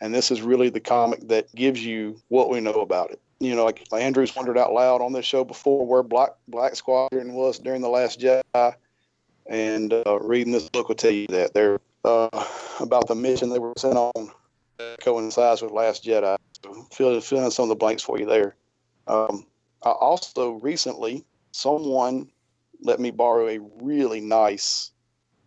And 0.00 0.14
this 0.14 0.30
is 0.30 0.42
really 0.42 0.68
the 0.68 0.80
comic 0.80 1.28
that 1.28 1.54
gives 1.54 1.84
you 1.84 2.20
what 2.28 2.50
we 2.50 2.60
know 2.60 2.72
about 2.72 3.10
it. 3.10 3.20
You 3.42 3.56
know, 3.56 3.64
like 3.64 3.82
Andrew's 3.92 4.36
wondered 4.36 4.56
out 4.56 4.72
loud 4.72 5.00
on 5.00 5.12
this 5.12 5.26
show 5.26 5.42
before 5.42 5.84
where 5.84 6.04
Black 6.04 6.30
Black 6.46 6.76
Squadron 6.76 7.32
was 7.32 7.58
during 7.58 7.82
the 7.82 7.88
Last 7.88 8.20
Jedi 8.20 8.74
and 9.46 9.92
uh, 9.92 10.20
reading 10.20 10.52
this 10.52 10.68
book 10.68 10.88
will 10.88 10.94
tell 10.94 11.10
you 11.10 11.26
that 11.26 11.52
they're 11.52 11.80
uh, 12.04 12.28
about 12.80 13.08
the 13.08 13.16
mission 13.16 13.50
they 13.50 13.58
were 13.58 13.72
sent 13.76 13.96
on 13.96 14.30
coincides 15.00 15.60
with 15.60 15.72
Last 15.72 16.04
Jedi. 16.04 16.36
So 16.64 16.86
fill, 16.92 17.20
fill 17.20 17.44
in 17.44 17.50
some 17.50 17.64
of 17.64 17.68
the 17.70 17.74
blanks 17.74 18.02
for 18.02 18.16
you 18.16 18.26
there. 18.26 18.54
Um, 19.08 19.44
I 19.82 19.90
also 19.90 20.52
recently 20.52 21.24
someone 21.50 22.30
let 22.80 23.00
me 23.00 23.10
borrow 23.10 23.48
a 23.48 23.58
really 23.80 24.20
nice 24.20 24.92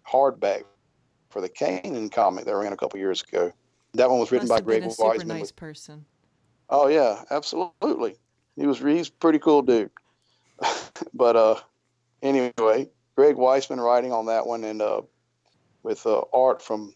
hardback 0.05 0.63
for 1.29 1.41
the 1.41 1.49
Kanan 1.49 2.11
comic 2.11 2.43
that 2.43 2.55
ran 2.55 2.73
a 2.73 2.77
couple 2.77 2.99
years 2.99 3.23
ago. 3.23 3.51
That 3.93 4.09
one 4.09 4.19
was 4.19 4.31
written 4.31 4.49
Must 4.49 4.61
by 4.61 4.65
Greg 4.65 4.83
Weisman. 4.83 5.13
Super 5.13 5.23
nice 5.25 5.41
with, 5.43 5.55
person. 5.55 6.05
Oh 6.69 6.87
yeah, 6.87 7.23
absolutely. 7.29 8.15
He 8.55 8.65
was 8.65 8.79
he's 8.79 9.09
pretty 9.09 9.39
cool 9.39 9.61
dude. 9.61 9.91
but 11.13 11.35
uh, 11.35 11.55
anyway, 12.21 12.89
Greg 13.15 13.35
Weisman 13.35 13.83
writing 13.83 14.11
on 14.11 14.27
that 14.27 14.47
one, 14.47 14.63
and 14.63 14.81
uh, 14.81 15.01
with 15.83 16.05
uh, 16.05 16.21
art 16.33 16.61
from 16.61 16.93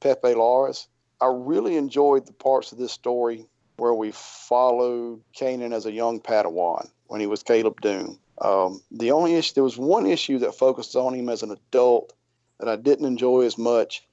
Pepe 0.00 0.34
Larraz. 0.34 0.86
I 1.20 1.26
really 1.26 1.76
enjoyed 1.76 2.26
the 2.26 2.32
parts 2.32 2.72
of 2.72 2.78
this 2.78 2.92
story 2.92 3.46
where 3.76 3.94
we 3.94 4.12
followed 4.12 5.20
Kanan 5.36 5.72
as 5.72 5.86
a 5.86 5.92
young 5.92 6.20
Padawan 6.20 6.88
when 7.08 7.20
he 7.20 7.26
was 7.26 7.42
Caleb 7.42 7.80
Dume. 7.80 8.18
Um, 8.40 8.80
the 8.92 9.10
only 9.10 9.34
issue, 9.34 9.54
there 9.54 9.64
was 9.64 9.76
one 9.76 10.06
issue 10.06 10.38
that 10.38 10.54
focused 10.54 10.94
on 10.94 11.14
him 11.14 11.28
as 11.28 11.42
an 11.42 11.50
adult 11.50 12.12
that 12.60 12.68
I 12.68 12.76
didn't 12.76 13.06
enjoy 13.06 13.42
as 13.42 13.58
much, 13.58 14.06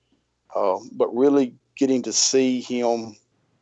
uh, 0.55 0.77
but 0.91 1.15
really 1.15 1.53
getting 1.75 2.01
to 2.03 2.13
see 2.13 2.61
him 2.61 3.15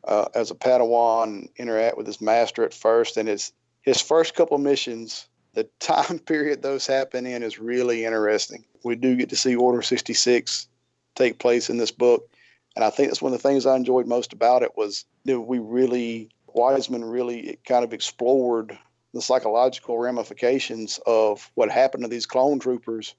uh, 0.06 0.26
as 0.34 0.50
a 0.50 0.54
Padawan 0.54 1.48
interact 1.56 1.96
with 1.96 2.06
his 2.06 2.20
master 2.20 2.64
at 2.64 2.74
first, 2.74 3.16
and 3.16 3.28
his 3.28 3.52
his 3.82 4.00
first 4.00 4.34
couple 4.34 4.56
missions 4.58 5.28
the 5.54 5.64
time 5.80 6.18
period 6.18 6.62
those 6.62 6.86
happen 6.86 7.26
in 7.26 7.42
is 7.42 7.58
really 7.58 8.04
interesting. 8.04 8.64
We 8.84 8.96
do 8.96 9.16
get 9.16 9.30
to 9.30 9.36
see 9.36 9.56
Order 9.56 9.82
66 9.82 10.68
take 11.14 11.38
place 11.38 11.70
in 11.70 11.78
this 11.78 11.90
book. 11.92 12.28
And 12.76 12.84
I 12.84 12.90
think 12.90 13.08
that's 13.08 13.22
one 13.22 13.32
of 13.32 13.40
the 13.40 13.48
things 13.48 13.66
I 13.66 13.76
enjoyed 13.76 14.06
most 14.06 14.32
about 14.32 14.62
it 14.62 14.76
was 14.76 15.04
that 15.24 15.40
we 15.40 15.58
really, 15.60 16.30
Weisman 16.54 17.10
really 17.10 17.58
kind 17.66 17.84
of 17.84 17.92
explored 17.92 18.76
the 19.12 19.22
psychological 19.22 19.96
ramifications 19.96 20.98
of 21.06 21.50
what 21.54 21.70
happened 21.70 22.02
to 22.02 22.08
these 22.08 22.26
clone 22.26 22.58
troopers 22.58 23.14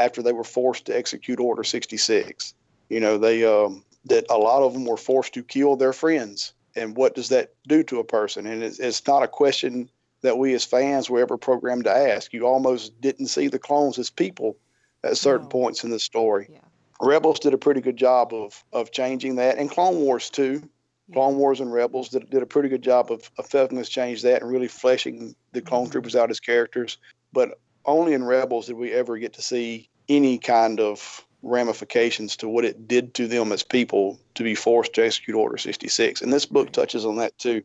after 0.00 0.22
they 0.22 0.32
were 0.32 0.44
forced 0.44 0.86
to 0.86 0.96
execute 0.96 1.38
Order 1.38 1.62
66. 1.62 2.52
You 2.88 2.98
know, 2.98 3.16
they, 3.16 3.44
um, 3.44 3.84
that 4.04 4.26
a 4.30 4.38
lot 4.38 4.62
of 4.62 4.72
them 4.72 4.84
were 4.84 4.96
forced 4.96 5.34
to 5.34 5.42
kill 5.42 5.76
their 5.76 5.92
friends. 5.92 6.52
And 6.76 6.96
what 6.96 7.14
does 7.14 7.28
that 7.30 7.54
do 7.66 7.82
to 7.84 7.98
a 7.98 8.04
person? 8.04 8.46
And 8.46 8.62
it's, 8.62 8.78
it's 8.78 9.06
not 9.06 9.22
a 9.22 9.28
question 9.28 9.90
that 10.22 10.38
we 10.38 10.54
as 10.54 10.64
fans 10.64 11.10
were 11.10 11.20
ever 11.20 11.36
programmed 11.36 11.84
to 11.84 11.90
ask. 11.90 12.32
You 12.32 12.46
almost 12.46 12.98
didn't 13.00 13.26
see 13.28 13.48
the 13.48 13.58
clones 13.58 13.98
as 13.98 14.10
people 14.10 14.56
at 15.02 15.16
certain 15.16 15.46
no. 15.46 15.50
points 15.50 15.84
in 15.84 15.90
the 15.90 15.98
story. 15.98 16.48
Yeah. 16.50 16.58
Rebels 17.00 17.40
did 17.40 17.54
a 17.54 17.58
pretty 17.58 17.80
good 17.80 17.96
job 17.96 18.34
of 18.34 18.62
of 18.72 18.92
changing 18.92 19.36
that, 19.36 19.56
and 19.56 19.70
Clone 19.70 19.96
Wars 19.96 20.28
too. 20.28 20.62
Yeah. 21.08 21.14
Clone 21.14 21.36
Wars 21.36 21.60
and 21.60 21.72
Rebels 21.72 22.10
did, 22.10 22.28
did 22.30 22.42
a 22.42 22.46
pretty 22.46 22.68
good 22.68 22.82
job 22.82 23.10
of, 23.10 23.30
of 23.38 23.50
helping 23.50 23.78
us 23.78 23.88
change 23.88 24.22
that 24.22 24.42
and 24.42 24.50
really 24.50 24.68
fleshing 24.68 25.34
the 25.52 25.62
clone 25.62 25.84
mm-hmm. 25.84 25.92
troopers 25.92 26.14
out 26.14 26.30
as 26.30 26.38
characters. 26.38 26.98
But 27.32 27.58
only 27.86 28.12
in 28.12 28.22
Rebels 28.22 28.66
did 28.66 28.76
we 28.76 28.92
ever 28.92 29.18
get 29.18 29.32
to 29.32 29.42
see 29.42 29.88
any 30.08 30.38
kind 30.38 30.78
of 30.78 31.24
ramifications 31.42 32.36
to 32.36 32.48
what 32.48 32.64
it 32.64 32.86
did 32.86 33.14
to 33.14 33.26
them 33.26 33.52
as 33.52 33.62
people 33.62 34.18
to 34.34 34.42
be 34.42 34.54
forced 34.54 34.94
to 34.94 35.04
execute 35.04 35.36
Order 35.36 35.56
66. 35.56 36.20
And 36.20 36.32
this 36.32 36.46
book 36.46 36.72
touches 36.72 37.06
on 37.06 37.16
that 37.16 37.36
too 37.38 37.62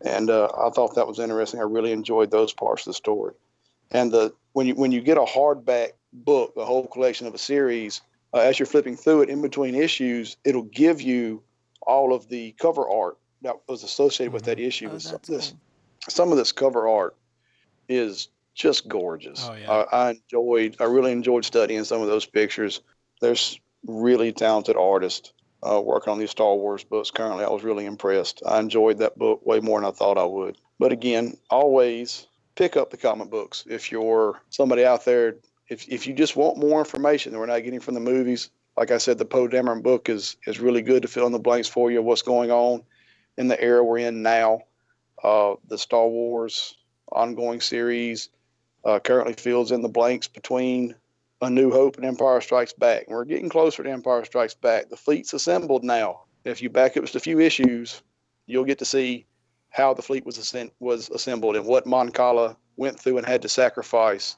and 0.00 0.30
uh, 0.30 0.48
I 0.56 0.70
thought 0.70 0.94
that 0.94 1.08
was 1.08 1.18
interesting. 1.18 1.60
I 1.60 1.64
really 1.64 1.92
enjoyed 1.92 2.30
those 2.30 2.52
parts 2.52 2.86
of 2.86 2.90
the 2.90 2.94
story. 2.94 3.34
And 3.90 4.12
the 4.12 4.34
when 4.52 4.66
you 4.66 4.74
when 4.74 4.92
you 4.92 5.00
get 5.00 5.16
a 5.16 5.24
hardback 5.24 5.92
book, 6.12 6.54
the 6.54 6.64
whole 6.64 6.86
collection 6.86 7.26
of 7.26 7.34
a 7.34 7.38
series, 7.38 8.02
uh, 8.34 8.38
as 8.38 8.58
you're 8.58 8.66
flipping 8.66 8.96
through 8.96 9.22
it 9.22 9.28
in 9.28 9.42
between 9.42 9.74
issues, 9.74 10.36
it'll 10.44 10.62
give 10.62 11.00
you 11.00 11.42
all 11.82 12.12
of 12.12 12.28
the 12.28 12.52
cover 12.52 12.88
art 12.88 13.18
that 13.42 13.56
was 13.66 13.82
associated 13.82 14.32
with 14.32 14.44
that 14.44 14.58
mm-hmm. 14.58 14.66
issue. 14.66 14.90
Oh, 14.92 14.98
some, 14.98 15.20
this, 15.26 15.50
cool. 15.50 15.58
some 16.08 16.30
of 16.32 16.38
this 16.38 16.52
cover 16.52 16.86
art 16.86 17.16
is 17.88 18.28
just 18.54 18.88
gorgeous. 18.88 19.48
Oh, 19.48 19.54
yeah. 19.54 19.70
I, 19.70 20.08
I 20.08 20.10
enjoyed. 20.10 20.76
I 20.80 20.84
really 20.84 21.12
enjoyed 21.12 21.44
studying 21.44 21.84
some 21.84 22.02
of 22.02 22.08
those 22.08 22.26
pictures. 22.26 22.82
There's 23.20 23.58
really 23.86 24.32
talented 24.32 24.76
artists 24.76 25.32
uh, 25.62 25.80
working 25.80 26.12
on 26.12 26.18
these 26.18 26.30
Star 26.30 26.54
Wars 26.54 26.84
books 26.84 27.10
currently. 27.10 27.44
I 27.44 27.50
was 27.50 27.64
really 27.64 27.86
impressed. 27.86 28.42
I 28.46 28.58
enjoyed 28.60 28.98
that 28.98 29.18
book 29.18 29.44
way 29.44 29.60
more 29.60 29.80
than 29.80 29.88
I 29.88 29.92
thought 29.92 30.18
I 30.18 30.24
would. 30.24 30.56
But 30.78 30.92
again, 30.92 31.36
always 31.50 32.26
pick 32.54 32.76
up 32.76 32.90
the 32.90 32.96
comic 32.96 33.30
books. 33.30 33.64
If 33.68 33.90
you're 33.90 34.40
somebody 34.50 34.84
out 34.84 35.04
there 35.04 35.36
if 35.68 35.88
if 35.88 36.06
you 36.06 36.14
just 36.14 36.36
want 36.36 36.58
more 36.58 36.78
information 36.78 37.32
that 37.32 37.38
we're 37.38 37.46
not 37.46 37.62
getting 37.62 37.80
from 37.80 37.94
the 37.94 38.00
movies, 38.00 38.50
like 38.76 38.90
I 38.90 38.98
said, 38.98 39.18
the 39.18 39.24
Poe 39.24 39.48
Dameron 39.48 39.82
book 39.82 40.08
is 40.08 40.36
is 40.46 40.60
really 40.60 40.82
good 40.82 41.02
to 41.02 41.08
fill 41.08 41.26
in 41.26 41.32
the 41.32 41.38
blanks 41.38 41.68
for 41.68 41.90
you 41.90 42.02
what's 42.02 42.22
going 42.22 42.50
on 42.50 42.82
in 43.36 43.48
the 43.48 43.60
era 43.60 43.84
we're 43.84 43.98
in 43.98 44.22
now. 44.22 44.62
Uh, 45.22 45.54
the 45.68 45.78
Star 45.78 46.06
Wars 46.06 46.76
ongoing 47.10 47.60
series 47.60 48.28
uh, 48.84 48.98
currently 48.98 49.34
fills 49.34 49.72
in 49.72 49.82
the 49.82 49.88
blanks 49.88 50.28
between 50.28 50.94
A 51.40 51.48
New 51.48 51.70
Hope 51.70 51.96
and 51.96 52.04
Empire 52.04 52.40
Strikes 52.40 52.72
Back. 52.72 53.04
And 53.06 53.16
we're 53.16 53.24
getting 53.24 53.48
closer 53.48 53.82
to 53.82 53.90
Empire 53.90 54.24
Strikes 54.24 54.54
Back. 54.54 54.88
The 54.88 54.96
fleet's 54.96 55.32
assembled 55.32 55.84
now. 55.84 56.22
If 56.44 56.62
you 56.62 56.70
back 56.70 56.96
up 56.96 57.04
just 57.04 57.16
a 57.16 57.20
few 57.20 57.40
issues, 57.40 58.02
you'll 58.46 58.64
get 58.64 58.78
to 58.78 58.84
see 58.84 59.26
how 59.70 59.94
the 59.94 60.02
fleet 60.02 60.24
was 60.24 60.54
was 60.80 61.10
assembled 61.10 61.56
and 61.56 61.66
what 61.66 61.86
Mon 61.86 62.10
Cala 62.10 62.56
went 62.76 62.98
through 62.98 63.18
and 63.18 63.26
had 63.26 63.42
to 63.42 63.48
sacrifice 63.48 64.36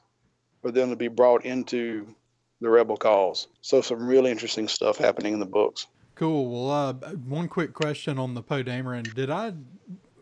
for 0.61 0.71
them 0.71 0.89
to 0.89 0.95
be 0.95 1.07
brought 1.07 1.45
into 1.45 2.13
the 2.59 2.69
rebel 2.69 2.97
cause. 2.97 3.47
So 3.61 3.81
some 3.81 4.05
really 4.05 4.29
interesting 4.29 4.67
stuff 4.67 4.97
happening 4.97 5.33
in 5.33 5.39
the 5.39 5.45
books. 5.45 5.87
Cool. 6.15 6.51
Well, 6.51 6.71
uh, 6.71 6.93
one 7.27 7.47
quick 7.47 7.73
question 7.73 8.19
on 8.19 8.35
the 8.35 8.43
Poe 8.43 8.63
Dameron. 8.63 9.11
Did 9.15 9.31
I? 9.31 9.53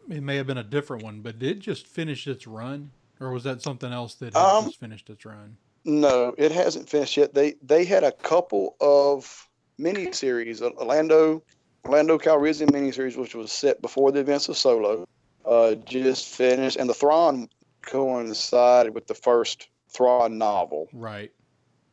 It 0.09 0.23
may 0.23 0.37
have 0.37 0.47
been 0.47 0.57
a 0.57 0.63
different 0.63 1.03
one, 1.03 1.19
but 1.19 1.39
did 1.39 1.57
it 1.57 1.59
just 1.59 1.87
finish 1.87 2.25
its 2.25 2.47
run, 2.47 2.91
or 3.19 3.31
was 3.31 3.43
that 3.43 3.61
something 3.61 3.91
else 3.91 4.15
that 4.15 4.33
had 4.33 4.41
Um, 4.41 4.65
just 4.65 4.79
finished 4.79 5.09
its 5.09 5.25
run? 5.25 5.57
No, 5.89 6.35
it 6.37 6.51
hasn't 6.51 6.87
finished 6.87 7.17
yet. 7.17 7.33
They 7.33 7.55
they 7.63 7.83
had 7.83 8.03
a 8.03 8.11
couple 8.11 8.75
of 8.79 9.49
mini 9.79 10.11
series, 10.11 10.61
Orlando 10.61 11.43
Orlando 11.83 12.19
Calrissian 12.19 12.69
miniseries, 12.69 13.17
which 13.17 13.33
was 13.33 13.51
set 13.51 13.81
before 13.81 14.11
the 14.11 14.19
events 14.19 14.47
of 14.49 14.57
Solo, 14.57 15.07
uh, 15.45 15.73
just 15.75 16.27
finished, 16.27 16.77
and 16.77 16.87
the 16.87 16.93
Thrawn 16.93 17.49
coincided 17.81 18.93
with 18.93 19.07
the 19.07 19.15
first 19.15 19.69
Thrawn 19.89 20.37
novel. 20.37 20.89
Right. 20.93 21.31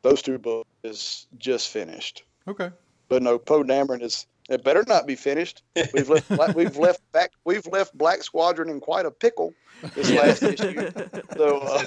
Those 0.03 0.21
two 0.21 0.39
books 0.39 0.69
is 0.85 1.27
just 1.39 1.71
finished. 1.71 2.25
Okay. 2.47 2.71
But 3.09 3.23
no, 3.23 3.39
Poe 3.39 3.65
Dameron 3.65 4.03
is. 4.03 4.27
It 4.49 4.63
better 4.63 4.85
not 4.87 5.07
be 5.07 5.17
finished. 5.17 5.63
We've 5.93 6.09
left. 6.09 6.29
Bla- 6.29 6.53
we've 6.57 6.77
left 6.77 7.01
back. 7.13 7.33
We've 7.45 7.67
left 7.67 7.97
Black 7.99 8.23
Squadron 8.23 8.69
in 8.69 8.79
quite 8.81 9.05
a 9.05 9.11
pickle 9.11 9.53
this 9.95 10.11
last 10.11 10.43
issue. 10.43 10.91
So 11.37 11.59
uh, 11.59 11.85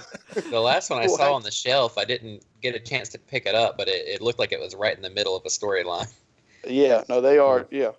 The 0.51 0.59
last 0.59 0.89
one 0.89 0.99
I 0.99 1.05
Well, 1.07 1.15
saw 1.17 1.33
on 1.35 1.43
the 1.43 1.51
shelf, 1.51 1.97
I 1.97 2.03
didn't 2.05 2.43
get 2.61 2.75
a 2.75 2.79
chance 2.79 3.07
to 3.09 3.17
pick 3.17 3.45
it 3.45 3.55
up, 3.55 3.77
but 3.77 3.87
it, 3.87 4.05
it 4.07 4.21
looked 4.21 4.39
like 4.39 4.51
it 4.51 4.59
was 4.59 4.75
right 4.75 4.95
in 4.95 5.01
the 5.01 5.09
middle 5.09 5.37
of 5.37 5.45
a 5.45 5.49
storyline. 5.49 6.11
Yeah, 6.67 7.03
no, 7.07 7.21
they 7.21 7.37
are. 7.37 7.65
Yeah, 7.71 7.91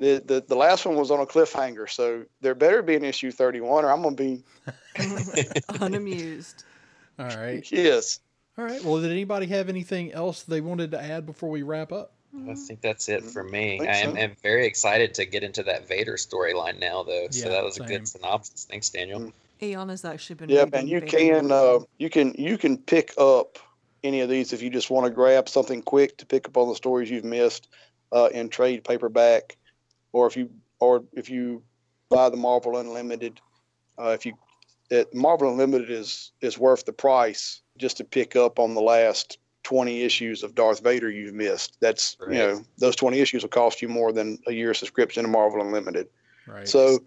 the, 0.00 0.20
the 0.26 0.44
the 0.48 0.56
last 0.56 0.84
one 0.84 0.96
was 0.96 1.12
on 1.12 1.20
a 1.20 1.26
cliffhanger, 1.26 1.88
so 1.88 2.24
there 2.40 2.56
better 2.56 2.82
be 2.82 2.96
an 2.96 3.04
issue 3.04 3.30
thirty 3.30 3.60
one, 3.60 3.84
or 3.84 3.92
I'm 3.92 4.02
gonna 4.02 4.16
be 4.16 4.42
Unamused. 5.80 6.64
All 7.18 7.26
right. 7.26 7.64
yes. 7.70 8.20
All 8.56 8.64
right. 8.64 8.82
Well, 8.82 9.00
did 9.00 9.10
anybody 9.12 9.46
have 9.46 9.68
anything 9.68 10.12
else 10.12 10.42
they 10.42 10.60
wanted 10.60 10.90
to 10.92 11.00
add 11.00 11.26
before 11.26 11.50
we 11.50 11.62
wrap 11.62 11.92
up? 11.92 12.12
I 12.48 12.54
think 12.54 12.80
that's 12.80 13.08
it 13.08 13.24
for 13.24 13.42
me. 13.42 13.78
Think 13.78 13.90
I 13.90 13.96
am, 13.96 14.12
so. 14.12 14.20
am 14.20 14.36
very 14.42 14.66
excited 14.66 15.14
to 15.14 15.24
get 15.24 15.42
into 15.42 15.62
that 15.64 15.88
Vader 15.88 16.14
storyline 16.14 16.78
now, 16.78 17.02
though. 17.02 17.28
So 17.30 17.46
Yeah, 17.46 17.54
that 17.54 17.64
was 17.64 17.78
a 17.78 17.84
good 17.84 18.06
synopsis. 18.06 18.66
Thanks, 18.68 18.90
Daniel. 18.90 19.20
Mm. 19.20 19.32
Aeon 19.60 19.88
has 19.88 20.04
actually 20.04 20.36
been. 20.36 20.48
Yeah, 20.48 20.64
reading 20.64 20.80
and 20.80 20.88
you 20.88 21.00
Vader 21.00 21.40
can 21.40 21.52
uh, 21.52 21.78
you 21.98 22.10
can 22.10 22.34
you 22.38 22.58
can 22.58 22.78
pick 22.78 23.12
up 23.18 23.58
any 24.04 24.20
of 24.20 24.28
these 24.28 24.52
if 24.52 24.62
you 24.62 24.70
just 24.70 24.90
want 24.90 25.06
to 25.06 25.10
grab 25.10 25.48
something 25.48 25.82
quick 25.82 26.16
to 26.18 26.26
pick 26.26 26.46
up 26.46 26.56
on 26.56 26.68
the 26.68 26.74
stories 26.74 27.10
you've 27.10 27.24
missed 27.24 27.68
uh, 28.12 28.28
in 28.32 28.48
trade 28.48 28.84
paperback, 28.84 29.56
or 30.12 30.26
if 30.26 30.36
you 30.36 30.50
or 30.80 31.04
if 31.14 31.28
you 31.28 31.62
buy 32.08 32.28
the 32.28 32.36
Marvel 32.36 32.76
Unlimited, 32.76 33.40
uh, 33.98 34.10
if 34.10 34.24
you 34.24 34.34
it, 34.90 35.12
Marvel 35.14 35.50
Unlimited 35.50 35.90
is 35.90 36.32
is 36.40 36.58
worth 36.58 36.84
the 36.84 36.92
price 36.92 37.62
just 37.78 37.96
to 37.96 38.04
pick 38.04 38.36
up 38.36 38.58
on 38.58 38.74
the 38.74 38.80
last 38.80 39.38
20 39.68 40.02
issues 40.02 40.42
of 40.42 40.54
Darth 40.54 40.82
Vader 40.82 41.10
you've 41.10 41.34
missed. 41.34 41.76
That's 41.78 42.16
Right. 42.18 42.32
you 42.32 42.38
know 42.38 42.62
those 42.78 42.96
20 42.96 43.20
issues 43.20 43.42
will 43.42 43.50
cost 43.50 43.82
you 43.82 43.88
more 43.88 44.12
than 44.12 44.38
a 44.46 44.52
year 44.52 44.72
subscription 44.72 45.24
to 45.24 45.28
Marvel 45.28 45.60
Unlimited. 45.60 46.08
Right. 46.46 46.66
So 46.66 47.00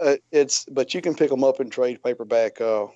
uh, 0.00 0.16
it's 0.32 0.64
but 0.64 0.94
you 0.94 1.00
can 1.00 1.14
pick 1.14 1.30
them 1.30 1.44
up 1.44 1.60
in 1.60 1.70
trade 1.70 2.02
paperback 2.02 2.60
uh, 2.60 2.88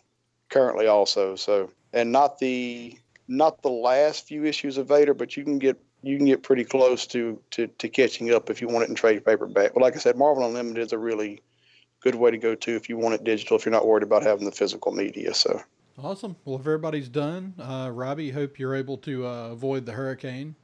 currently 0.48 0.88
also. 0.88 1.36
So 1.36 1.70
and 1.92 2.10
not 2.10 2.40
the 2.40 2.98
not 3.28 3.62
the 3.62 3.70
last 3.70 4.26
few 4.26 4.44
issues 4.44 4.76
of 4.76 4.88
Vader, 4.88 5.14
but 5.14 5.36
you 5.36 5.44
can 5.44 5.60
get 5.60 5.80
you 6.02 6.16
can 6.16 6.26
get 6.26 6.42
pretty 6.42 6.64
close 6.64 7.06
to 7.08 7.40
to, 7.52 7.68
to 7.68 7.88
catching 7.88 8.34
up 8.34 8.50
if 8.50 8.60
you 8.60 8.66
want 8.66 8.82
it 8.82 8.88
in 8.88 8.96
trade 8.96 9.24
paperback. 9.24 9.72
But 9.74 9.84
like 9.84 9.94
I 9.94 10.00
said, 10.00 10.16
Marvel 10.16 10.44
Unlimited 10.44 10.84
is 10.84 10.92
a 10.92 10.98
really 10.98 11.42
good 12.00 12.16
way 12.16 12.32
to 12.32 12.38
go 12.38 12.56
to 12.56 12.74
if 12.74 12.88
you 12.88 12.98
want 12.98 13.14
it 13.14 13.22
digital 13.22 13.56
if 13.56 13.64
you're 13.64 13.72
not 13.72 13.86
worried 13.86 14.02
about 14.02 14.24
having 14.24 14.46
the 14.46 14.50
physical 14.50 14.90
media. 14.90 15.32
So 15.32 15.62
awesome. 16.02 16.36
Well, 16.44 16.56
if 16.56 16.62
everybody's 16.62 17.08
done, 17.08 17.54
uh, 17.58 17.90
Robbie, 17.92 18.30
hope 18.30 18.58
you're 18.58 18.74
able 18.74 18.98
to 18.98 19.26
uh, 19.26 19.48
avoid 19.50 19.86
the 19.86 19.92
hurricane. 19.92 20.54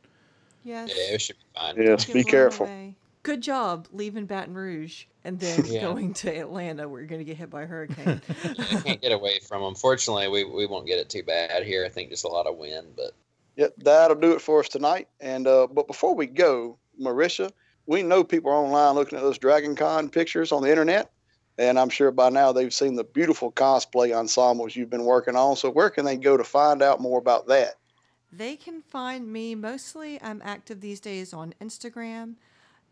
Yes. 0.65 0.91
Yeah, 0.95 1.15
it 1.15 1.21
should 1.21 1.37
be 1.37 1.45
fine. 1.59 1.75
yes, 1.83 2.05
Get 2.05 2.15
be 2.15 2.25
careful. 2.25 2.67
away. 2.67 2.95
Good 3.23 3.41
job 3.43 3.89
leaving 3.93 4.27
Baton 4.27 4.55
Rouge 4.55 5.05
and 5.25 5.39
then 5.39 5.65
Yeah. 5.67 5.83
going 5.83 6.15
to 6.15 6.31
Atlanta 6.37 6.89
where 6.89 7.01
you're 7.01 7.09
going 7.09 7.21
to 7.21 7.25
get 7.25 7.37
hit 7.37 7.51
by 7.51 7.63
a 7.63 7.67
hurricane. 7.67 8.21
I 8.59 8.81
can't 8.85 9.01
get 9.01 9.13
away 9.13 9.39
from 9.47 9.63
them. 9.63 9.75
Fortunately, 9.75 10.29
we, 10.29 10.45
we 10.45 10.67
won't 10.67 10.87
get 10.87 10.99
it 10.99 11.09
too 11.09 11.23
bad 11.23 11.65
here. 11.65 11.85
I 11.85 11.89
think 11.89 12.11
just 12.11 12.25
a 12.25 12.29
lot 12.29 12.47
of 12.47 12.57
wind, 12.57 12.89
but 12.97 13.13
Yep, 13.57 13.75
that'll 13.79 14.17
do 14.21 14.33
it 14.33 14.41
for 14.41 14.61
us 14.61 14.69
tonight. 14.69 15.09
And 15.21 15.47
uh, 15.49 15.67
but 15.67 15.89
before 15.89 16.15
we 16.15 16.27
go, 16.27 16.79
Marisha, 17.01 17.51
we 17.87 18.05
know 18.05 18.23
people 18.23 18.53
are 18.53 18.55
online 18.55 18.95
looking 18.95 19.19
at 19.19 19.23
those 19.25 19.37
Dragon 19.39 19.75
Con 19.75 20.09
pictures 20.11 20.53
on 20.53 20.63
the 20.63 20.71
internet, 20.71 21.11
and 21.59 21.79
I'm 21.79 21.89
sure 21.89 22.11
by 22.11 22.31
now 22.31 22.53
they've 22.53 22.73
seen 22.73 22.95
the 22.95 23.05
beautiful 23.05 23.51
cosplay 23.51 24.17
ensembles 24.17 24.77
you've 24.77 24.91
been 24.91 25.05
working 25.05 25.37
on. 25.37 25.57
So 25.57 25.71
where 25.71 25.91
can 25.91 26.05
they 26.05 26.17
go 26.17 26.37
to 26.37 26.45
find 26.45 26.83
out 26.83 27.01
more 27.01 27.19
about 27.19 27.49
that? 27.49 27.75
They 28.33 28.57
can 28.57 28.83
find 28.83 29.31
me 29.31 29.55
mostly. 29.55 30.23
I'm 30.23 30.41
active 30.45 30.81
these 30.81 31.01
days 31.01 31.33
on 31.33 31.55
Instagram, 31.61 32.35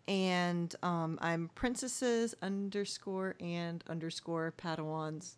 and 0.08 0.74
um, 0.82 1.18
I'm 1.20 1.50
princesses 1.54 2.34
underscore 2.42 3.36
and 3.38 3.84
underscore 3.88 4.54
Padawans 4.56 5.36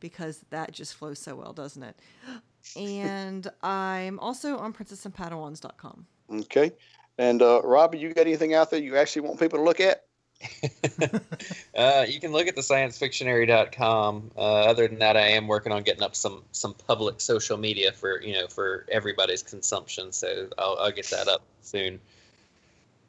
because 0.00 0.44
that 0.50 0.72
just 0.72 0.94
flows 0.94 1.18
so 1.18 1.36
well, 1.36 1.52
doesn't 1.52 1.82
it? 1.82 1.98
And 2.76 3.48
I'm 3.62 4.18
also 4.18 4.58
on 4.58 4.74
princessandpadawans.com. 4.74 6.06
Okay. 6.40 6.72
And 7.16 7.40
uh, 7.40 7.62
Robbie, 7.62 7.98
you 7.98 8.12
got 8.12 8.26
anything 8.26 8.52
out 8.52 8.70
there 8.70 8.80
you 8.80 8.96
actually 8.96 9.22
want 9.22 9.40
people 9.40 9.60
to 9.60 9.64
look 9.64 9.80
at? 9.80 10.04
uh, 11.76 12.04
you 12.08 12.20
can 12.20 12.30
look 12.30 12.46
at 12.46 12.54
the 12.54 12.62
sciencefictionary.com. 12.62 14.30
Uh, 14.36 14.40
other 14.40 14.86
than 14.86 14.98
that, 15.00 15.16
I 15.16 15.28
am 15.28 15.48
working 15.48 15.72
on 15.72 15.82
getting 15.82 16.02
up 16.02 16.14
some 16.14 16.42
some 16.52 16.74
public 16.86 17.20
social 17.20 17.56
media 17.56 17.92
for 17.92 18.22
you 18.22 18.34
know 18.34 18.46
for 18.46 18.86
everybody's 18.90 19.42
consumption. 19.42 20.12
So 20.12 20.48
I'll, 20.56 20.76
I'll 20.80 20.92
get 20.92 21.06
that 21.06 21.28
up 21.28 21.42
soon. 21.62 21.98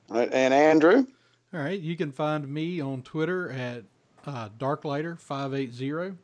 All 0.09 0.17
right, 0.17 0.30
And 0.34 0.53
Andrew, 0.53 1.05
All 1.53 1.59
right. 1.59 1.80
You 1.80 1.95
can 1.95 2.11
find 2.11 2.47
me 2.47 2.82
on 2.82 3.03
Twitter 3.03 3.51
at 3.51 3.84
uh, 4.25 4.49
darklighter580 4.57 6.17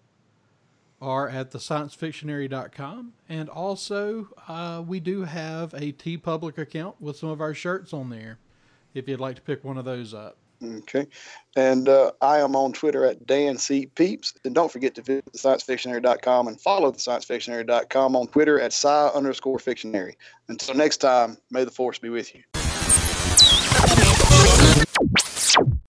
or 0.99 1.29
at 1.29 1.51
the 1.51 1.59
sciencefictionary.com. 1.59 3.13
And 3.29 3.47
also, 3.47 4.29
uh, 4.47 4.83
we 4.85 4.99
do 4.99 5.23
have 5.23 5.73
a 5.75 5.91
TeePublic 5.91 6.57
account 6.57 6.99
with 6.99 7.17
some 7.17 7.29
of 7.29 7.41
our 7.41 7.53
shirts 7.53 7.93
on 7.93 8.09
there 8.09 8.39
if 8.95 9.07
you'd 9.07 9.19
like 9.19 9.35
to 9.35 9.41
pick 9.41 9.63
one 9.63 9.77
of 9.77 9.85
those 9.85 10.15
up. 10.15 10.37
Okay. 10.63 11.07
And 11.55 11.87
uh, 11.87 12.11
I 12.21 12.39
am 12.39 12.55
on 12.55 12.73
Twitter 12.73 13.05
at 13.05 13.25
Dan 13.25 13.57
C. 13.57 13.87
Peeps. 13.95 14.33
And 14.43 14.53
don't 14.53 14.71
forget 14.71 14.95
to 14.95 15.01
visit 15.01 15.25
sciencefictionary.com 15.33 16.47
and 16.47 16.59
follow 16.59 16.91
the 16.91 16.97
sciencefictionary.com 16.97 18.15
on 18.15 18.27
Twitter 18.27 18.59
at 18.59 18.73
sci 18.73 19.07
underscore 19.13 19.59
fictionary. 19.59 20.17
Until 20.49 20.75
next 20.75 20.97
time, 20.97 21.37
may 21.51 21.63
the 21.63 21.71
force 21.71 21.99
be 21.99 22.09
with 22.09 22.33
you. 22.35 22.43